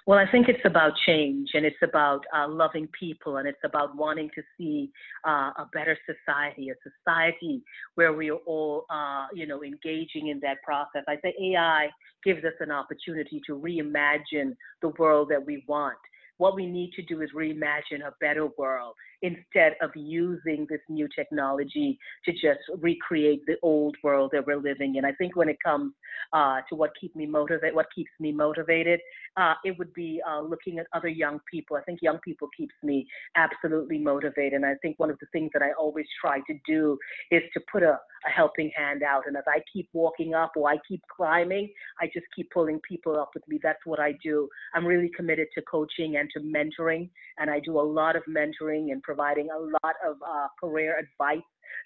Well, 0.07 0.19
I 0.19 0.31
think 0.31 0.49
it's 0.49 0.65
about 0.65 0.93
change 1.07 1.51
and 1.55 1.65
it's 1.65 1.83
about 1.83 2.25
uh, 2.35 2.49
loving 2.49 2.89
people 2.99 3.37
and 3.37 3.49
it's 3.49 3.63
about 3.65 3.97
wanting 3.97 4.31
to 4.35 4.43
see 4.57 4.91
uh, 5.27 5.51
a 5.57 5.69
better 5.73 5.97
society, 6.07 6.71
a 6.71 6.75
society 6.83 7.63
where 7.95 8.13
we 8.13 8.31
are 8.31 8.41
all, 8.47 8.85
uh, 8.91 9.27
you 9.33 9.47
know, 9.47 9.63
engaging 9.63 10.29
in 10.29 10.41
that 10.41 10.63
process. 10.63 11.05
I 11.09 11.17
say 11.23 11.35
AI 11.41 11.89
gives 12.25 12.45
us 12.45 12.55
an 12.61 12.71
opportunity 12.71 13.41
to 13.47 13.57
reimagine 13.57 14.57
the 14.81 14.89
world 14.99 15.29
that 15.31 15.45
we 15.45 15.65
want. 15.69 15.99
What 16.39 16.57
we 16.57 16.67
need 16.67 16.93
to 16.95 17.03
do 17.03 17.23
is 17.23 17.31
reimagine 17.37 18.03
a 18.05 18.13
better 18.21 18.49
world 18.59 18.95
instead 19.23 19.77
of 19.81 19.91
using 19.95 20.67
this 20.69 20.81
new 20.89 21.09
technology 21.15 21.99
to 22.25 22.33
just 22.33 22.61
recreate 22.81 23.43
the 23.47 23.57
old 23.63 23.97
world 24.03 24.31
that 24.33 24.47
we're 24.47 24.57
living 24.57 24.97
in. 24.97 25.05
I 25.05 25.13
think 25.13 25.37
when 25.37 25.49
it 25.49 25.59
comes 25.65 25.93
uh, 26.33 26.61
to 26.69 26.75
what 26.75 26.91
keep 27.01 27.15
me 27.15 27.27
motivated, 27.27 27.75
what 27.75 27.87
keeps 27.95 28.11
me 28.19 28.33
motivated, 28.33 29.01
uh, 29.37 29.55
it 29.65 29.79
would 29.79 29.93
be 29.95 30.21
uh, 30.29 30.41
looking 30.41 30.79
at 30.79 30.87
other 30.93 31.09
young 31.09 31.41
people. 31.51 31.77
I 31.77 31.83
think 31.83 32.01
young 32.03 32.19
people 32.19 32.49
keeps 32.57 32.75
me 32.83 33.07
absolutely 33.37 33.99
motivated. 33.99 34.55
And 34.55 34.67
I 34.67 34.75
think 34.83 34.99
one 34.99 35.11
of 35.11 35.19
the 35.21 35.27
things 35.33 35.51
that 35.55 35.63
I 35.63 35.73
always 35.73 36.07
try 36.21 36.41
to 36.41 36.55
do 36.67 36.99
is 37.31 37.43
to 37.55 37.61
put 37.71 37.83
a, 37.83 37.99
a 38.27 38.31
helping 38.35 38.71
hand 38.77 39.03
out. 39.03 39.23
And 39.27 39.37
as 39.37 39.45
I 39.47 39.61
keep 39.73 39.89
walking 39.93 40.35
up 40.35 40.53
or 40.57 40.69
I 40.69 40.77
keep 40.87 41.03
climbing, 41.15 41.71
I 42.01 42.07
just 42.07 42.27
keep 42.35 42.51
pulling 42.51 42.81
people 42.87 43.19
up 43.19 43.31
with 43.35 43.47
me. 43.49 43.59
That's 43.63 43.85
what 43.85 44.01
I 44.01 44.15
do. 44.23 44.49
I'm 44.75 44.87
really 44.87 45.11
committed 45.17 45.49
to 45.55 45.63
coaching 45.63 46.17
and 46.17 46.29
to 46.35 46.41
mentoring. 46.41 47.09
And 47.39 47.51
I 47.51 47.61
do 47.61 47.79
a 47.79 47.83
lot 47.83 48.17
of 48.17 48.23
mentoring 48.29 48.93
and 48.93 49.03
providing 49.13 49.49
a 49.51 49.59
lot 49.59 49.97
of 50.09 50.17
uh, 50.27 50.49
career 50.59 50.97
advice 50.99 51.45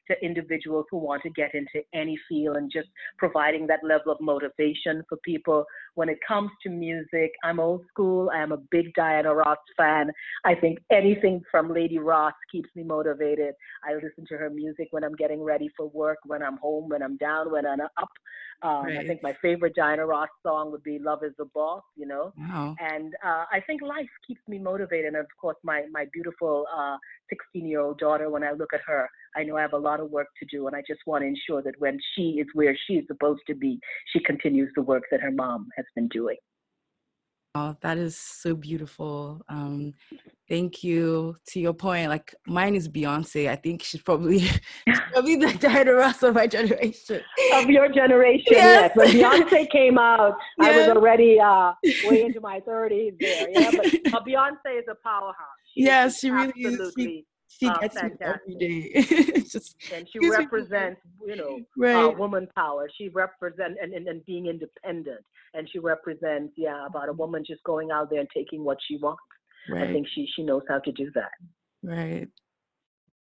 to 0.09 0.25
individuals 0.25 0.87
who 0.91 0.99
want 0.99 1.23
to 1.23 1.31
get 1.31 1.55
into 1.55 1.85
any 1.95 2.19
field 2.29 2.57
and 2.57 2.71
just 2.71 2.89
providing 3.19 3.67
that 3.67 3.81
level 3.83 4.13
of 4.13 4.21
motivation 4.21 5.03
for 5.09 5.17
people. 5.19 5.65
When 5.95 6.09
it 6.09 6.19
comes 6.27 6.51
to 6.63 6.71
music, 6.71 7.33
I'm 7.43 7.61
old 7.61 7.85
school. 7.89 8.31
I 8.35 8.39
am 8.39 8.53
a 8.53 8.59
big 8.71 8.93
Diana 8.95 9.35
Ross 9.35 9.59
fan. 9.77 10.11
I 10.45 10.55
think 10.55 10.79
anything 10.91 11.43
from 11.51 11.73
Lady 11.73 11.99
Ross 11.99 12.35
keeps 12.51 12.69
me 12.75 12.83
motivated. 12.83 13.55
I 13.85 13.95
listen 13.95 14.27
to 14.29 14.37
her 14.37 14.51
music 14.51 14.89
when 14.91 15.05
I'm 15.05 15.15
getting 15.15 15.43
ready 15.43 15.71
for 15.77 15.89
work, 15.89 16.19
when 16.27 16.43
I'm 16.43 16.59
home, 16.59 16.89
when 16.89 17.03
I'm 17.03 17.17
down, 17.17 17.51
when 17.51 17.67
I'm 17.67 17.81
up. 17.81 18.11
Um, 18.63 18.87
right. 18.87 18.99
I 18.99 19.07
think 19.07 19.23
my 19.23 19.35
favorite 19.43 19.75
Diana 19.75 20.07
Ross 20.07 20.29
song 20.43 20.71
would 20.73 20.83
be 20.83 20.99
"Love 20.99 21.23
Is 21.23 21.33
the 21.37 21.45
Boss," 21.45 21.83
you 21.95 22.07
know. 22.07 22.33
Wow. 22.39 22.75
And 22.81 23.15
uh, 23.23 23.45
I 23.53 23.61
think 23.67 23.83
life 23.83 24.09
keeps 24.27 24.41
me 24.49 24.59
motivated, 24.59 25.07
and 25.07 25.17
of 25.17 25.27
course, 25.39 25.57
my 25.63 25.85
my 25.93 26.07
beautiful 26.13 26.67
16 27.29 27.63
uh, 27.63 27.67
year 27.67 27.81
old 27.81 27.99
daughter. 27.99 28.31
When 28.31 28.43
I 28.43 28.53
look 28.53 28.73
at 28.73 28.81
her, 28.87 29.09
I 29.37 29.43
know 29.43 29.57
I 29.57 29.63
have 29.63 29.75
a 29.77 29.79
lot 29.79 30.01
of 30.01 30.11
work 30.11 30.29
to 30.41 30.47
do, 30.51 30.67
and 30.67 30.75
I 30.75 30.83
just 30.87 31.01
want 31.07 31.23
to 31.23 31.29
ensure 31.29 31.63
that 31.63 31.75
when 31.79 31.99
she 32.15 32.39
is 32.41 32.47
where 32.55 32.77
she 32.87 32.95
is 32.95 33.05
supposed 33.07 33.43
to 33.47 33.55
be, 33.55 33.79
she 34.13 34.21
continues 34.21 34.71
the 34.75 34.83
work 34.83 35.05
that 35.11 35.21
her 35.21 35.31
mom 35.31 35.69
has 35.77 35.87
been 35.95 36.09
doing. 36.09 36.37
Oh, 37.59 37.75
that 37.81 37.97
is 37.97 38.19
so 38.19 38.55
beautiful. 38.55 39.41
Um, 39.49 39.95
thank 40.47 40.85
you. 40.85 41.37
To 41.49 41.61
your 41.61 41.73
point, 41.73 42.11
like 42.11 42.35
mine 42.47 42.75
is 42.75 42.87
Beyonce. 42.87 43.49
I 43.49 43.57
think 43.57 43.83
she's 43.83 44.03
probably 44.03 44.41
she's 44.41 45.01
probably 45.11 45.37
the 45.37 45.55
Diana 45.61 45.95
Ross 45.95 46.23
of 46.23 46.35
my 46.35 46.47
generation. 46.47 47.23
Of 47.55 47.71
your 47.71 47.89
generation, 47.89 48.45
yes. 48.51 48.93
yes. 48.95 48.97
When 48.97 49.09
Beyonce 49.09 49.71
came 49.71 49.97
out, 49.97 50.37
yes. 50.59 50.69
I 50.69 50.77
was 50.77 50.97
already 50.99 51.41
uh, 51.41 51.73
way 52.05 52.25
into 52.25 52.43
my 52.43 52.61
thirties 52.61 53.15
there. 53.19 53.49
Yeah, 53.51 53.71
but 53.71 53.87
uh, 53.87 54.21
Beyonce 54.21 54.79
is 54.79 54.85
a 54.91 54.97
powerhouse. 55.03 55.35
She 55.73 55.85
yes, 55.85 56.19
she 56.19 56.31
really 56.31 56.53
is. 56.57 56.93
She, 56.95 57.25
she 57.59 57.69
uh, 57.69 57.79
gets 57.79 57.99
fantastic. 57.99 58.27
every 58.27 58.55
day. 58.55 59.41
just 59.51 59.77
and 59.93 60.07
she 60.13 60.29
represents, 60.29 61.01
you 61.27 61.37
know, 61.37 61.61
right. 61.77 61.95
uh, 61.95 62.11
woman 62.11 62.49
power. 62.55 62.89
She 62.97 63.09
represents 63.09 63.79
and, 63.81 63.93
and, 63.93 64.07
and 64.09 64.25
being 64.27 64.47
independent, 64.47 65.25
and 65.55 65.69
she 65.71 65.79
represents, 65.79 66.53
yeah, 66.57 66.87
about 66.87 67.09
a 67.09 67.13
woman 67.13 67.45
just 67.47 67.63
going 67.65 67.91
out 67.91 68.11
there 68.11 68.21
and 68.21 68.29
taking 68.35 68.65
what 68.65 68.79
she 68.87 68.97
wants. 68.99 69.23
Right. 69.69 69.89
I 69.89 69.93
think 69.93 70.07
she 70.15 70.29
she 70.37 70.43
knows 70.43 70.63
how 70.69 70.79
to 70.81 70.93
do 70.93 71.11
that. 71.15 71.31
Right. 71.83 72.29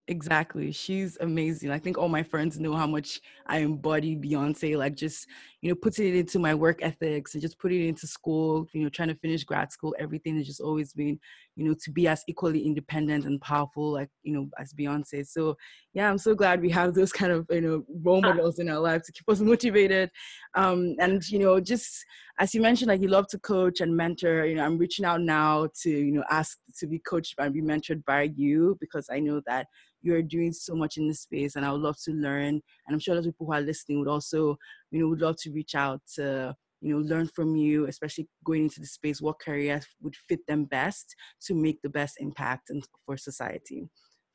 Exactly. 0.06 0.70
She's 0.70 1.16
amazing. 1.20 1.70
I 1.70 1.78
think 1.78 1.96
all 1.96 2.10
my 2.10 2.22
friends 2.22 2.60
know 2.60 2.74
how 2.74 2.86
much 2.86 3.22
I 3.46 3.58
embody 3.58 4.14
Beyonce, 4.14 4.76
like 4.76 4.96
just, 4.96 5.26
you 5.62 5.70
know, 5.70 5.74
putting 5.74 6.08
it 6.08 6.14
into 6.14 6.38
my 6.38 6.54
work 6.54 6.80
ethics 6.82 7.32
and 7.32 7.40
just 7.40 7.58
putting 7.58 7.82
it 7.82 7.88
into 7.88 8.06
school, 8.06 8.66
you 8.74 8.82
know, 8.82 8.90
trying 8.90 9.08
to 9.08 9.14
finish 9.14 9.44
grad 9.44 9.72
school. 9.72 9.94
Everything 9.98 10.36
has 10.36 10.46
just 10.46 10.60
always 10.60 10.92
been, 10.92 11.18
you 11.56 11.64
know, 11.64 11.74
to 11.84 11.90
be 11.90 12.08
as 12.08 12.22
equally 12.28 12.66
independent 12.66 13.24
and 13.24 13.40
powerful, 13.40 13.92
like, 13.92 14.10
you 14.22 14.34
know, 14.34 14.48
as 14.58 14.72
Beyonce. 14.72 15.26
So, 15.26 15.56
yeah, 15.92 16.10
I'm 16.10 16.18
so 16.18 16.34
glad 16.34 16.60
we 16.60 16.70
have 16.70 16.94
those 16.94 17.12
kind 17.12 17.32
of, 17.32 17.46
you 17.50 17.60
know, 17.60 17.84
role 18.02 18.20
models 18.22 18.58
in 18.58 18.68
our 18.68 18.80
lives 18.80 19.06
to 19.06 19.12
keep 19.12 19.28
us 19.28 19.40
motivated. 19.40 20.10
Um, 20.54 20.96
and, 20.98 21.26
you 21.28 21.38
know, 21.38 21.60
just 21.60 22.04
as 22.38 22.54
you 22.54 22.60
mentioned, 22.60 22.88
like 22.88 23.00
you 23.00 23.08
love 23.08 23.28
to 23.28 23.38
coach 23.38 23.80
and 23.80 23.96
mentor, 23.96 24.44
you 24.44 24.56
know, 24.56 24.64
I'm 24.64 24.78
reaching 24.78 25.04
out 25.04 25.20
now 25.20 25.68
to, 25.82 25.90
you 25.90 26.12
know, 26.12 26.24
ask 26.30 26.58
to 26.78 26.86
be 26.86 26.98
coached 26.98 27.34
and 27.38 27.54
be 27.54 27.62
mentored 27.62 28.04
by 28.04 28.32
you 28.34 28.76
because 28.80 29.06
I 29.10 29.20
know 29.20 29.40
that 29.46 29.66
you're 30.02 30.22
doing 30.22 30.52
so 30.52 30.74
much 30.74 30.96
in 30.96 31.08
this 31.08 31.20
space 31.20 31.56
and 31.56 31.64
I 31.64 31.72
would 31.72 31.80
love 31.80 31.96
to 32.04 32.12
learn. 32.12 32.48
And 32.54 32.62
I'm 32.90 32.98
sure 32.98 33.14
those 33.14 33.26
people 33.26 33.46
who 33.46 33.52
are 33.52 33.60
listening 33.60 34.00
would 34.00 34.08
also, 34.08 34.56
you 34.90 35.00
know, 35.00 35.08
would 35.08 35.20
love 35.20 35.36
to 35.42 35.52
reach 35.52 35.74
out 35.74 36.00
to, 36.16 36.54
you 36.84 36.94
know, 36.94 37.00
learn 37.02 37.28
from 37.34 37.56
you, 37.56 37.86
especially 37.86 38.28
going 38.44 38.64
into 38.64 38.78
the 38.78 38.86
space, 38.86 39.22
what 39.22 39.40
careers 39.40 39.86
would 40.02 40.14
fit 40.28 40.40
them 40.46 40.66
best 40.66 41.14
to 41.46 41.54
make 41.54 41.80
the 41.82 41.88
best 41.88 42.16
impact 42.20 42.70
for 43.06 43.16
society. 43.16 43.88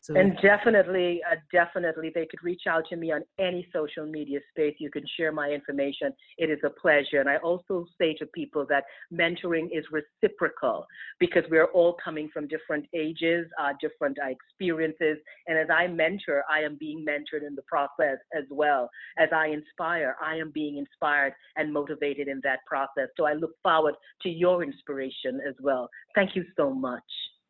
So, 0.09 0.19
and 0.19 0.35
definitely, 0.41 1.21
uh, 1.31 1.35
definitely, 1.51 2.11
they 2.13 2.25
could 2.25 2.43
reach 2.43 2.63
out 2.67 2.85
to 2.89 2.95
me 2.95 3.11
on 3.11 3.21
any 3.37 3.67
social 3.71 4.07
media 4.07 4.39
space. 4.49 4.75
You 4.79 4.89
can 4.89 5.03
share 5.15 5.31
my 5.31 5.49
information. 5.49 6.13
It 6.39 6.49
is 6.49 6.57
a 6.65 6.69
pleasure. 6.69 7.19
And 7.19 7.29
I 7.29 7.37
also 7.37 7.85
say 7.99 8.15
to 8.15 8.25
people 8.25 8.65
that 8.69 8.85
mentoring 9.13 9.67
is 9.71 9.85
reciprocal 9.91 10.87
because 11.19 11.43
we're 11.51 11.71
all 11.73 11.95
coming 12.03 12.27
from 12.33 12.47
different 12.47 12.87
ages, 12.95 13.45
uh, 13.61 13.73
different 13.79 14.17
uh, 14.19 14.29
experiences. 14.29 15.17
And 15.47 15.59
as 15.59 15.67
I 15.69 15.85
mentor, 15.85 16.43
I 16.49 16.61
am 16.61 16.77
being 16.79 17.05
mentored 17.05 17.45
in 17.45 17.53
the 17.53 17.63
process 17.67 18.17
as 18.35 18.45
well. 18.49 18.89
As 19.19 19.29
I 19.31 19.47
inspire, 19.47 20.15
I 20.19 20.37
am 20.37 20.49
being 20.51 20.77
inspired 20.77 21.33
and 21.55 21.71
motivated 21.71 22.27
in 22.27 22.41
that 22.43 22.59
process. 22.65 23.09
So 23.15 23.25
I 23.25 23.33
look 23.33 23.51
forward 23.61 23.93
to 24.23 24.29
your 24.29 24.63
inspiration 24.63 25.39
as 25.47 25.53
well. 25.61 25.87
Thank 26.15 26.35
you 26.35 26.45
so 26.57 26.73
much. 26.73 27.03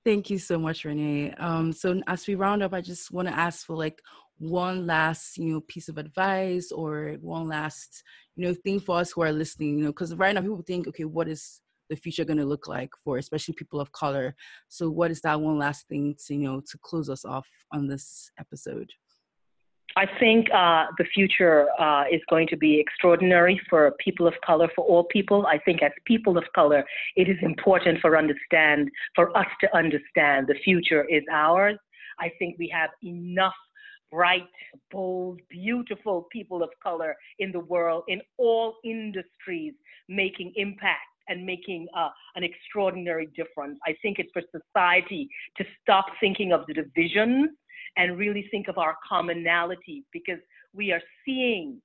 Thank 0.06 0.30
you 0.30 0.40
so 0.40 0.58
much, 0.58 0.86
Renee. 0.86 1.34
Um, 1.34 1.74
so 1.74 2.02
as 2.08 2.26
we 2.28 2.36
round 2.36 2.64
up, 2.64 2.74
I 2.74 2.82
just 2.82 3.12
want 3.12 3.28
to 3.28 3.38
ask 3.38 3.66
for 3.66 3.76
like 3.76 4.02
one 4.38 4.88
last, 4.88 5.38
you 5.38 5.54
know, 5.54 5.62
piece 5.68 5.90
of 5.90 5.98
advice 5.98 6.72
or 6.72 7.18
one 7.22 7.48
last, 7.48 8.04
you 8.36 8.46
know, 8.48 8.54
thing 8.54 8.80
for 8.80 8.98
us 8.98 9.12
who 9.12 9.22
are 9.22 9.32
listening, 9.34 9.78
you 9.78 9.84
know, 9.84 9.92
because 9.92 10.16
right 10.16 10.34
now 10.34 10.42
people 10.42 10.64
think, 10.66 10.88
okay, 10.88 11.04
what 11.04 11.28
is 11.28 11.62
the 11.90 11.98
future 11.98 12.24
going 12.24 12.38
to 12.38 12.46
look 12.46 12.68
like 12.68 12.92
for 13.04 13.18
especially 13.18 13.56
people 13.56 13.82
of 13.82 13.92
color? 13.92 14.36
So 14.70 14.90
what 14.90 15.12
is 15.12 15.22
that 15.22 15.42
one 15.42 15.58
last 15.58 15.88
thing 15.90 16.16
to, 16.28 16.34
you 16.34 16.44
know, 16.44 16.62
to 16.62 16.78
close 16.82 17.10
us 17.10 17.26
off 17.26 17.48
on 17.74 17.88
this 17.88 18.32
episode? 18.40 18.90
I 19.96 20.06
think 20.20 20.48
uh, 20.54 20.86
the 20.98 21.06
future 21.14 21.68
uh, 21.80 22.04
is 22.12 22.22
going 22.30 22.48
to 22.50 22.58
be 22.58 22.80
extraordinary 22.80 23.60
for 23.70 23.92
people 24.04 24.28
of 24.28 24.34
color, 24.46 24.70
for 24.76 24.86
all 24.86 25.06
people. 25.06 25.46
I 25.48 25.58
think 25.58 25.82
as 25.82 25.92
people 26.06 26.38
of 26.38 26.44
color, 26.54 26.84
it 27.16 27.28
is 27.28 27.38
important 27.42 28.00
for 28.00 28.18
understand 28.18 28.90
for 29.16 29.36
us 29.38 29.48
to 29.62 29.76
understand 29.76 30.48
the 30.48 30.56
future 30.64 31.06
is 31.10 31.24
ours. 31.32 31.78
I 32.20 32.32
think 32.38 32.58
we 32.60 32.70
have 32.70 32.92
enough 33.04 33.54
bright, 34.12 34.48
bold, 34.92 35.40
beautiful 35.50 36.28
people 36.32 36.64
of 36.64 36.70
color 36.82 37.16
in 37.40 37.52
the 37.52 37.60
world 37.60 38.04
in 38.08 38.22
all 38.38 38.76
industries 38.84 39.74
making 40.08 40.54
impact 40.56 41.02
and 41.28 41.46
making 41.46 41.88
uh, 41.96 42.10
an 42.36 42.44
extraordinary 42.44 43.28
difference. 43.36 43.78
I 43.86 43.96
think 44.02 44.18
it's 44.18 44.32
for 44.34 44.42
society 44.52 45.30
to 45.58 45.64
stop 45.82 46.06
thinking 46.20 46.52
of 46.52 46.66
the 46.68 46.74
divisions 46.74 47.50
and 47.98 48.18
really 48.18 48.48
think 48.52 48.68
of 48.68 48.78
our 48.78 48.96
commonality 49.08 50.04
because 50.12 50.40
we 50.74 50.92
are 50.92 51.02
seeing 51.26 51.82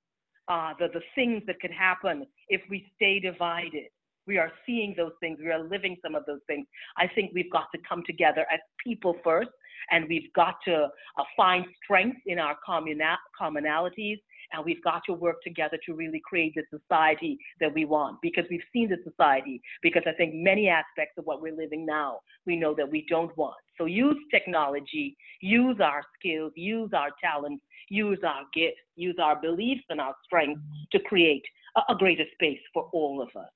uh, 0.49 0.75
the, 0.79 0.89
the 0.93 1.01
things 1.15 1.43
that 1.47 1.61
could 1.61 1.71
happen 1.71 2.27
if 2.49 2.61
we 2.69 2.87
stay 2.97 3.19
divided. 3.19 3.85
We 4.27 4.39
are 4.39 4.53
seeing 4.65 4.95
those 4.97 5.13
things. 5.21 5.39
We 5.43 5.51
are 5.51 5.63
living 5.63 5.97
some 6.03 6.15
of 6.15 6.25
those 6.27 6.41
things. 6.47 6.67
I 6.97 7.07
think 7.09 7.33
we've 7.35 7.51
got 7.53 7.67
to 7.75 7.81
come 7.87 8.03
together 8.07 8.47
as 8.53 8.61
people 8.83 9.17
first, 9.23 9.51
and 9.91 10.07
we've 10.09 10.33
got 10.35 10.57
to 10.67 10.85
uh, 10.85 11.25
find 11.37 11.67
strength 11.83 12.19
in 12.27 12.39
our 12.39 12.57
communa- 12.67 13.19
commonalities 13.41 14.19
and 14.53 14.65
we've 14.65 14.83
got 14.83 15.03
to 15.07 15.13
work 15.13 15.43
together 15.43 15.79
to 15.87 15.95
really 15.95 16.21
create 16.25 16.55
the 16.55 16.63
society 16.79 17.39
that 17.61 17.73
we 17.73 17.85
want 17.85 18.19
because 18.23 18.45
we've 18.51 18.61
seen 18.73 18.89
the 18.89 18.99
society 19.09 19.61
because 19.83 20.03
i 20.07 20.13
think 20.13 20.35
many 20.35 20.69
aspects 20.69 21.15
of 21.19 21.25
what 21.25 21.41
we're 21.41 21.55
living 21.55 21.85
now 21.87 22.19
we 22.47 22.57
know 22.57 22.75
that 22.75 22.91
we 22.91 23.07
don't 23.09 23.35
want. 23.37 23.57
So 23.79 23.87
use 23.87 24.17
technology 24.31 25.17
use 25.41 25.77
our 25.81 26.03
skills 26.19 26.53
use 26.55 26.91
our 26.95 27.11
talents 27.23 27.65
use 27.89 28.19
our 28.25 28.43
gifts 28.55 28.77
use 28.97 29.17
our 29.21 29.41
beliefs 29.41 29.85
and 29.91 30.01
our 30.01 30.15
strengths 30.25 30.63
to 30.93 30.99
create 31.01 31.43
a, 31.77 31.93
a 31.93 31.97
greater 31.97 32.25
space 32.35 32.61
for 32.73 32.89
all 32.93 33.21
of 33.21 33.29
us 33.41 33.51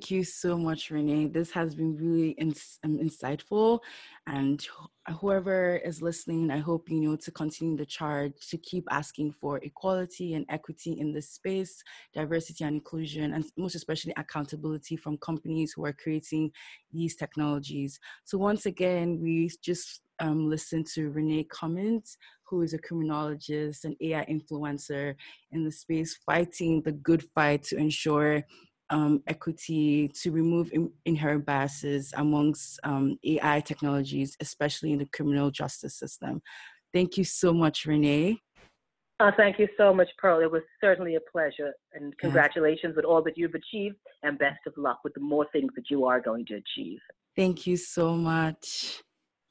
Thank 0.00 0.10
you 0.10 0.24
so 0.24 0.58
much, 0.58 0.90
Renee. 0.90 1.28
This 1.28 1.52
has 1.52 1.74
been 1.74 1.96
really 1.96 2.36
um, 2.40 2.98
insightful. 2.98 3.78
And 4.26 4.64
whoever 5.20 5.76
is 5.76 6.02
listening, 6.02 6.50
I 6.50 6.58
hope 6.58 6.90
you 6.90 7.00
know 7.00 7.16
to 7.16 7.30
continue 7.30 7.76
the 7.76 7.86
charge, 7.86 8.32
to 8.50 8.58
keep 8.58 8.84
asking 8.90 9.32
for 9.40 9.58
equality 9.58 10.34
and 10.34 10.44
equity 10.48 10.98
in 10.98 11.12
this 11.12 11.30
space, 11.30 11.82
diversity 12.12 12.64
and 12.64 12.74
inclusion, 12.74 13.32
and 13.34 13.44
most 13.56 13.76
especially 13.76 14.12
accountability 14.16 14.96
from 14.96 15.16
companies 15.18 15.72
who 15.74 15.84
are 15.84 15.92
creating 15.92 16.50
these 16.92 17.14
technologies. 17.14 18.00
So, 18.24 18.36
once 18.36 18.66
again, 18.66 19.20
we 19.22 19.48
just 19.62 20.02
um, 20.18 20.50
listened 20.50 20.86
to 20.94 21.10
Renee 21.10 21.46
Cummings, 21.50 22.18
who 22.44 22.62
is 22.62 22.74
a 22.74 22.78
criminologist 22.78 23.84
and 23.84 23.96
AI 24.00 24.24
influencer 24.26 25.14
in 25.52 25.64
the 25.64 25.72
space, 25.72 26.16
fighting 26.26 26.82
the 26.82 26.92
good 26.92 27.22
fight 27.34 27.62
to 27.64 27.76
ensure 27.76 28.42
um, 28.90 29.22
equity, 29.26 30.08
to 30.08 30.30
remove 30.30 30.70
in, 30.72 30.90
inherent 31.04 31.46
biases 31.46 32.12
amongst 32.16 32.78
um, 32.84 33.18
AI 33.24 33.60
technologies, 33.60 34.36
especially 34.40 34.92
in 34.92 34.98
the 34.98 35.06
criminal 35.06 35.50
justice 35.50 35.98
system. 35.98 36.42
Thank 36.92 37.16
you 37.16 37.24
so 37.24 37.52
much, 37.52 37.86
Renee. 37.86 38.40
Uh, 39.20 39.30
thank 39.36 39.58
you 39.58 39.68
so 39.76 39.94
much, 39.94 40.08
Pearl. 40.18 40.40
It 40.40 40.50
was 40.50 40.62
certainly 40.80 41.14
a 41.14 41.20
pleasure, 41.32 41.72
and 41.92 42.16
congratulations 42.18 42.90
yes. 42.90 42.96
with 42.96 43.04
all 43.04 43.22
that 43.22 43.38
you've 43.38 43.54
achieved, 43.54 43.96
and 44.22 44.38
best 44.38 44.60
of 44.66 44.74
luck 44.76 45.00
with 45.04 45.14
the 45.14 45.20
more 45.20 45.46
things 45.52 45.72
that 45.76 45.84
you 45.88 46.04
are 46.04 46.20
going 46.20 46.44
to 46.46 46.54
achieve. 46.54 46.98
Thank 47.36 47.66
you 47.66 47.76
so 47.76 48.14
much. 48.14 49.02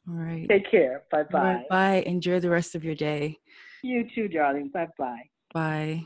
All 0.07 0.15
right. 0.15 0.47
Take 0.49 0.69
care. 0.69 1.03
Bye 1.11 1.23
bye. 1.23 1.63
Bye. 1.69 2.03
Enjoy 2.05 2.39
the 2.39 2.49
rest 2.49 2.75
of 2.75 2.83
your 2.83 2.95
day. 2.95 3.37
You 3.83 4.07
too, 4.13 4.27
darling. 4.27 4.69
Bye 4.73 4.87
bye. 4.97 5.23
Bye. 5.53 6.03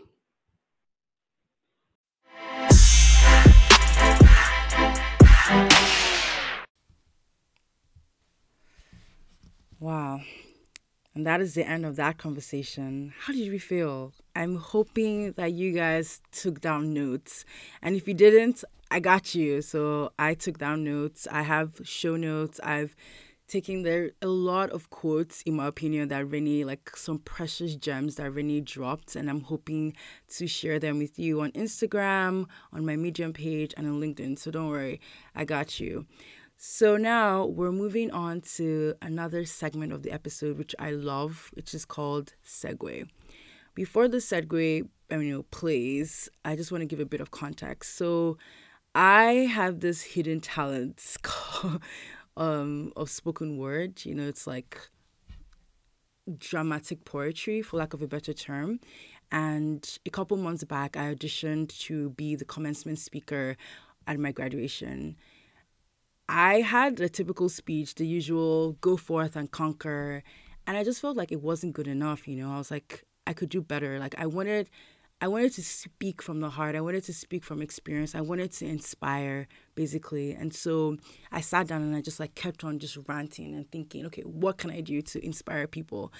And 11.17 11.25
that 11.25 11.41
is 11.41 11.55
the 11.55 11.67
end 11.67 11.83
of 11.83 11.95
that 11.95 12.19
conversation. 12.19 13.11
How 13.21 13.33
did 13.33 13.39
you 13.39 13.59
feel? 13.59 14.13
I'm 14.35 14.57
hoping 14.57 15.31
that 15.31 15.51
you 15.51 15.71
guys 15.71 16.21
took 16.31 16.61
down 16.61 16.93
notes. 16.93 17.43
And 17.81 17.95
if 17.95 18.07
you 18.07 18.13
didn't, 18.13 18.63
I 18.91 18.99
got 18.99 19.33
you. 19.33 19.63
So 19.63 20.11
I 20.19 20.35
took 20.35 20.59
down 20.59 20.83
notes. 20.83 21.27
I 21.31 21.41
have 21.41 21.81
show 21.83 22.17
notes. 22.17 22.59
I've 22.63 22.95
taken 23.47 23.81
there 23.81 24.11
a 24.21 24.27
lot 24.27 24.69
of 24.69 24.91
quotes, 24.91 25.41
in 25.41 25.55
my 25.55 25.65
opinion, 25.65 26.09
that 26.09 26.29
Renee, 26.29 26.65
like 26.65 26.95
some 26.95 27.17
precious 27.17 27.75
gems 27.75 28.17
that 28.17 28.29
Renee 28.29 28.61
dropped. 28.61 29.15
And 29.15 29.27
I'm 29.27 29.41
hoping 29.41 29.95
to 30.35 30.45
share 30.45 30.77
them 30.77 30.99
with 30.99 31.17
you 31.17 31.41
on 31.41 31.51
Instagram, 31.53 32.45
on 32.71 32.85
my 32.85 32.95
Medium 32.95 33.33
page, 33.33 33.73
and 33.75 33.87
on 33.87 33.99
LinkedIn. 33.99 34.37
So 34.37 34.51
don't 34.51 34.69
worry, 34.69 35.01
I 35.33 35.45
got 35.45 35.79
you. 35.79 36.05
So 36.59 36.97
now 36.97 37.45
we're 37.45 37.71
moving 37.71 38.09
on 38.09 38.41
to 38.55 38.95
another 38.99 39.45
segment 39.45 39.93
of 39.93 40.01
the 40.01 40.11
episode, 40.11 40.57
which 40.57 40.73
I 40.79 40.89
love, 40.89 41.51
which 41.53 41.75
is 41.75 41.85
called 41.85 42.33
Segue. 42.43 43.07
Before 43.75 44.07
the 44.07 44.17
segue, 44.17 44.89
you 45.11 45.17
know, 45.17 45.43
plays, 45.51 46.29
I 46.43 46.55
just 46.55 46.71
want 46.71 46.81
to 46.81 46.87
give 46.87 46.99
a 46.99 47.05
bit 47.05 47.21
of 47.21 47.29
context. 47.29 47.95
So 47.95 48.39
I 48.95 49.47
have 49.53 49.81
this 49.81 50.01
hidden 50.01 50.41
talent 50.41 51.17
um, 52.37 52.91
of 52.95 53.11
spoken 53.11 53.59
word. 53.59 54.03
You 54.03 54.15
know, 54.15 54.27
it's 54.27 54.47
like 54.47 54.79
dramatic 56.39 57.05
poetry, 57.05 57.61
for 57.61 57.77
lack 57.77 57.93
of 57.93 58.01
a 58.01 58.07
better 58.07 58.33
term. 58.33 58.79
And 59.31 59.87
a 60.07 60.09
couple 60.09 60.37
months 60.37 60.63
back, 60.63 60.97
I 60.97 61.13
auditioned 61.13 61.77
to 61.81 62.09
be 62.09 62.33
the 62.33 62.45
commencement 62.45 62.97
speaker 62.97 63.57
at 64.07 64.17
my 64.17 64.31
graduation. 64.31 65.17
I 66.29 66.61
had 66.61 66.99
a 66.99 67.09
typical 67.09 67.49
speech, 67.49 67.95
the 67.95 68.05
usual 68.05 68.73
go 68.81 68.97
forth 68.97 69.35
and 69.35 69.49
conquer. 69.49 70.23
And 70.65 70.75
I 70.75 70.83
just 70.83 71.01
felt 71.01 71.15
like 71.15 71.31
it 71.31 71.41
wasn't 71.41 71.73
good 71.73 71.87
enough, 71.87 72.27
you 72.27 72.35
know. 72.35 72.51
I 72.51 72.57
was 72.57 72.71
like, 72.71 73.03
I 73.25 73.33
could 73.33 73.49
do 73.49 73.61
better. 73.61 73.99
Like 73.99 74.15
I 74.17 74.25
wanted 74.25 74.69
I 75.19 75.27
wanted 75.27 75.53
to 75.53 75.63
speak 75.63 76.21
from 76.21 76.41
the 76.41 76.49
heart. 76.51 76.75
I 76.75 76.81
wanted 76.81 77.03
to 77.05 77.13
speak 77.13 77.43
from 77.43 77.59
experience. 77.61 78.13
I 78.13 78.21
wanted 78.21 78.51
to 78.53 78.67
inspire, 78.67 79.47
basically. 79.73 80.33
And 80.33 80.53
so 80.53 80.97
I 81.31 81.41
sat 81.41 81.67
down 81.67 81.81
and 81.81 81.95
I 81.95 82.01
just 82.01 82.19
like 82.19 82.35
kept 82.35 82.63
on 82.63 82.77
just 82.77 82.99
ranting 83.07 83.55
and 83.55 83.69
thinking, 83.71 84.05
okay, 84.05 84.21
what 84.21 84.59
can 84.59 84.69
I 84.69 84.81
do 84.81 85.01
to 85.01 85.25
inspire 85.25 85.65
people? 85.65 86.13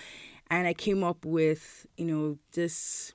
And 0.50 0.68
I 0.68 0.74
came 0.74 1.04
up 1.04 1.26
with, 1.26 1.86
you 1.96 2.06
know, 2.06 2.38
this 2.54 3.14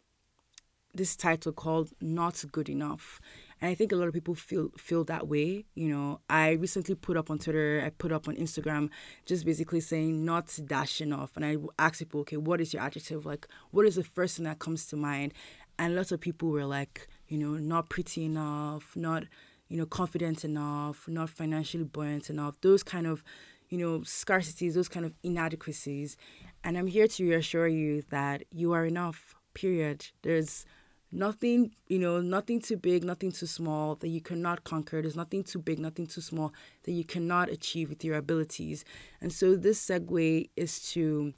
this 0.95 1.17
title 1.17 1.53
called 1.53 1.91
Not 2.01 2.45
Good 2.53 2.69
Enough. 2.69 3.21
And 3.63 3.71
I 3.71 3.77
think 3.77 3.93
a 3.93 3.97
lot 3.97 4.09
of 4.09 4.13
people 4.13 4.35
feel 4.35 4.71
feel 4.77 5.05
that 5.05 5.29
way. 5.29 5.67
You 5.77 5.89
know, 5.89 6.21
I 6.29 6.51
recently 6.51 6.97
put 6.97 7.17
up 7.17 7.31
on 7.31 7.39
Twitter, 7.39 7.81
I 7.87 7.91
put 7.91 8.11
up 8.11 8.27
on 8.27 8.35
Instagram, 8.35 8.91
just 9.25 9.47
basically 9.47 9.79
saying 9.79 10.25
not 10.25 10.59
dashing 10.67 11.13
enough. 11.13 11.37
And 11.37 11.45
I 11.45 11.57
asked 11.79 12.01
people, 12.01 12.23
okay, 12.23 12.37
what 12.37 12.61
is 12.61 12.75
your 12.75 12.83
adjective? 12.83 13.25
Like, 13.25 13.47
what 13.71 13.87
is 13.87 13.95
the 13.95 14.03
first 14.03 14.37
thing 14.37 14.47
that 14.47 14.59
comes 14.59 14.87
to 14.87 14.97
mind? 14.97 15.33
And 15.79 15.95
lots 15.95 16.11
of 16.11 16.21
people 16.21 16.49
were 16.49 16.65
like, 16.65 17.07
you 17.29 17.39
know, 17.39 17.53
not 17.53 17.89
pretty 17.89 18.25
enough, 18.25 18.97
not, 18.97 19.25
you 19.69 19.77
know, 19.77 19.87
confident 19.87 20.45
enough, 20.45 21.07
not 21.07 21.31
financially 21.31 21.85
buoyant 21.85 22.31
enough. 22.31 22.61
Those 22.63 22.83
kind 22.83 23.07
of, 23.07 23.23
you 23.69 23.79
know, 23.79 24.01
scarcities, 24.01 24.75
those 24.75 24.89
kind 24.89 25.07
of 25.07 25.15
inadequacies. 25.23 26.17
And 26.65 26.77
I'm 26.77 26.89
here 26.89 27.07
to 27.07 27.31
reassure 27.31 27.69
you 27.69 28.03
that 28.11 28.43
you 28.51 28.73
are 28.73 28.85
enough. 28.85 29.37
Period. 29.55 30.09
There's 30.23 30.67
nothing 31.13 31.75
you 31.89 31.99
know 31.99 32.21
nothing 32.21 32.59
too 32.61 32.77
big 32.77 33.05
nothing 33.05 33.31
too 33.31 33.47
small 33.47 33.95
that 33.97 34.09
you 34.09 34.21
cannot 34.21 34.65
conquer. 34.65 35.03
There's 35.03 35.17
nothing 35.17 35.45
too 35.45 35.59
big 35.59 35.79
nothing 35.79 36.07
too 36.07 36.23
small 36.23 36.53
that 36.85 36.93
you 36.93 37.05
cannot 37.05 37.51
achieve 37.51 37.91
with 37.91 38.03
your 38.03 38.17
abilities. 38.17 38.85
And 39.21 39.33
so 39.33 39.57
this 39.57 39.85
segue 39.87 40.49
is 40.57 40.81
to 40.93 41.35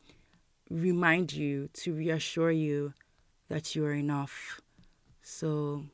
remind 0.71 1.33
you 1.33 1.69
to 1.75 1.95
reassure 1.95 2.51
you 2.51 2.95
that 3.49 3.75
you 3.75 3.85
are 3.85 3.93
enough. 3.93 4.61
So 5.23 5.85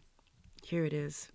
here 0.62 0.84
it 0.84 0.92
is. 0.92 1.28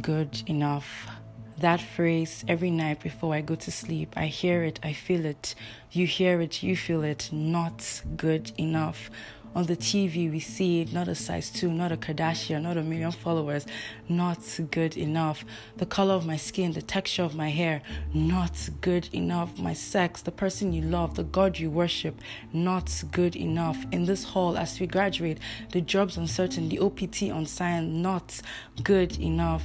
Good 0.00 0.42
enough 0.46 1.19
that 1.60 1.80
phrase 1.80 2.44
every 2.48 2.70
night 2.70 3.00
before 3.00 3.34
I 3.34 3.42
go 3.42 3.54
to 3.54 3.70
sleep. 3.70 4.14
I 4.16 4.26
hear 4.26 4.64
it, 4.64 4.80
I 4.82 4.92
feel 4.92 5.24
it. 5.24 5.54
You 5.92 6.06
hear 6.06 6.40
it, 6.40 6.62
you 6.62 6.76
feel 6.76 7.04
it. 7.04 7.28
Not 7.32 8.02
good 8.16 8.52
enough. 8.58 9.10
On 9.52 9.66
the 9.66 9.76
TV, 9.76 10.30
we 10.30 10.38
see 10.38 10.80
it, 10.80 10.92
not 10.92 11.08
a 11.08 11.14
size 11.14 11.50
2, 11.50 11.72
not 11.72 11.90
a 11.90 11.96
Kardashian, 11.96 12.62
not 12.62 12.76
a 12.76 12.82
million 12.82 13.10
followers, 13.10 13.66
not 14.08 14.38
good 14.70 14.96
enough. 14.96 15.44
The 15.76 15.86
color 15.86 16.14
of 16.14 16.24
my 16.24 16.36
skin, 16.36 16.72
the 16.72 16.82
texture 16.82 17.24
of 17.24 17.34
my 17.34 17.50
hair, 17.50 17.82
not 18.14 18.70
good 18.80 19.08
enough. 19.12 19.58
My 19.58 19.72
sex, 19.72 20.22
the 20.22 20.30
person 20.30 20.72
you 20.72 20.82
love, 20.82 21.16
the 21.16 21.24
God 21.24 21.58
you 21.58 21.68
worship, 21.68 22.20
not 22.52 23.02
good 23.10 23.34
enough. 23.34 23.84
In 23.90 24.04
this 24.04 24.22
hall, 24.22 24.56
as 24.56 24.78
we 24.78 24.86
graduate, 24.86 25.40
the 25.72 25.80
job's 25.80 26.16
uncertain, 26.16 26.68
the 26.68 26.78
OPT 26.78 27.22
unsigned, 27.22 28.02
not 28.02 28.40
good 28.84 29.18
enough. 29.18 29.64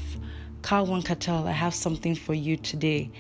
Kalwan 0.65 1.03
Katel, 1.03 1.45
I 1.45 1.51
have 1.51 1.75
something 1.75 2.15
for 2.15 2.33
you 2.33 2.57
today. 2.57 3.11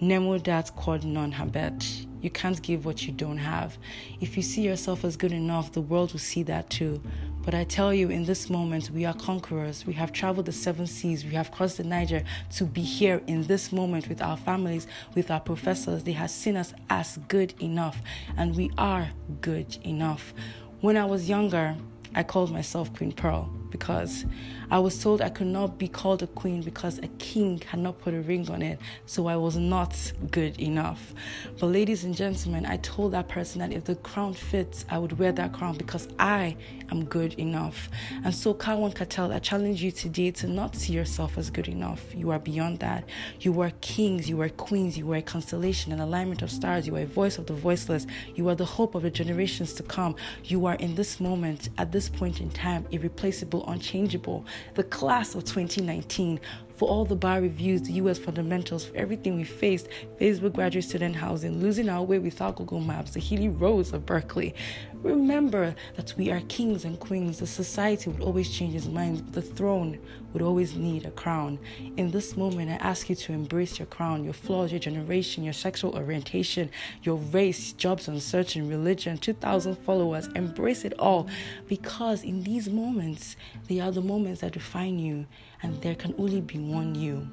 Nemo 0.00 0.38
dat 0.38 0.70
quod 0.76 1.02
non 1.02 1.32
habet. 1.32 2.06
You 2.20 2.30
can't 2.30 2.62
give 2.62 2.84
what 2.84 3.04
you 3.04 3.12
don't 3.12 3.38
have. 3.38 3.76
If 4.20 4.36
you 4.36 4.42
see 4.44 4.62
yourself 4.62 5.04
as 5.04 5.16
good 5.16 5.32
enough, 5.32 5.72
the 5.72 5.80
world 5.80 6.12
will 6.12 6.20
see 6.20 6.44
that 6.44 6.70
too. 6.70 7.02
But 7.44 7.54
I 7.56 7.64
tell 7.64 7.92
you, 7.92 8.10
in 8.10 8.24
this 8.24 8.48
moment, 8.48 8.90
we 8.90 9.04
are 9.04 9.14
conquerors. 9.14 9.84
We 9.84 9.94
have 9.94 10.12
traveled 10.12 10.46
the 10.46 10.52
seven 10.52 10.86
seas. 10.86 11.24
We 11.24 11.32
have 11.32 11.50
crossed 11.50 11.78
the 11.78 11.82
Niger 11.82 12.22
to 12.52 12.64
be 12.64 12.82
here 12.82 13.20
in 13.26 13.42
this 13.48 13.72
moment 13.72 14.08
with 14.08 14.22
our 14.22 14.36
families, 14.36 14.86
with 15.16 15.28
our 15.28 15.40
professors. 15.40 16.04
They 16.04 16.12
have 16.12 16.30
seen 16.30 16.56
us 16.56 16.72
as 16.88 17.18
good 17.26 17.52
enough, 17.60 18.00
and 18.36 18.54
we 18.54 18.70
are 18.78 19.10
good 19.40 19.76
enough. 19.82 20.32
When 20.80 20.96
I 20.96 21.06
was 21.06 21.28
younger, 21.28 21.74
I 22.14 22.22
called 22.22 22.52
myself 22.52 22.94
Queen 22.94 23.10
Pearl 23.10 23.50
because 23.70 24.26
I 24.72 24.78
was 24.78 25.02
told 25.02 25.20
I 25.20 25.28
could 25.28 25.48
not 25.48 25.76
be 25.76 25.86
called 25.86 26.22
a 26.22 26.26
queen 26.26 26.62
because 26.62 26.96
a 26.96 27.08
king 27.18 27.60
had 27.66 27.80
not 27.80 27.98
put 27.98 28.14
a 28.14 28.22
ring 28.22 28.48
on 28.48 28.62
it, 28.62 28.78
so 29.04 29.26
I 29.26 29.36
was 29.36 29.54
not 29.54 29.94
good 30.30 30.58
enough. 30.58 31.12
But, 31.60 31.66
ladies 31.66 32.04
and 32.04 32.16
gentlemen, 32.16 32.64
I 32.64 32.78
told 32.78 33.12
that 33.12 33.28
person 33.28 33.58
that 33.58 33.70
if 33.70 33.84
the 33.84 33.96
crown 33.96 34.32
fits, 34.32 34.86
I 34.88 34.96
would 34.96 35.18
wear 35.18 35.30
that 35.30 35.52
crown 35.52 35.76
because 35.76 36.08
I 36.18 36.56
am 36.92 37.04
good 37.06 37.34
enough. 37.34 37.88
And 38.24 38.34
so, 38.34 38.54
Kawan 38.54 38.94
Katel, 38.94 39.34
I 39.34 39.40
challenge 39.40 39.82
you 39.82 39.90
today 39.90 40.30
to 40.32 40.46
not 40.46 40.76
see 40.76 40.92
yourself 40.92 41.36
as 41.38 41.50
good 41.50 41.66
enough. 41.66 42.14
You 42.14 42.30
are 42.30 42.38
beyond 42.38 42.78
that. 42.80 43.04
You 43.40 43.60
are 43.62 43.72
kings, 43.80 44.28
you 44.28 44.40
are 44.42 44.48
queens, 44.48 44.96
you 44.96 45.10
are 45.12 45.16
a 45.16 45.22
constellation, 45.22 45.90
an 45.92 46.00
alignment 46.00 46.42
of 46.42 46.50
stars, 46.50 46.86
you 46.86 46.94
are 46.96 47.00
a 47.00 47.06
voice 47.06 47.38
of 47.38 47.46
the 47.46 47.54
voiceless, 47.54 48.06
you 48.34 48.48
are 48.48 48.54
the 48.54 48.64
hope 48.64 48.94
of 48.94 49.02
the 49.02 49.10
generations 49.10 49.72
to 49.74 49.82
come. 49.82 50.14
You 50.44 50.66
are 50.66 50.74
in 50.74 50.94
this 50.94 51.18
moment, 51.18 51.70
at 51.78 51.90
this 51.90 52.08
point 52.08 52.40
in 52.40 52.50
time, 52.50 52.86
irreplaceable, 52.90 53.66
unchangeable 53.66 54.44
the 54.74 54.84
class 54.84 55.34
of 55.34 55.44
2019 55.44 56.40
for 56.82 56.88
all 56.88 57.04
the 57.04 57.14
bar 57.14 57.40
reviews, 57.40 57.82
the 57.82 57.92
US 57.92 58.18
fundamentals, 58.18 58.86
for 58.86 58.96
everything 58.96 59.36
we 59.36 59.44
faced 59.44 59.86
Facebook 60.20 60.54
graduate 60.54 60.84
student 60.84 61.14
housing, 61.14 61.60
losing 61.60 61.88
our 61.88 62.02
way 62.02 62.18
without 62.18 62.56
Google 62.56 62.80
Maps, 62.80 63.12
the 63.12 63.20
hilly 63.20 63.48
roads 63.48 63.92
of 63.92 64.04
Berkeley. 64.04 64.52
Remember 64.94 65.76
that 65.94 66.12
we 66.16 66.32
are 66.32 66.40
kings 66.48 66.84
and 66.84 66.98
queens. 66.98 67.38
The 67.38 67.46
society 67.46 68.10
would 68.10 68.20
always 68.20 68.50
change 68.50 68.74
its 68.74 68.86
mind, 68.86 69.22
but 69.24 69.32
the 69.32 69.42
throne 69.42 70.00
would 70.32 70.42
always 70.42 70.74
need 70.74 71.06
a 71.06 71.12
crown. 71.12 71.60
In 71.96 72.10
this 72.10 72.36
moment, 72.36 72.70
I 72.70 72.84
ask 72.84 73.08
you 73.08 73.14
to 73.14 73.32
embrace 73.32 73.78
your 73.78 73.86
crown, 73.86 74.24
your 74.24 74.32
flaws, 74.32 74.72
your 74.72 74.80
generation, 74.80 75.44
your 75.44 75.52
sexual 75.52 75.94
orientation, 75.94 76.68
your 77.04 77.16
race, 77.16 77.72
jobs 77.74 78.08
uncertain, 78.08 78.68
religion, 78.68 79.18
2,000 79.18 79.76
followers. 79.76 80.26
Embrace 80.34 80.84
it 80.84 80.94
all 80.98 81.28
because 81.68 82.24
in 82.24 82.42
these 82.42 82.68
moments, 82.68 83.36
they 83.68 83.78
are 83.78 83.92
the 83.92 84.00
moments 84.00 84.40
that 84.40 84.52
define 84.52 84.98
you, 84.98 85.26
and 85.62 85.80
there 85.80 85.94
can 85.94 86.14
only 86.18 86.40
be 86.40 86.58
one 86.58 86.94
you. 86.94 87.28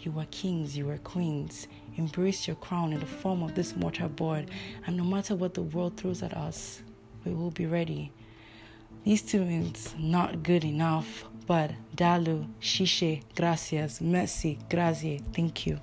You 0.00 0.18
are 0.18 0.26
kings, 0.30 0.76
you 0.76 0.88
are 0.90 0.98
queens. 0.98 1.66
Embrace 1.96 2.46
your 2.46 2.56
crown 2.56 2.92
in 2.92 3.00
the 3.00 3.06
form 3.06 3.42
of 3.42 3.54
this 3.54 3.76
mortar 3.76 4.08
board, 4.08 4.50
and 4.86 4.96
no 4.96 5.04
matter 5.04 5.34
what 5.34 5.54
the 5.54 5.62
world 5.62 5.96
throws 5.96 6.22
at 6.22 6.36
us, 6.36 6.82
we 7.24 7.32
will 7.32 7.50
be 7.50 7.66
ready. 7.66 8.12
These 9.04 9.22
two 9.22 9.44
means 9.44 9.94
not 9.98 10.42
good 10.42 10.64
enough, 10.64 11.24
but 11.46 11.72
dalu, 11.94 12.48
shishe, 12.60 13.22
gracias, 13.36 14.00
merci, 14.00 14.58
grazie, 14.68 15.22
thank 15.32 15.66
you. 15.66 15.80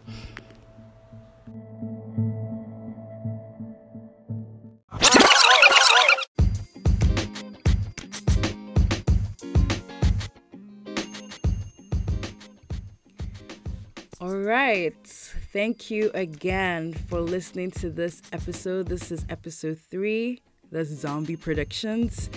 Right. 14.72 15.06
Thank 15.52 15.92
you 15.92 16.12
again 16.14 16.94
for 16.94 17.20
listening 17.20 17.72
to 17.72 17.90
this 17.90 18.22
episode. 18.32 18.88
This 18.88 19.12
is 19.12 19.26
episode 19.28 19.78
three, 19.78 20.42
the 20.72 20.86
zombie 20.86 21.36
predictions. 21.36 22.30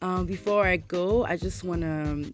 Um, 0.00 0.24
before 0.26 0.64
I 0.64 0.76
go, 0.76 1.24
I 1.24 1.36
just 1.36 1.64
want 1.64 1.80
to 1.80 2.32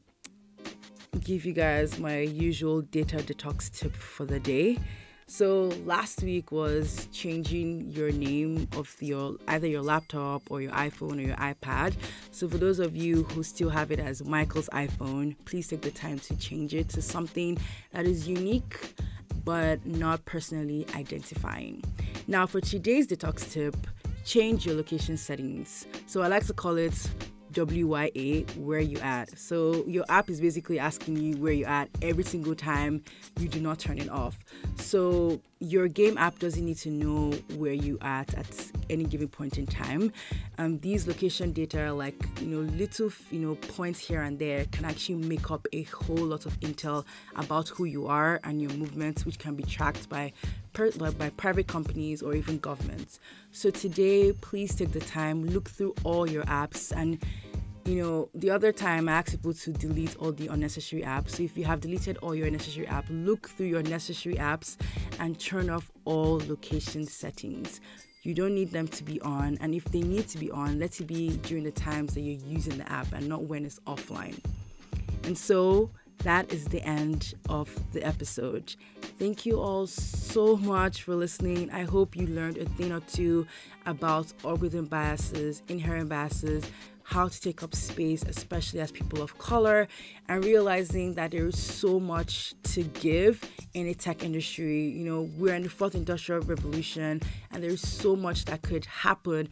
give 1.20 1.46
you 1.46 1.54
guys 1.54 1.98
my 1.98 2.18
usual 2.18 2.82
data 2.82 3.16
detox 3.16 3.70
tip 3.70 3.96
for 3.96 4.26
the 4.26 4.40
day. 4.40 4.78
So 5.26 5.72
last 5.84 6.22
week 6.22 6.52
was 6.52 7.08
changing 7.10 7.90
your 7.90 8.12
name 8.12 8.68
of 8.76 8.94
your 9.00 9.36
either 9.48 9.66
your 9.66 9.82
laptop 9.82 10.42
or 10.50 10.60
your 10.60 10.72
iPhone 10.72 11.16
or 11.16 11.22
your 11.22 11.36
iPad. 11.36 11.94
So 12.30 12.48
for 12.48 12.58
those 12.58 12.78
of 12.78 12.94
you 12.94 13.22
who 13.24 13.42
still 13.42 13.70
have 13.70 13.90
it 13.90 13.98
as 13.98 14.22
Michael's 14.22 14.68
iPhone, 14.68 15.34
please 15.46 15.68
take 15.68 15.80
the 15.80 15.90
time 15.90 16.18
to 16.20 16.36
change 16.36 16.74
it 16.74 16.90
to 16.90 17.02
something 17.02 17.58
that 17.92 18.06
is 18.06 18.28
unique 18.28 18.94
but 19.44 19.84
not 19.86 20.24
personally 20.24 20.86
identifying. 20.94 21.82
Now 22.26 22.46
for 22.46 22.60
today's 22.60 23.06
detox 23.06 23.50
tip, 23.50 23.76
change 24.24 24.66
your 24.66 24.74
location 24.74 25.16
settings. 25.16 25.86
So 26.06 26.22
I 26.22 26.28
like 26.28 26.46
to 26.46 26.52
call 26.52 26.76
it 26.76 27.10
WYA, 27.54 28.56
where 28.56 28.80
you 28.80 28.98
at. 28.98 29.38
So 29.38 29.84
your 29.86 30.04
app 30.08 30.28
is 30.28 30.40
basically 30.40 30.78
asking 30.78 31.16
you 31.16 31.36
where 31.36 31.52
you 31.52 31.64
at 31.64 31.88
every 32.02 32.24
single 32.24 32.54
time 32.54 33.02
you 33.38 33.48
do 33.48 33.60
not 33.60 33.78
turn 33.78 33.98
it 33.98 34.08
off. 34.10 34.38
So 34.76 35.40
your 35.64 35.88
game 35.88 36.18
app 36.18 36.38
doesn't 36.38 36.64
need 36.64 36.76
to 36.78 36.90
know 36.90 37.30
where 37.56 37.72
you 37.72 37.98
at 38.02 38.34
at 38.34 38.70
any 38.90 39.04
given 39.04 39.28
point 39.28 39.58
in 39.58 39.66
time. 39.66 40.12
Um, 40.58 40.78
these 40.80 41.06
location 41.06 41.52
data, 41.52 41.92
like 41.92 42.14
you 42.40 42.48
know, 42.48 42.60
little 42.72 43.10
you 43.30 43.40
know 43.40 43.54
points 43.54 43.98
here 43.98 44.22
and 44.22 44.38
there, 44.38 44.66
can 44.72 44.84
actually 44.84 45.16
make 45.16 45.50
up 45.50 45.66
a 45.72 45.84
whole 45.84 46.16
lot 46.16 46.46
of 46.46 46.58
intel 46.60 47.04
about 47.36 47.68
who 47.68 47.84
you 47.84 48.06
are 48.06 48.40
and 48.44 48.60
your 48.60 48.72
movements, 48.72 49.24
which 49.24 49.38
can 49.38 49.54
be 49.54 49.62
tracked 49.62 50.08
by 50.08 50.32
per, 50.74 50.90
by 50.90 51.30
private 51.30 51.66
companies 51.66 52.22
or 52.22 52.34
even 52.34 52.58
governments. 52.58 53.18
So 53.50 53.70
today, 53.70 54.32
please 54.32 54.74
take 54.74 54.92
the 54.92 55.00
time, 55.00 55.46
look 55.46 55.70
through 55.70 55.94
all 56.04 56.28
your 56.28 56.44
apps 56.44 56.92
and 56.94 57.24
you 57.84 58.02
know, 58.02 58.28
the 58.34 58.50
other 58.50 58.72
time 58.72 59.08
I 59.08 59.12
ask 59.12 59.32
people 59.32 59.52
to 59.52 59.72
delete 59.72 60.16
all 60.16 60.32
the 60.32 60.48
unnecessary 60.48 61.02
apps. 61.02 61.30
So 61.30 61.42
if 61.42 61.56
you 61.56 61.64
have 61.64 61.80
deleted 61.80 62.16
all 62.18 62.34
your 62.34 62.50
necessary 62.50 62.86
apps, 62.86 63.06
look 63.10 63.48
through 63.48 63.66
your 63.66 63.82
necessary 63.82 64.36
apps 64.36 64.76
and 65.20 65.38
turn 65.38 65.68
off 65.68 65.90
all 66.04 66.40
location 66.48 67.06
settings. 67.06 67.80
You 68.22 68.32
don't 68.32 68.54
need 68.54 68.70
them 68.70 68.88
to 68.88 69.04
be 69.04 69.20
on, 69.20 69.58
and 69.60 69.74
if 69.74 69.84
they 69.84 70.00
need 70.00 70.28
to 70.28 70.38
be 70.38 70.50
on, 70.50 70.78
let 70.78 70.98
it 70.98 71.04
be 71.04 71.36
during 71.42 71.62
the 71.64 71.70
times 71.70 72.14
that 72.14 72.22
you're 72.22 72.40
using 72.48 72.78
the 72.78 72.90
app 72.90 73.12
and 73.12 73.28
not 73.28 73.42
when 73.42 73.66
it's 73.66 73.78
offline. 73.80 74.38
And 75.24 75.36
so 75.36 75.90
that 76.18 76.50
is 76.50 76.64
the 76.64 76.82
end 76.84 77.34
of 77.50 77.68
the 77.92 78.02
episode. 78.02 78.76
Thank 79.18 79.44
you 79.44 79.60
all 79.60 79.86
so 79.86 80.56
much 80.56 81.02
for 81.02 81.14
listening. 81.14 81.70
I 81.70 81.82
hope 81.82 82.16
you 82.16 82.26
learned 82.26 82.56
a 82.56 82.64
thing 82.64 82.92
or 82.92 83.00
two 83.00 83.46
about 83.84 84.32
algorithm 84.42 84.86
biases, 84.86 85.62
inherent 85.68 86.08
biases, 86.08 86.64
how 87.04 87.28
to 87.28 87.40
take 87.40 87.62
up 87.62 87.74
space, 87.74 88.24
especially 88.26 88.80
as 88.80 88.90
people 88.90 89.22
of 89.22 89.38
color, 89.38 89.86
and 90.28 90.44
realizing 90.44 91.14
that 91.14 91.30
there 91.30 91.46
is 91.46 91.58
so 91.58 92.00
much 92.00 92.54
to 92.64 92.82
give 92.82 93.40
in 93.74 93.86
a 93.86 93.94
tech 93.94 94.24
industry. 94.24 94.88
You 94.88 95.04
know, 95.04 95.30
we're 95.36 95.54
in 95.54 95.62
the 95.62 95.68
fourth 95.68 95.94
industrial 95.94 96.40
revolution, 96.40 97.20
and 97.52 97.62
there's 97.62 97.82
so 97.82 98.16
much 98.16 98.46
that 98.46 98.62
could 98.62 98.86
happen 98.86 99.48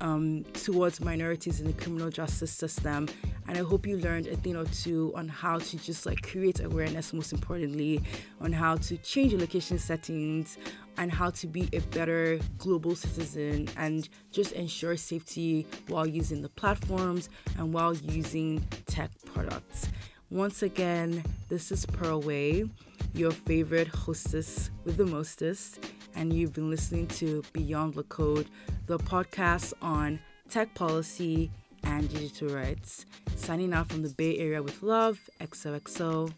um, 0.00 0.44
towards 0.52 1.00
minorities 1.00 1.60
in 1.60 1.66
the 1.66 1.72
criminal 1.72 2.10
justice 2.10 2.52
system. 2.52 3.08
And 3.48 3.56
I 3.56 3.62
hope 3.62 3.86
you 3.86 3.96
learned 3.98 4.26
a 4.26 4.36
thing 4.36 4.56
or 4.56 4.64
two 4.66 5.12
on 5.14 5.28
how 5.28 5.58
to 5.58 5.76
just 5.78 6.06
like 6.06 6.22
create 6.22 6.60
awareness, 6.60 7.12
most 7.12 7.32
importantly, 7.32 8.02
on 8.40 8.52
how 8.52 8.76
to 8.76 8.96
change 8.98 9.32
your 9.32 9.40
location 9.40 9.78
settings, 9.78 10.58
and 10.98 11.10
how 11.12 11.30
to 11.30 11.46
be 11.46 11.68
a 11.72 11.80
better 11.80 12.38
global 12.58 12.94
citizen 12.94 13.68
and 13.76 14.08
just 14.32 14.52
ensure 14.52 14.96
safety 14.96 15.66
while 15.88 16.06
using 16.06 16.42
the 16.42 16.48
platforms 16.48 17.28
and 17.58 17.72
while 17.72 17.94
using 17.94 18.66
tech 18.86 19.10
products. 19.24 19.88
Once 20.30 20.62
again, 20.62 21.22
this 21.48 21.70
is 21.70 21.86
Pearl 21.86 22.20
Way, 22.20 22.68
your 23.14 23.30
favorite 23.30 23.88
hostess 23.88 24.70
with 24.84 24.96
the 24.96 25.06
mostest, 25.06 25.78
and 26.16 26.32
you've 26.32 26.52
been 26.52 26.70
listening 26.70 27.06
to 27.08 27.44
Beyond 27.52 27.94
the 27.94 28.02
Code, 28.04 28.48
the 28.86 28.98
podcast 28.98 29.72
on 29.80 30.18
tech 30.50 30.74
policy 30.74 31.50
and 31.84 32.12
digital 32.12 32.48
rights. 32.48 33.06
Signing 33.36 33.72
out 33.72 33.88
from 33.88 34.02
the 34.02 34.08
Bay 34.10 34.38
Area 34.38 34.62
with 34.62 34.82
love, 34.82 35.20
XOXO. 35.40 36.32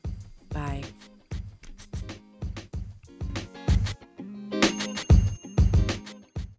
Bye. 0.50 0.82